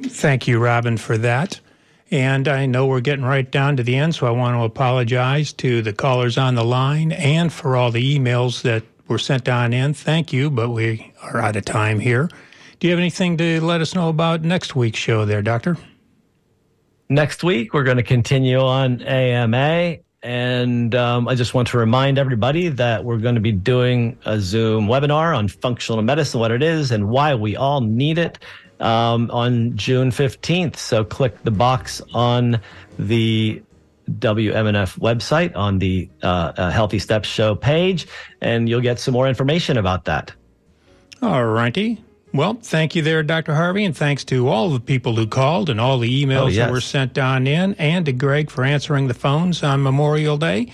Thank 0.02 0.48
you, 0.48 0.60
Robin, 0.60 0.98
for 0.98 1.18
that. 1.20 1.60
And 2.10 2.48
I 2.48 2.66
know 2.66 2.86
we're 2.86 3.00
getting 3.02 3.26
right 3.26 3.50
down 3.50 3.78
to 3.78 3.84
the 3.84 3.96
end, 3.96 4.16
so 4.16 4.28
I 4.28 4.32
want 4.32 4.56
to 4.56 4.64
apologize 4.64 5.54
to 5.54 5.82
the 5.82 5.94
callers 5.94 6.38
on 6.38 6.56
the 6.56 6.66
line 6.66 7.12
and 7.12 7.54
for 7.54 7.76
all 7.76 7.92
the 7.92 8.20
emails 8.20 8.64
that 8.64 8.84
were 9.08 9.20
sent 9.20 9.48
on 9.48 9.72
in. 9.74 9.94
Thank 9.94 10.34
you, 10.34 10.50
but 10.50 10.70
we 10.70 11.14
are 11.22 11.40
out 11.40 11.56
of 11.56 11.66
time 11.66 12.00
here. 12.00 12.30
Do 12.80 12.88
you 12.88 12.92
have 12.92 13.00
anything 13.00 13.38
to 13.38 13.62
let 13.62 13.82
us 13.82 13.96
know 13.96 14.10
about 14.10 14.42
next 14.42 14.76
week's 14.76 15.00
show 15.00 15.26
there, 15.26 15.42
Doctor? 15.42 15.78
Next 17.10 17.44
week, 17.44 17.74
we're 17.74 17.84
going 17.84 17.98
to 17.98 18.04
continue 18.04 18.60
on 18.60 19.02
AMA 19.04 19.98
and 20.24 20.96
um, 20.96 21.28
I 21.28 21.36
just 21.36 21.54
want 21.54 21.68
to 21.70 21.78
remind 21.78 22.18
everybody 22.18 22.70
that 22.70 23.04
we're 23.04 23.18
going 23.18 23.36
to 23.36 23.42
be 23.42 23.52
doing 23.52 24.18
a 24.26 24.40
Zoom 24.40 24.88
webinar 24.88 25.38
on 25.38 25.50
functional 25.50 26.02
medicine, 26.02 26.40
what 26.40 26.52
it 26.52 26.64
is, 26.64 26.92
and 26.92 27.10
why 27.10 27.36
we 27.36 27.58
all 27.58 27.82
need 27.82 28.18
it 28.18 28.40
um, 28.80 29.30
on 29.32 29.76
June 29.76 30.12
15th. 30.12 30.78
So 30.78 31.04
click 31.04 31.44
the 31.44 31.52
box 31.52 32.02
on 32.14 32.60
the 32.98 33.62
WMNF 34.10 35.00
website 35.00 35.56
on 35.56 35.80
the 35.80 36.10
uh, 36.22 36.54
uh, 36.58 36.72
Healthy 36.72 37.00
Steps 37.00 37.28
Show 37.28 37.56
page, 37.56 38.08
and 38.42 38.68
you'll 38.68 38.82
get 38.82 39.00
some 39.00 39.14
more 39.14 39.28
information 39.28 39.78
about 39.78 40.06
that. 40.06 40.32
All 41.22 41.46
righty. 41.46 42.03
Well, 42.34 42.56
thank 42.56 42.96
you 42.96 43.04
there, 43.04 43.22
Dr. 43.22 43.54
Harvey, 43.54 43.86
and 43.86 43.96
thanks 43.96 44.24
to 44.26 44.50
all 44.50 44.72
the 44.72 44.80
people 44.80 45.16
who 45.16 45.28
called 45.28 45.70
and 45.70 45.80
all 45.80 46.00
the 46.00 46.26
emails 46.26 46.42
oh, 46.42 46.48
yes. 46.48 46.66
that 46.66 46.72
were 46.72 46.82
sent 46.82 47.18
on 47.20 47.46
in, 47.46 47.76
and 47.76 48.08
to 48.08 48.12
Greg 48.12 48.50
for 48.50 48.64
answering 48.64 49.08
the 49.08 49.14
phones 49.14 49.62
on 49.62 49.84
Memorial 49.84 50.38
Day. 50.38 50.72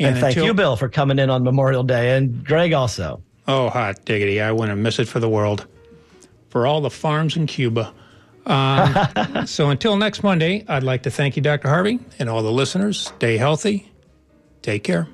And, 0.00 0.08
and 0.08 0.18
thank 0.18 0.36
until... 0.36 0.46
you, 0.46 0.54
Bill, 0.54 0.76
for 0.76 0.88
coming 0.88 1.20
in 1.20 1.30
on 1.30 1.44
Memorial 1.44 1.84
Day, 1.84 2.16
and 2.16 2.44
Greg 2.44 2.72
also. 2.72 3.22
Oh, 3.46 3.68
hot 3.68 4.04
diggity. 4.04 4.40
I 4.40 4.50
wouldn't 4.50 4.80
miss 4.80 4.98
it 4.98 5.06
for 5.06 5.20
the 5.20 5.28
world. 5.28 5.68
For 6.50 6.66
all 6.66 6.80
the 6.80 6.90
farms 6.90 7.36
in 7.36 7.46
Cuba. 7.46 7.94
Um, 8.44 9.46
so 9.46 9.70
until 9.70 9.96
next 9.96 10.24
Monday, 10.24 10.64
I'd 10.66 10.82
like 10.82 11.04
to 11.04 11.10
thank 11.10 11.36
you, 11.36 11.42
Dr. 11.42 11.68
Harvey, 11.68 12.00
and 12.18 12.28
all 12.28 12.42
the 12.42 12.52
listeners. 12.52 13.12
Stay 13.16 13.36
healthy. 13.36 13.92
Take 14.62 14.82
care. 14.82 15.06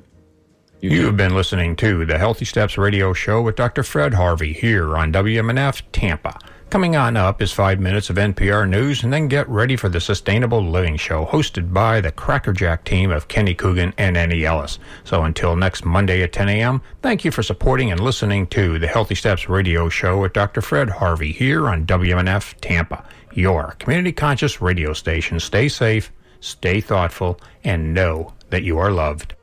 You 0.84 1.06
have 1.06 1.16
been 1.16 1.36
listening 1.36 1.76
to 1.76 2.04
the 2.04 2.18
Healthy 2.18 2.44
Steps 2.44 2.76
Radio 2.76 3.12
Show 3.12 3.40
with 3.40 3.54
Dr. 3.54 3.84
Fred 3.84 4.14
Harvey 4.14 4.52
here 4.52 4.96
on 4.96 5.12
WMNF 5.12 5.80
Tampa. 5.92 6.36
Coming 6.70 6.96
on 6.96 7.16
up 7.16 7.40
is 7.40 7.52
five 7.52 7.78
minutes 7.78 8.10
of 8.10 8.16
NPR 8.16 8.68
news, 8.68 9.04
and 9.04 9.12
then 9.12 9.28
get 9.28 9.48
ready 9.48 9.76
for 9.76 9.88
the 9.88 10.00
Sustainable 10.00 10.60
Living 10.60 10.96
Show, 10.96 11.24
hosted 11.24 11.72
by 11.72 12.00
the 12.00 12.10
Crackerjack 12.10 12.82
team 12.82 13.12
of 13.12 13.28
Kenny 13.28 13.54
Coogan 13.54 13.94
and 13.96 14.16
Annie 14.16 14.44
Ellis. 14.44 14.80
So 15.04 15.22
until 15.22 15.54
next 15.54 15.84
Monday 15.84 16.20
at 16.24 16.32
10 16.32 16.48
a.m., 16.48 16.82
thank 17.00 17.24
you 17.24 17.30
for 17.30 17.44
supporting 17.44 17.92
and 17.92 18.00
listening 18.00 18.48
to 18.48 18.80
the 18.80 18.88
Healthy 18.88 19.14
Steps 19.14 19.48
Radio 19.48 19.88
Show 19.88 20.20
with 20.20 20.32
Dr. 20.32 20.62
Fred 20.62 20.90
Harvey 20.90 21.30
here 21.30 21.68
on 21.68 21.86
WMNF 21.86 22.56
Tampa, 22.60 23.04
your 23.34 23.76
community 23.78 24.10
conscious 24.10 24.60
radio 24.60 24.92
station. 24.94 25.38
Stay 25.38 25.68
safe, 25.68 26.10
stay 26.40 26.80
thoughtful, 26.80 27.40
and 27.62 27.94
know 27.94 28.32
that 28.50 28.64
you 28.64 28.78
are 28.78 28.90
loved. 28.90 29.36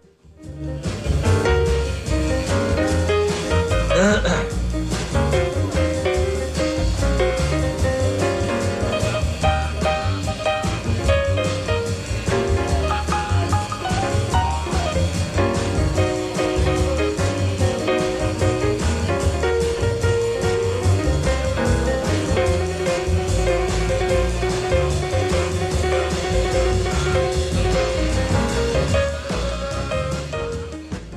Uh-uh. 4.02 4.36